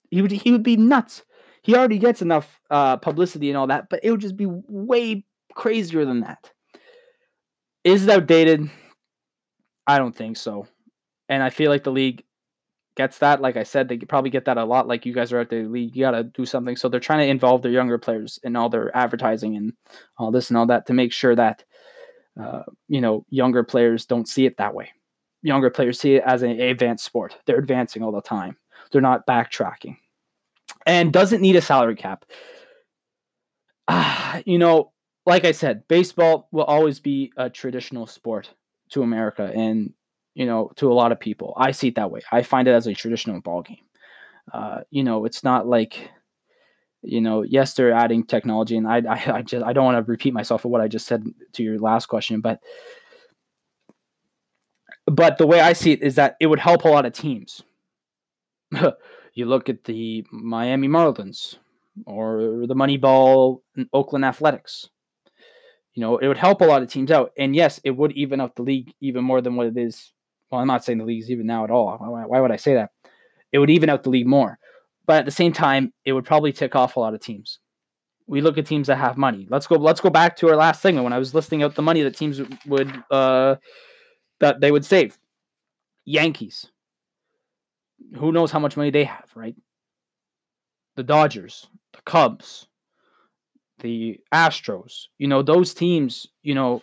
He 0.09 0.21
would 0.21 0.31
he 0.31 0.51
would 0.51 0.63
be 0.63 0.77
nuts. 0.77 1.23
He 1.61 1.75
already 1.75 1.97
gets 1.97 2.21
enough 2.21 2.59
uh, 2.69 2.97
publicity 2.97 3.49
and 3.49 3.57
all 3.57 3.67
that, 3.67 3.89
but 3.89 4.01
it 4.03 4.11
would 4.11 4.19
just 4.19 4.35
be 4.35 4.47
way 4.47 5.25
crazier 5.55 6.05
than 6.05 6.21
that. 6.21 6.51
Is 7.83 8.03
it 8.03 8.09
outdated? 8.09 8.69
I 9.85 9.97
don't 9.97 10.15
think 10.15 10.37
so. 10.37 10.67
And 11.29 11.43
I 11.43 11.49
feel 11.49 11.69
like 11.69 11.83
the 11.83 11.91
league 11.91 12.23
gets 12.95 13.17
that. 13.19 13.41
Like 13.41 13.57
I 13.57 13.63
said, 13.63 13.87
they 13.87 13.97
probably 13.97 14.29
get 14.29 14.45
that 14.45 14.57
a 14.57 14.63
lot. 14.63 14.87
Like 14.87 15.05
you 15.05 15.13
guys 15.13 15.33
are 15.33 15.39
at 15.39 15.49
the 15.49 15.63
league, 15.63 15.95
you 15.95 16.03
got 16.03 16.11
to 16.11 16.23
do 16.23 16.45
something. 16.45 16.75
So 16.75 16.87
they're 16.87 16.99
trying 16.99 17.19
to 17.19 17.27
involve 17.27 17.61
their 17.61 17.71
younger 17.71 17.97
players 17.97 18.39
in 18.43 18.55
all 18.55 18.69
their 18.69 18.95
advertising 18.95 19.55
and 19.55 19.73
all 20.17 20.31
this 20.31 20.49
and 20.49 20.57
all 20.57 20.67
that 20.67 20.85
to 20.87 20.93
make 20.93 21.11
sure 21.11 21.35
that 21.35 21.63
uh, 22.39 22.63
you 22.87 23.01
know 23.01 23.25
younger 23.29 23.63
players 23.63 24.05
don't 24.05 24.27
see 24.27 24.45
it 24.45 24.57
that 24.57 24.73
way. 24.73 24.91
Younger 25.41 25.69
players 25.69 25.99
see 25.99 26.15
it 26.15 26.23
as 26.25 26.41
an 26.41 26.59
advanced 26.59 27.05
sport. 27.05 27.35
They're 27.45 27.59
advancing 27.59 28.01
all 28.01 28.11
the 28.11 28.21
time. 28.21 28.57
They're 28.91 29.01
not 29.01 29.27
backtracking, 29.27 29.97
and 30.85 31.11
doesn't 31.11 31.41
need 31.41 31.55
a 31.55 31.61
salary 31.61 31.95
cap. 31.95 32.25
Uh, 33.87 34.41
you 34.45 34.57
know, 34.57 34.92
like 35.25 35.45
I 35.45 35.51
said, 35.51 35.87
baseball 35.87 36.47
will 36.51 36.63
always 36.63 36.99
be 36.99 37.31
a 37.37 37.49
traditional 37.49 38.07
sport 38.07 38.49
to 38.89 39.03
America, 39.03 39.51
and 39.53 39.93
you 40.33 40.45
know, 40.45 40.71
to 40.77 40.91
a 40.91 40.93
lot 40.93 41.11
of 41.11 41.19
people. 41.19 41.53
I 41.57 41.71
see 41.71 41.89
it 41.89 41.95
that 41.95 42.11
way. 42.11 42.21
I 42.31 42.41
find 42.41 42.67
it 42.67 42.71
as 42.71 42.87
a 42.87 42.93
traditional 42.93 43.39
ball 43.39 43.61
game. 43.61 43.77
Uh, 44.51 44.81
you 44.89 45.03
know, 45.03 45.25
it's 45.25 45.43
not 45.43 45.67
like, 45.67 46.09
you 47.01 47.21
know, 47.21 47.43
yes, 47.43 47.73
they're 47.75 47.93
adding 47.93 48.25
technology, 48.25 48.75
and 48.75 48.87
I, 48.87 49.01
I, 49.07 49.37
I 49.37 49.41
just 49.41 49.63
I 49.63 49.73
don't 49.73 49.85
want 49.85 50.05
to 50.05 50.11
repeat 50.11 50.33
myself 50.33 50.61
for 50.61 50.69
what 50.69 50.81
I 50.81 50.87
just 50.87 51.07
said 51.07 51.25
to 51.53 51.63
your 51.63 51.79
last 51.79 52.07
question, 52.07 52.41
but 52.41 52.59
but 55.05 55.37
the 55.37 55.47
way 55.47 55.59
I 55.59 55.73
see 55.73 55.91
it 55.91 56.01
is 56.01 56.15
that 56.15 56.37
it 56.39 56.47
would 56.47 56.59
help 56.59 56.85
a 56.85 56.89
lot 56.89 57.05
of 57.05 57.13
teams. 57.13 57.61
you 59.33 59.45
look 59.45 59.69
at 59.69 59.83
the 59.83 60.25
Miami 60.31 60.87
Marlins 60.87 61.57
or 62.05 62.65
the 62.67 62.75
Moneyball 62.75 63.61
Oakland 63.91 64.25
Athletics. 64.25 64.89
You 65.93 66.01
know, 66.01 66.17
it 66.17 66.27
would 66.27 66.37
help 66.37 66.61
a 66.61 66.65
lot 66.65 66.81
of 66.81 66.89
teams 66.89 67.11
out. 67.11 67.31
And 67.37 67.55
yes, 67.55 67.79
it 67.83 67.91
would 67.91 68.11
even 68.13 68.41
out 68.41 68.55
the 68.55 68.63
league 68.63 68.93
even 68.99 69.23
more 69.23 69.41
than 69.41 69.55
what 69.55 69.67
it 69.67 69.77
is 69.77 70.13
well, 70.53 70.61
I'm 70.61 70.67
not 70.67 70.85
saying 70.85 70.99
the 70.99 71.03
league's 71.03 71.31
even 71.31 71.47
now 71.47 71.63
at 71.63 71.71
all. 71.71 71.97
Why, 71.97 72.25
why 72.27 72.39
would 72.39 72.51
I 72.51 72.57
say 72.57 72.75
that? 72.75 72.91
It 73.51 73.57
would 73.57 73.71
even 73.71 73.89
out 73.89 74.03
the 74.03 74.11
league 74.11 74.27
more. 74.27 74.59
But 75.07 75.15
at 75.17 75.25
the 75.25 75.31
same 75.31 75.51
time, 75.51 75.91
it 76.05 76.13
would 76.13 76.25
probably 76.25 76.53
tick 76.53 76.75
off 76.75 76.95
a 76.95 76.99
lot 76.99 77.15
of 77.15 77.21
teams. 77.21 77.57
We 78.27 78.39
look 78.39 78.59
at 78.59 78.67
teams 78.67 78.85
that 78.85 78.97
have 78.97 79.17
money. 79.17 79.47
Let's 79.49 79.65
go. 79.65 79.77
Let's 79.77 79.99
go 79.99 80.11
back 80.11 80.37
to 80.37 80.49
our 80.49 80.55
last 80.55 80.83
segment 80.83 81.05
when 81.05 81.11
I 81.11 81.17
was 81.17 81.33
listing 81.33 81.63
out 81.63 81.73
the 81.73 81.81
money 81.81 82.03
that 82.03 82.15
teams 82.15 82.39
would 82.67 83.03
uh, 83.09 83.55
that 84.41 84.61
they 84.61 84.71
would 84.71 84.85
save. 84.85 85.17
Yankees. 86.05 86.67
Who 88.19 88.31
knows 88.31 88.51
how 88.51 88.59
much 88.59 88.77
money 88.77 88.91
they 88.91 89.05
have, 89.05 89.31
right? 89.33 89.55
The 90.97 91.03
Dodgers, 91.03 91.65
the 91.93 92.01
Cubs, 92.05 92.67
the 93.83 94.19
Astros. 94.33 95.05
You 95.19 95.27
know 95.27 95.43
those 95.43 95.75
teams. 95.75 96.25
You 96.41 96.55
know 96.55 96.81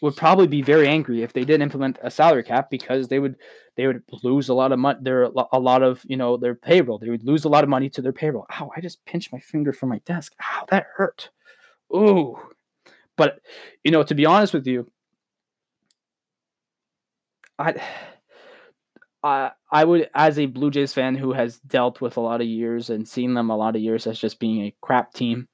would 0.00 0.16
probably 0.16 0.46
be 0.46 0.62
very 0.62 0.88
angry 0.88 1.22
if 1.22 1.32
they 1.32 1.44
did 1.44 1.60
implement 1.60 1.98
a 2.02 2.10
salary 2.10 2.42
cap 2.42 2.70
because 2.70 3.08
they 3.08 3.18
would 3.18 3.36
they 3.76 3.86
would 3.86 4.02
lose 4.22 4.48
a 4.48 4.54
lot 4.54 4.72
of 4.72 4.78
money 4.78 4.98
their 5.02 5.24
a 5.24 5.58
lot 5.58 5.82
of 5.82 6.02
you 6.06 6.16
know 6.16 6.36
their 6.36 6.54
payroll 6.54 6.98
they 6.98 7.10
would 7.10 7.24
lose 7.24 7.44
a 7.44 7.48
lot 7.48 7.64
of 7.64 7.70
money 7.70 7.88
to 7.88 8.02
their 8.02 8.12
payroll 8.12 8.46
ow 8.58 8.70
i 8.76 8.80
just 8.80 9.04
pinched 9.04 9.32
my 9.32 9.38
finger 9.38 9.72
from 9.72 9.88
my 9.88 9.98
desk 10.06 10.34
ow 10.42 10.64
that 10.70 10.86
hurt 10.96 11.30
ooh 11.94 12.36
but 13.16 13.40
you 13.84 13.90
know 13.90 14.02
to 14.02 14.14
be 14.14 14.26
honest 14.26 14.54
with 14.54 14.66
you 14.66 14.86
i 17.58 17.74
I, 19.22 19.50
I 19.70 19.84
would, 19.84 20.08
as 20.14 20.38
a 20.38 20.46
Blue 20.46 20.70
Jays 20.70 20.92
fan 20.92 21.14
who 21.14 21.32
has 21.32 21.58
dealt 21.60 22.00
with 22.00 22.16
a 22.16 22.20
lot 22.20 22.40
of 22.40 22.46
years 22.46 22.90
and 22.90 23.06
seen 23.06 23.34
them 23.34 23.50
a 23.50 23.56
lot 23.56 23.76
of 23.76 23.82
years 23.82 24.06
as 24.06 24.18
just 24.18 24.38
being 24.38 24.62
a 24.62 24.74
crap 24.80 25.12
team, 25.12 25.48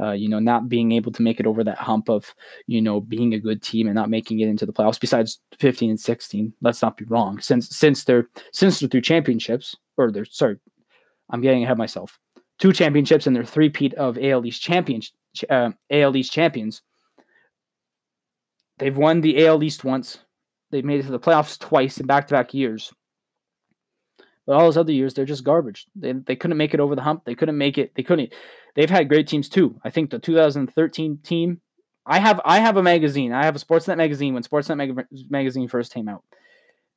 uh, 0.00 0.12
you 0.12 0.28
know, 0.28 0.38
not 0.38 0.68
being 0.68 0.92
able 0.92 1.12
to 1.12 1.22
make 1.22 1.38
it 1.38 1.46
over 1.46 1.62
that 1.62 1.78
hump 1.78 2.08
of, 2.08 2.34
you 2.66 2.80
know, 2.80 3.00
being 3.00 3.34
a 3.34 3.38
good 3.38 3.62
team 3.62 3.86
and 3.86 3.94
not 3.94 4.08
making 4.08 4.40
it 4.40 4.48
into 4.48 4.64
the 4.64 4.72
playoffs. 4.72 5.00
Besides 5.00 5.40
15 5.58 5.90
and 5.90 6.00
16, 6.00 6.52
let's 6.62 6.80
not 6.80 6.96
be 6.96 7.04
wrong. 7.04 7.40
Since 7.40 7.76
since 7.76 8.04
they're 8.04 8.28
since 8.52 8.80
they're 8.80 8.88
through 8.88 9.02
championships, 9.02 9.76
or 9.96 10.10
they're 10.10 10.24
sorry, 10.24 10.58
I'm 11.30 11.42
getting 11.42 11.62
ahead 11.62 11.72
of 11.72 11.78
myself. 11.78 12.18
Two 12.58 12.72
championships 12.72 13.26
and 13.26 13.34
they're 13.34 13.44
three-peat 13.44 13.94
of 13.94 14.18
AL 14.18 14.46
East 14.46 14.62
champions, 14.62 15.12
uh, 15.50 15.70
AL 15.90 16.16
East 16.16 16.32
champions. 16.32 16.82
They've 18.78 18.96
won 18.96 19.20
the 19.20 19.46
AL 19.46 19.62
East 19.62 19.84
once. 19.84 20.18
They've 20.70 20.84
made 20.84 21.00
it 21.00 21.04
to 21.04 21.12
the 21.12 21.20
playoffs 21.20 21.58
twice 21.58 21.98
in 21.98 22.06
back-to-back 22.06 22.54
years. 22.54 22.92
But 24.46 24.54
all 24.54 24.64
those 24.64 24.76
other 24.76 24.92
years, 24.92 25.14
they're 25.14 25.24
just 25.24 25.44
garbage. 25.44 25.86
They, 25.94 26.12
they 26.12 26.36
couldn't 26.36 26.56
make 26.56 26.74
it 26.74 26.80
over 26.80 26.96
the 26.96 27.02
hump. 27.02 27.24
They 27.24 27.34
couldn't 27.34 27.58
make 27.58 27.78
it. 27.78 27.92
They 27.94 28.02
couldn't. 28.02 28.32
They've 28.74 28.90
had 28.90 29.08
great 29.08 29.28
teams 29.28 29.48
too. 29.48 29.80
I 29.84 29.90
think 29.90 30.10
the 30.10 30.18
2013 30.18 31.18
team. 31.22 31.60
I 32.04 32.18
have 32.18 32.40
I 32.44 32.58
have 32.58 32.76
a 32.76 32.82
magazine. 32.82 33.32
I 33.32 33.44
have 33.44 33.54
a 33.54 33.60
Sportsnet 33.60 33.96
magazine 33.96 34.34
when 34.34 34.42
Sportsnet 34.42 34.76
mag- 34.76 35.06
magazine 35.30 35.68
first 35.68 35.94
came 35.94 36.08
out, 36.08 36.24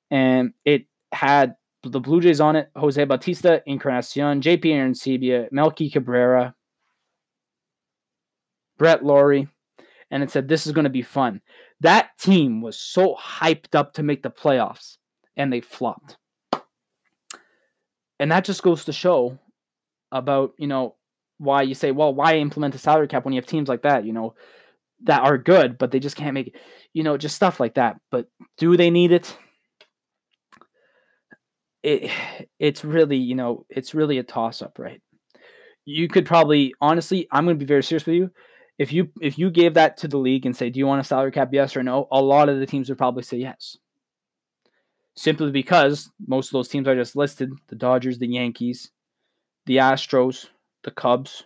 and 0.09 0.53
it 0.63 0.87
had 1.11 1.55
the 1.83 1.99
Blue 1.99 2.21
Jays 2.21 2.41
on 2.41 2.55
it: 2.55 2.71
Jose 2.75 3.03
Bautista, 3.03 3.61
Encarnacion, 3.67 4.41
JP 4.41 4.65
Arencibia, 4.65 5.47
Melky 5.51 5.91
Cabrera, 5.91 6.55
Brett 8.79 9.05
Lawrie, 9.05 9.47
and 10.09 10.23
it 10.23 10.31
said 10.31 10.47
this 10.47 10.65
is 10.65 10.73
going 10.73 10.85
to 10.85 10.89
be 10.89 11.03
fun. 11.03 11.41
That 11.81 12.17
team 12.19 12.61
was 12.61 12.79
so 12.79 13.15
hyped 13.15 13.75
up 13.75 13.93
to 13.93 14.03
make 14.03 14.23
the 14.23 14.31
playoffs, 14.31 14.97
and 15.37 15.53
they 15.53 15.61
flopped. 15.61 16.17
And 18.19 18.31
that 18.31 18.45
just 18.45 18.63
goes 18.63 18.85
to 18.85 18.93
show 18.93 19.37
about, 20.11 20.53
you 20.57 20.67
know, 20.67 20.95
why 21.37 21.63
you 21.63 21.75
say, 21.75 21.91
well, 21.91 22.13
why 22.13 22.37
implement 22.37 22.75
a 22.75 22.77
salary 22.77 23.07
cap 23.07 23.25
when 23.25 23.33
you 23.33 23.39
have 23.39 23.47
teams 23.47 23.67
like 23.67 23.81
that, 23.81 24.05
you 24.05 24.13
know, 24.13 24.35
that 25.03 25.23
are 25.23 25.37
good, 25.37 25.77
but 25.77 25.91
they 25.91 25.99
just 25.99 26.15
can't 26.15 26.33
make 26.33 26.47
it, 26.47 26.55
you 26.93 27.03
know, 27.03 27.17
just 27.17 27.35
stuff 27.35 27.59
like 27.59 27.75
that. 27.75 27.97
But 28.11 28.27
do 28.57 28.77
they 28.77 28.89
need 28.89 29.11
it? 29.11 29.37
It 31.83 32.09
it's 32.59 32.85
really, 32.85 33.17
you 33.17 33.35
know, 33.35 33.65
it's 33.69 33.93
really 33.93 34.17
a 34.17 34.23
toss 34.23 34.61
up, 34.61 34.79
right? 34.79 35.01
You 35.85 36.07
could 36.07 36.25
probably 36.25 36.73
honestly, 36.81 37.27
I'm 37.31 37.45
going 37.45 37.57
to 37.57 37.63
be 37.63 37.67
very 37.67 37.83
serious 37.83 38.05
with 38.05 38.15
you. 38.15 38.31
If 38.79 38.91
you 38.91 39.09
if 39.21 39.37
you 39.37 39.51
gave 39.51 39.75
that 39.75 39.97
to 39.97 40.07
the 40.07 40.17
league 40.17 40.45
and 40.45 40.55
say, 40.55 40.69
"Do 40.69 40.79
you 40.79 40.87
want 40.87 41.01
a 41.01 41.03
salary 41.03 41.31
cap? 41.31 41.49
Yes 41.51 41.77
or 41.77 41.83
no?" 41.83 42.07
A 42.11 42.21
lot 42.21 42.49
of 42.49 42.59
the 42.59 42.65
teams 42.65 42.89
would 42.89 42.97
probably 42.97 43.23
say 43.23 43.37
yes 43.37 43.77
simply 45.15 45.51
because 45.51 46.09
most 46.27 46.47
of 46.47 46.53
those 46.53 46.67
teams 46.67 46.87
I 46.87 46.95
just 46.95 47.15
listed 47.15 47.51
the 47.67 47.75
Dodgers, 47.75 48.19
the 48.19 48.27
Yankees, 48.27 48.91
the 49.65 49.77
Astros, 49.77 50.47
the 50.83 50.91
Cubs 50.91 51.43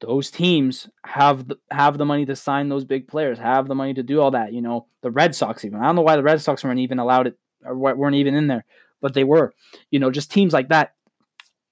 those 0.00 0.30
teams 0.30 0.88
have 1.04 1.48
the, 1.48 1.58
have 1.70 1.98
the 1.98 2.04
money 2.04 2.24
to 2.26 2.36
sign 2.36 2.68
those 2.68 2.84
big 2.84 3.08
players, 3.08 3.38
have 3.38 3.66
the 3.66 3.74
money 3.74 3.94
to 3.94 4.02
do 4.02 4.20
all 4.20 4.30
that. 4.32 4.52
You 4.52 4.62
know, 4.62 4.86
the 5.02 5.10
Red 5.10 5.34
Sox 5.34 5.64
even. 5.64 5.80
I 5.80 5.86
don't 5.86 5.96
know 5.96 6.02
why 6.02 6.16
the 6.16 6.22
Red 6.22 6.40
Sox 6.40 6.62
weren't 6.62 6.80
even 6.80 6.98
allowed 6.98 7.26
it 7.26 7.38
or 7.64 7.76
weren't 7.76 8.16
even 8.16 8.34
in 8.34 8.46
there, 8.46 8.64
but 9.00 9.14
they 9.14 9.24
were. 9.24 9.52
You 9.90 9.98
know, 9.98 10.10
just 10.10 10.30
teams 10.30 10.52
like 10.52 10.68
that 10.68 10.94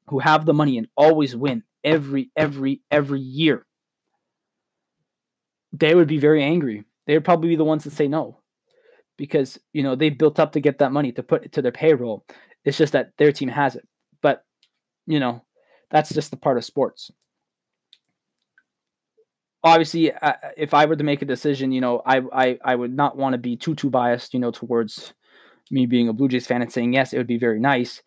who 0.08 0.18
have 0.18 0.44
the 0.44 0.54
money 0.54 0.78
and 0.78 0.88
always 0.96 1.36
win 1.36 1.62
every 1.84 2.30
every 2.36 2.80
every 2.90 3.20
year. 3.20 3.64
They 5.72 5.94
would 5.94 6.08
be 6.08 6.18
very 6.18 6.42
angry. 6.42 6.84
They 7.06 7.14
would 7.14 7.24
probably 7.24 7.50
be 7.50 7.56
the 7.56 7.64
ones 7.64 7.84
that 7.84 7.92
say 7.92 8.08
no 8.08 8.40
because 9.16 9.58
you 9.72 9.82
know 9.82 9.94
they 9.94 10.10
built 10.10 10.38
up 10.38 10.52
to 10.52 10.60
get 10.60 10.78
that 10.78 10.92
money 10.92 11.12
to 11.12 11.22
put 11.22 11.52
to 11.52 11.62
their 11.62 11.72
payroll. 11.72 12.24
It's 12.64 12.78
just 12.78 12.92
that 12.92 13.12
their 13.16 13.32
team 13.32 13.48
has 13.48 13.76
it. 13.76 13.86
But 14.22 14.44
you 15.06 15.20
know, 15.20 15.42
that's 15.90 16.12
just 16.12 16.30
the 16.30 16.36
part 16.36 16.58
of 16.58 16.64
sports. 16.64 17.10
Obviously, 19.62 20.12
if 20.56 20.74
I 20.74 20.86
were 20.86 20.96
to 20.96 21.04
make 21.04 21.22
a 21.22 21.26
decision, 21.26 21.72
you 21.72 21.80
know, 21.80 22.02
I 22.04 22.20
I, 22.32 22.58
I 22.64 22.74
would 22.74 22.94
not 22.94 23.16
want 23.16 23.32
to 23.32 23.38
be 23.38 23.56
too 23.56 23.74
too 23.74 23.90
biased, 23.90 24.34
you 24.34 24.40
know, 24.40 24.50
towards 24.50 25.12
me 25.70 25.86
being 25.86 26.08
a 26.08 26.12
Blue 26.12 26.28
Jays 26.28 26.46
fan 26.46 26.62
and 26.62 26.72
saying 26.72 26.92
yes, 26.92 27.12
it 27.12 27.18
would 27.18 27.26
be 27.26 27.38
very 27.38 27.58
nice 27.58 28.02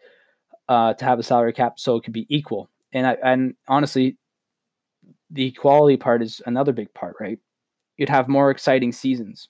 uh, 0.70 0.94
to 0.94 1.06
have 1.06 1.20
a 1.20 1.24
salary 1.24 1.54
cap 1.54 1.80
so 1.80 1.96
it 1.96 2.04
could 2.04 2.14
be 2.14 2.28
equal. 2.30 2.70
And 2.94 3.06
I 3.06 3.18
and 3.24 3.56
honestly, 3.68 4.18
the 5.30 5.48
equality 5.48 5.98
part 5.98 6.22
is 6.22 6.42
another 6.46 6.72
big 6.72 6.94
part, 6.94 7.16
right? 7.20 7.40
You'd 7.98 8.10
have 8.10 8.30
more 8.30 8.50
exciting 8.52 8.94
seasons 8.94 9.50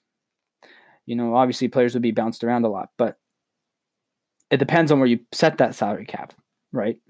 you 1.10 1.16
know, 1.16 1.34
obviously 1.34 1.66
players 1.66 1.94
would 1.94 2.04
be 2.04 2.12
bounced 2.12 2.44
around 2.44 2.64
a 2.64 2.68
lot, 2.68 2.90
but 2.96 3.18
it 4.48 4.58
depends 4.58 4.92
on 4.92 5.00
where 5.00 5.08
you 5.08 5.18
set 5.32 5.58
that 5.58 5.74
salary 5.74 6.06
cap, 6.06 6.32
right? 6.70 7.00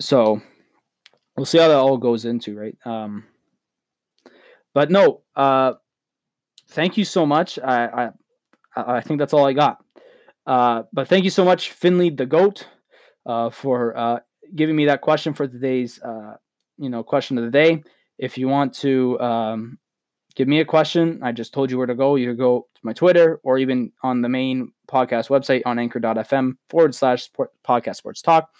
So 0.00 0.40
we'll 1.36 1.44
see 1.44 1.58
how 1.58 1.66
that 1.66 1.74
all 1.74 1.98
goes 1.98 2.24
into, 2.24 2.56
right? 2.56 2.76
Um, 2.84 3.24
but 4.74 4.92
no, 4.92 5.22
uh, 5.34 5.72
thank 6.68 6.96
you 6.96 7.04
so 7.04 7.26
much. 7.26 7.58
I, 7.58 8.10
I, 8.76 8.98
I 8.98 9.00
think 9.00 9.18
that's 9.18 9.32
all 9.32 9.44
I 9.44 9.52
got. 9.52 9.84
Uh, 10.46 10.84
but 10.92 11.08
thank 11.08 11.24
you 11.24 11.30
so 11.30 11.44
much, 11.44 11.72
Finley 11.72 12.10
the 12.10 12.26
goat, 12.26 12.68
uh, 13.26 13.50
for 13.50 13.96
uh, 13.98 14.20
giving 14.54 14.76
me 14.76 14.86
that 14.86 15.00
question 15.00 15.34
for 15.34 15.48
today's, 15.48 16.00
uh, 16.00 16.36
you 16.78 16.90
know, 16.90 17.02
question 17.02 17.38
of 17.38 17.44
the 17.44 17.50
day. 17.50 17.82
If 18.18 18.38
you 18.38 18.46
want 18.46 18.72
to 18.74 19.18
um, 19.18 19.78
give 20.36 20.46
me 20.46 20.60
a 20.60 20.64
question. 20.64 21.18
I 21.22 21.32
just 21.32 21.52
told 21.52 21.70
you 21.70 21.78
where 21.78 21.86
to 21.86 21.94
go. 21.94 22.14
You 22.14 22.34
go 22.34 22.68
to 22.74 22.80
my 22.82 22.92
Twitter 22.92 23.40
or 23.42 23.58
even 23.58 23.90
on 24.02 24.20
the 24.20 24.28
main 24.28 24.72
podcast 24.86 25.28
website 25.28 25.62
on 25.66 25.78
anchor.fm 25.78 26.52
forward 26.68 26.94
slash 26.94 27.28
podcast 27.66 27.96
sports 27.96 28.22
talk. 28.22 28.50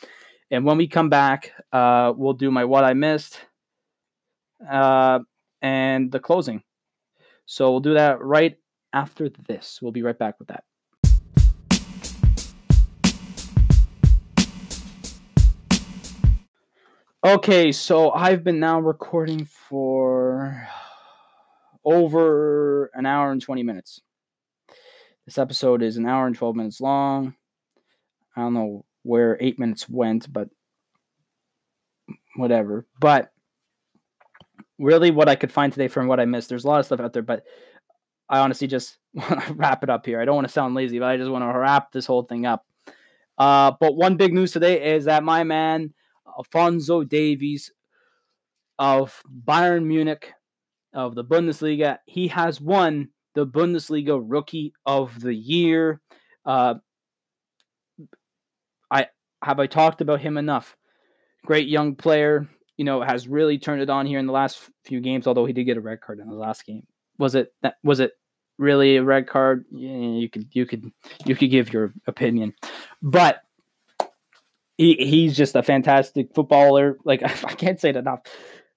And 0.51 0.65
when 0.65 0.79
we 0.79 0.89
come 0.89 1.11
back, 1.11 1.53
uh, 1.73 2.13
we'll 2.17 2.33
do 2.33 2.51
my 2.51 2.65
what 2.65 2.83
I 2.83 2.95
missed 2.95 3.39
uh, 4.69 5.21
and 5.61 6.11
the 6.11 6.19
closing. 6.19 6.63
So 7.45 7.71
we'll 7.71 7.81
do 7.81 7.95
that 7.95 8.23
right 8.23 8.57
after 8.93 9.29
this. 9.29 9.79
We'll 9.83 9.93
be 9.93 10.03
right 10.03 10.19
back 10.19 10.39
with 10.39 10.49
that. 10.49 10.65
Okay, 17.25 17.73
so 17.73 18.13
I've 18.13 18.45
been 18.45 18.61
now 18.61 18.79
recording 18.79 19.47
for 19.47 20.69
over 21.87 22.91
an 22.95 23.07
hour 23.07 23.31
and 23.31 23.41
20 23.41 23.63
minutes. 23.63 24.03
This 25.25 25.39
episode 25.39 25.83
is 25.83 25.97
an 25.97 26.07
hour 26.07 26.27
and 26.27 26.37
12 26.37 26.57
minutes 26.57 26.81
long. 26.81 27.35
I 28.37 28.43
don't 28.43 28.55
know 28.55 28.85
where 29.03 29.39
eight 29.41 29.59
minutes 29.59 29.89
went, 29.89 30.31
but 30.31 30.49
whatever. 32.35 32.87
But 33.01 33.33
really, 34.79 35.11
what 35.11 35.29
I 35.29 35.37
could 35.37 35.53
find 35.53 35.73
today 35.73 35.89
from 35.89 36.09
what 36.09 36.21
I 36.21 36.25
missed, 36.25 36.49
there's 36.49 36.65
a 36.65 36.69
lot 36.69 36.81
of 36.81 36.87
stuff 36.87 37.01
out 37.01 37.13
there, 37.13 37.23
but 37.23 37.45
I 38.29 38.41
honestly 38.41 38.67
just 38.67 38.99
want 39.15 39.43
to 39.45 39.55
wrap 39.55 39.83
it 39.85 39.91
up 39.91 40.05
here. 40.05 40.21
I 40.21 40.25
don't 40.25 40.35
want 40.35 40.49
to 40.49 40.53
sound 40.53 40.75
lazy, 40.75 40.99
but 40.99 41.09
I 41.09 41.17
just 41.17 41.31
want 41.31 41.45
to 41.45 41.59
wrap 41.59 41.93
this 41.93 42.07
whole 42.07 42.25
thing 42.25 42.47
up. 42.47 42.67
Uh, 43.39 43.73
but 43.79 43.95
one 43.95 44.17
big 44.17 44.35
news 44.35 44.53
today 44.53 44.95
is 44.95 45.05
that 45.05 45.23
my 45.23 45.45
man, 45.45 45.95
Alfonso 46.37 47.05
Davies 47.05 47.73
of 48.79 49.23
Bayern 49.47 49.85
Munich, 49.85 50.33
of 50.97 51.15
the 51.15 51.23
Bundesliga. 51.23 51.99
He 52.07 52.27
has 52.29 52.61
won 52.61 53.11
the 53.35 53.47
Bundesliga 53.47 54.21
Rookie 54.21 54.73
of 54.85 55.21
the 55.21 55.35
Year. 55.35 56.01
Uh, 56.45 56.75
I 58.91 59.09
have 59.45 59.61
I 59.61 59.67
talked 59.67 60.01
about 60.01 60.21
him 60.21 60.39
enough. 60.39 60.77
Great 61.45 61.69
young 61.69 61.95
player, 61.95 62.49
you 62.77 62.85
know, 62.85 63.03
has 63.03 63.29
really 63.29 63.59
turned 63.59 63.83
it 63.83 63.91
on 63.91 64.07
here 64.07 64.19
in 64.19 64.27
the 64.27 64.33
last 64.33 64.59
few 64.85 65.01
games. 65.01 65.27
Although 65.27 65.45
he 65.45 65.53
did 65.53 65.65
get 65.65 65.77
a 65.77 65.83
red 65.83 66.01
card 66.01 66.19
in 66.19 66.29
the 66.29 66.35
last 66.35 66.65
game. 66.65 66.87
Was 67.19 67.35
it 67.35 67.53
that? 67.63 67.77
was 67.85 68.01
it 68.01 68.13
really 68.59 68.97
a 68.97 69.05
red 69.05 69.29
card? 69.29 69.67
Yeah, 69.71 69.97
you 69.97 70.31
could 70.31 70.49
you 70.53 70.67
could 70.67 70.91
you 71.25 71.37
could 71.37 71.51
give 71.51 71.73
your 71.73 71.93
opinion, 72.07 72.55
but 73.03 73.43
he 74.79 74.95
he's 74.95 75.37
just 75.37 75.57
a 75.57 75.63
fantastic 75.63 76.35
footballer. 76.35 76.97
Like 77.05 77.23
I 77.45 77.55
can't 77.55 77.79
say 77.79 77.91
it 77.91 77.97
enough. 77.97 78.21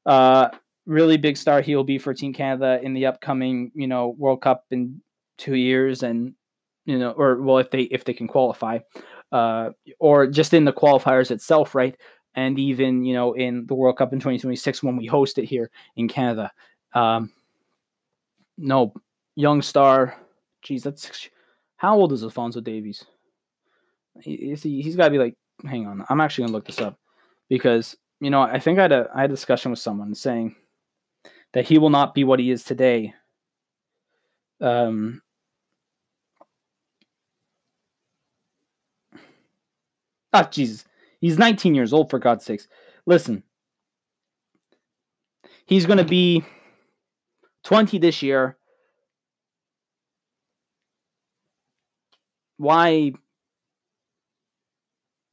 Uh, 0.06 0.50
really 0.90 1.18
big 1.18 1.38
star 1.38 1.62
he 1.62 1.76
will 1.76 1.84
be 1.84 2.00
for 2.00 2.14
Team 2.14 2.34
Canada 2.34 2.80
in 2.82 2.94
the 2.94 3.06
upcoming, 3.06 3.72
you 3.76 3.88
know, 3.88 4.16
World 4.18 4.42
Cup 4.42 4.66
in 4.72 5.00
two 5.38 5.56
years, 5.56 6.04
and 6.04 6.34
you 6.86 6.98
know, 6.98 7.12
or 7.12 7.42
well, 7.42 7.60
if 7.60 7.70
they 7.70 7.84
if 7.84 8.04
they 8.04 8.14
can 8.14 8.28
qualify, 8.28 8.80
uh, 9.32 9.70
or 10.00 10.28
just 10.28 10.54
in 10.54 10.66
the 10.66 10.74
qualifiers 10.74 11.32
itself, 11.32 11.76
right? 11.76 11.96
And 12.36 12.58
even 12.60 13.06
you 13.06 13.14
know 13.14 13.34
in 13.34 13.68
the 13.68 13.76
World 13.76 13.98
Cup 13.98 14.12
in 14.12 14.20
2026 14.20 14.84
when 14.84 14.98
we 14.98 15.06
host 15.06 15.38
it 15.38 15.46
here 15.46 15.70
in 15.96 16.08
Canada. 16.08 16.52
Um, 16.94 17.32
no, 18.58 18.94
young 19.36 19.62
star. 19.62 20.18
Geez, 20.64 20.84
that's 20.84 21.30
how 21.78 21.96
old 21.96 22.12
is 22.12 22.24
Alfonso 22.24 22.60
Davies? 22.60 23.06
He, 24.22 24.56
he, 24.56 24.82
he's 24.82 24.96
got 24.96 25.06
to 25.06 25.12
be 25.12 25.20
like. 25.20 25.36
Hang 25.66 25.88
on, 25.88 26.06
I'm 26.10 26.22
actually 26.22 26.46
gonna 26.46 26.54
look 26.54 26.66
this 26.66 26.80
up 26.80 26.98
because 27.50 27.96
you 28.22 28.30
know 28.30 28.42
I 28.42 28.60
think 28.60 28.80
I 28.80 28.84
had 28.84 28.92
a 28.94 29.10
I 29.14 29.22
had 29.22 29.30
a 29.30 29.34
discussion 29.34 29.72
with 29.72 29.80
someone 29.80 30.16
saying 30.16 30.56
that 31.54 31.66
he 31.66 31.78
will 31.78 31.90
not 31.90 32.14
be 32.14 32.24
what 32.24 32.40
he 32.40 32.52
is 32.52 32.64
today. 32.64 33.14
Um, 34.62 35.22
ah, 40.34 40.48
Jesus. 40.50 40.86
He's 41.20 41.38
19 41.38 41.76
years 41.76 41.92
old, 41.92 42.10
for 42.10 42.20
God's 42.20 42.46
sakes. 42.46 42.68
Listen, 43.06 43.44
he's 45.66 45.86
going 45.86 45.98
to 45.98 46.06
be 46.06 46.44
20 47.64 47.98
this 47.98 48.22
year. 48.22 48.58
Why? 52.58 53.14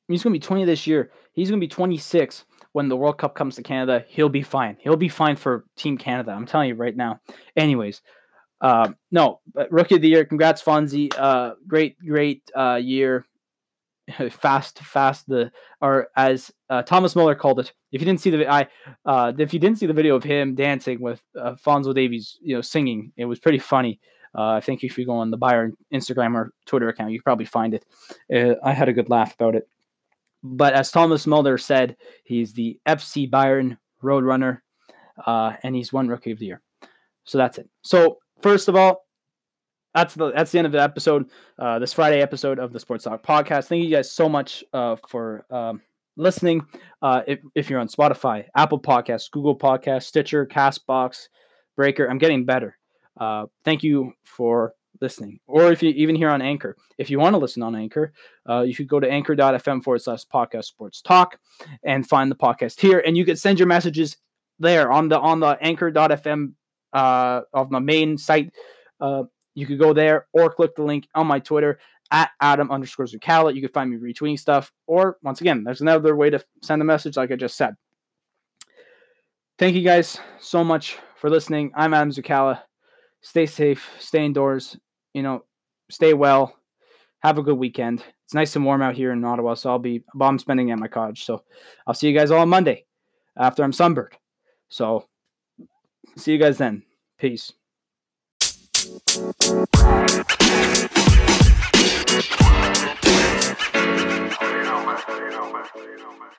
He's 0.09 0.23
going 0.23 0.33
to 0.33 0.39
be 0.39 0.47
20 0.47 0.65
this 0.65 0.87
year. 0.87 1.11
He's 1.33 1.51
going 1.51 1.61
to 1.61 1.65
be 1.65 1.69
26 1.69 2.45
when 2.77 2.90
the 2.90 2.97
World 2.97 3.16
Cup 3.16 3.35
comes 3.35 3.57
to 3.57 3.62
Canada, 3.62 4.05
he'll 4.07 4.28
be 4.28 4.43
fine. 4.43 4.77
He'll 4.78 4.97
be 4.97 5.09
fine 5.09 5.36
for 5.36 5.65
Team 5.78 5.97
Canada. 5.97 6.32
I'm 6.32 6.44
telling 6.44 6.69
you 6.69 6.74
right 6.74 6.94
now. 6.94 7.20
Anyways, 7.57 8.03
uh, 8.61 8.90
no, 9.11 9.40
but 9.55 9.73
rookie 9.73 9.94
of 9.94 10.03
the 10.03 10.09
year. 10.09 10.27
Congrats, 10.27 10.62
Fonzie. 10.62 11.11
Uh, 11.16 11.55
great, 11.66 11.97
great 12.07 12.43
uh, 12.55 12.74
year. 12.74 13.24
fast, 14.31 14.81
fast 14.81 15.27
the 15.27 15.51
or 15.81 16.09
as 16.16 16.53
uh, 16.69 16.82
Thomas 16.82 17.16
Muller 17.16 17.35
called 17.35 17.61
it. 17.61 17.73
If 17.93 18.03
you 18.03 18.05
didn't 18.05 18.20
see 18.20 18.28
the 18.28 18.47
I, 18.47 18.69
uh, 19.07 19.32
if 19.39 19.55
you 19.55 19.59
didn't 19.59 19.78
see 19.78 19.86
the 19.86 19.94
video 19.94 20.15
of 20.15 20.23
him 20.23 20.55
dancing 20.55 21.01
with 21.01 21.23
uh, 21.35 21.55
Fonzo 21.55 21.94
Davies, 21.94 22.36
you 22.43 22.57
know, 22.57 22.61
singing, 22.61 23.11
it 23.16 23.24
was 23.24 23.39
pretty 23.39 23.59
funny. 23.59 24.01
I 24.39 24.61
think 24.61 24.85
if 24.85 24.98
you 24.98 25.07
go 25.07 25.15
on 25.15 25.31
the 25.31 25.39
Bayern 25.39 25.73
Instagram 25.94 26.35
or 26.35 26.53
Twitter 26.66 26.90
account, 26.90 27.11
you 27.11 27.23
probably 27.23 27.47
find 27.47 27.73
it. 27.73 27.86
I 28.62 28.74
had 28.74 28.86
a 28.86 28.93
good 28.93 29.09
laugh 29.09 29.32
about 29.32 29.55
it. 29.55 29.66
But 30.55 30.74
as 30.74 30.90
Thomas 30.90 31.27
Muller 31.27 31.59
said, 31.59 31.97
he's 32.24 32.52
the 32.52 32.78
FC 32.86 33.28
Bayern 33.28 33.78
Roadrunner, 34.02 34.60
uh, 35.24 35.55
and 35.62 35.74
he's 35.74 35.93
one 35.93 36.09
Rookie 36.09 36.32
of 36.32 36.39
the 36.39 36.47
Year. 36.47 36.62
So 37.24 37.39
that's 37.39 37.59
it. 37.59 37.68
So 37.82 38.18
first 38.40 38.68
of 38.68 38.77
all, 38.77 39.06
that's 39.94 40.14
the 40.14 40.31
that's 40.31 40.52
the 40.52 40.59
end 40.59 40.66
of 40.66 40.73
the 40.73 40.82
episode. 40.82 41.31
Uh, 41.59 41.78
this 41.78 41.93
Friday 41.93 42.20
episode 42.20 42.59
of 42.59 42.73
the 42.73 42.78
Sports 42.78 43.05
Talk 43.05 43.24
podcast. 43.24 43.66
Thank 43.66 43.82
you 43.82 43.90
guys 43.90 44.12
so 44.12 44.28
much 44.28 44.62
uh, 44.73 44.97
for 45.09 45.44
um, 45.51 45.81
listening. 46.16 46.66
Uh, 47.02 47.23
if, 47.27 47.40
if 47.55 47.70
you're 47.70 47.81
on 47.81 47.89
Spotify, 47.89 48.44
Apple 48.55 48.81
Podcasts, 48.81 49.31
Google 49.31 49.59
Podcasts, 49.59 50.05
Stitcher, 50.05 50.47
Castbox, 50.47 51.28
Breaker, 51.77 52.06
I'm 52.06 52.18
getting 52.18 52.44
better. 52.44 52.77
Uh, 53.18 53.47
thank 53.64 53.82
you 53.82 54.12
for 54.24 54.74
listening. 55.01 55.40
Or 55.47 55.73
if 55.73 55.82
you 55.82 55.90
even 55.90 56.14
here 56.14 56.31
on 56.31 56.43
Anchor, 56.43 56.77
if 56.98 57.10
you 57.10 57.18
want 57.18 57.35
to 57.35 57.39
listen 57.39 57.62
on 57.62 57.74
Anchor, 57.74 58.12
uh, 58.48 58.62
you 58.62 58.74
could 58.74 58.89
go 58.89 59.01
to 59.01 59.10
anchor.fm 59.10 59.82
forward 59.82 60.01
slash 60.02 60.24
podcast 60.27 60.64
sports 60.64 61.02
talk 61.02 61.39
and 61.82 62.09
find 62.09 62.31
the 62.31 62.36
podcast 62.36 62.81
here. 62.81 63.01
And 63.01 63.16
you 63.16 63.24
could 63.24 63.39
send 63.39 63.59
your 63.59 63.68
messages 63.68 64.16
there 64.59 64.90
on 64.90 65.09
the 65.09 65.18
on 65.18 65.40
the 65.40 65.59
anchor.fm 65.60 66.52
uh, 66.93 67.40
of 67.52 67.70
my 67.70 67.78
main 67.78 68.18
site. 68.18 68.52
Uh, 69.01 69.24
you 69.55 69.66
could 69.66 69.78
go 69.78 69.93
there 69.93 70.27
or 70.32 70.51
click 70.51 70.74
the 70.74 70.82
link 70.82 71.09
on 71.14 71.27
my 71.27 71.39
Twitter 71.39 71.78
at 72.10 72.31
Adam 72.40 72.70
underscore 72.70 73.06
Zucala. 73.06 73.55
You 73.55 73.60
can 73.60 73.70
find 73.70 73.90
me 73.90 73.97
retweeting 73.97 74.39
stuff. 74.39 74.73
Or 74.86 75.18
once 75.23 75.40
again, 75.40 75.64
there's 75.64 75.81
another 75.81 76.14
way 76.14 76.31
to 76.31 76.44
send 76.62 76.82
a 76.82 76.85
message, 76.85 77.16
like 77.16 77.32
I 77.32 77.36
just 77.36 77.56
said. 77.56 77.74
Thank 79.59 79.74
you 79.74 79.82
guys 79.82 80.18
so 80.39 80.62
much 80.62 80.98
for 81.16 81.31
listening. 81.31 81.73
I'm 81.74 81.94
Adam 81.94 82.10
Zucala. 82.10 82.60
Stay 83.23 83.47
safe, 83.47 83.90
stay 83.98 84.24
indoors, 84.24 84.77
you 85.17 85.23
know, 85.23 85.45
stay 85.89 86.13
well. 86.13 86.55
Have 87.21 87.39
a 87.39 87.43
good 87.43 87.57
weekend. 87.57 88.05
It's 88.27 88.35
nice 88.35 88.55
and 88.55 88.67
warm 88.67 88.83
out 88.83 88.95
here 88.95 89.13
in 89.13 89.25
Ottawa, 89.25 89.55
so 89.55 89.71
I'll 89.71 89.79
be 89.79 90.05
bomb 90.13 90.39
spending 90.39 90.71
at 90.71 90.79
my 90.79 90.89
cottage. 90.89 91.25
So 91.25 91.43
I'll 91.87 91.95
see 91.95 92.07
you 92.07 92.15
guys 92.15 92.31
all 92.31 92.41
on 92.43 92.51
Monday 92.51 92.85
after 93.35 93.65
I'm 93.65 93.73
sunburned. 93.73 94.13
So 94.69 95.09
see 96.17 96.33
you 96.33 96.39
guys 96.39 96.59
then. 96.59 96.83
Peace. 97.19 97.51
You 98.75 99.33
know, 104.65 104.85
man. 104.85 105.01
You 105.09 105.31
know, 105.31 105.51
man. 105.51 105.65
You 105.77 105.97
know, 105.97 106.13
man. 106.13 106.31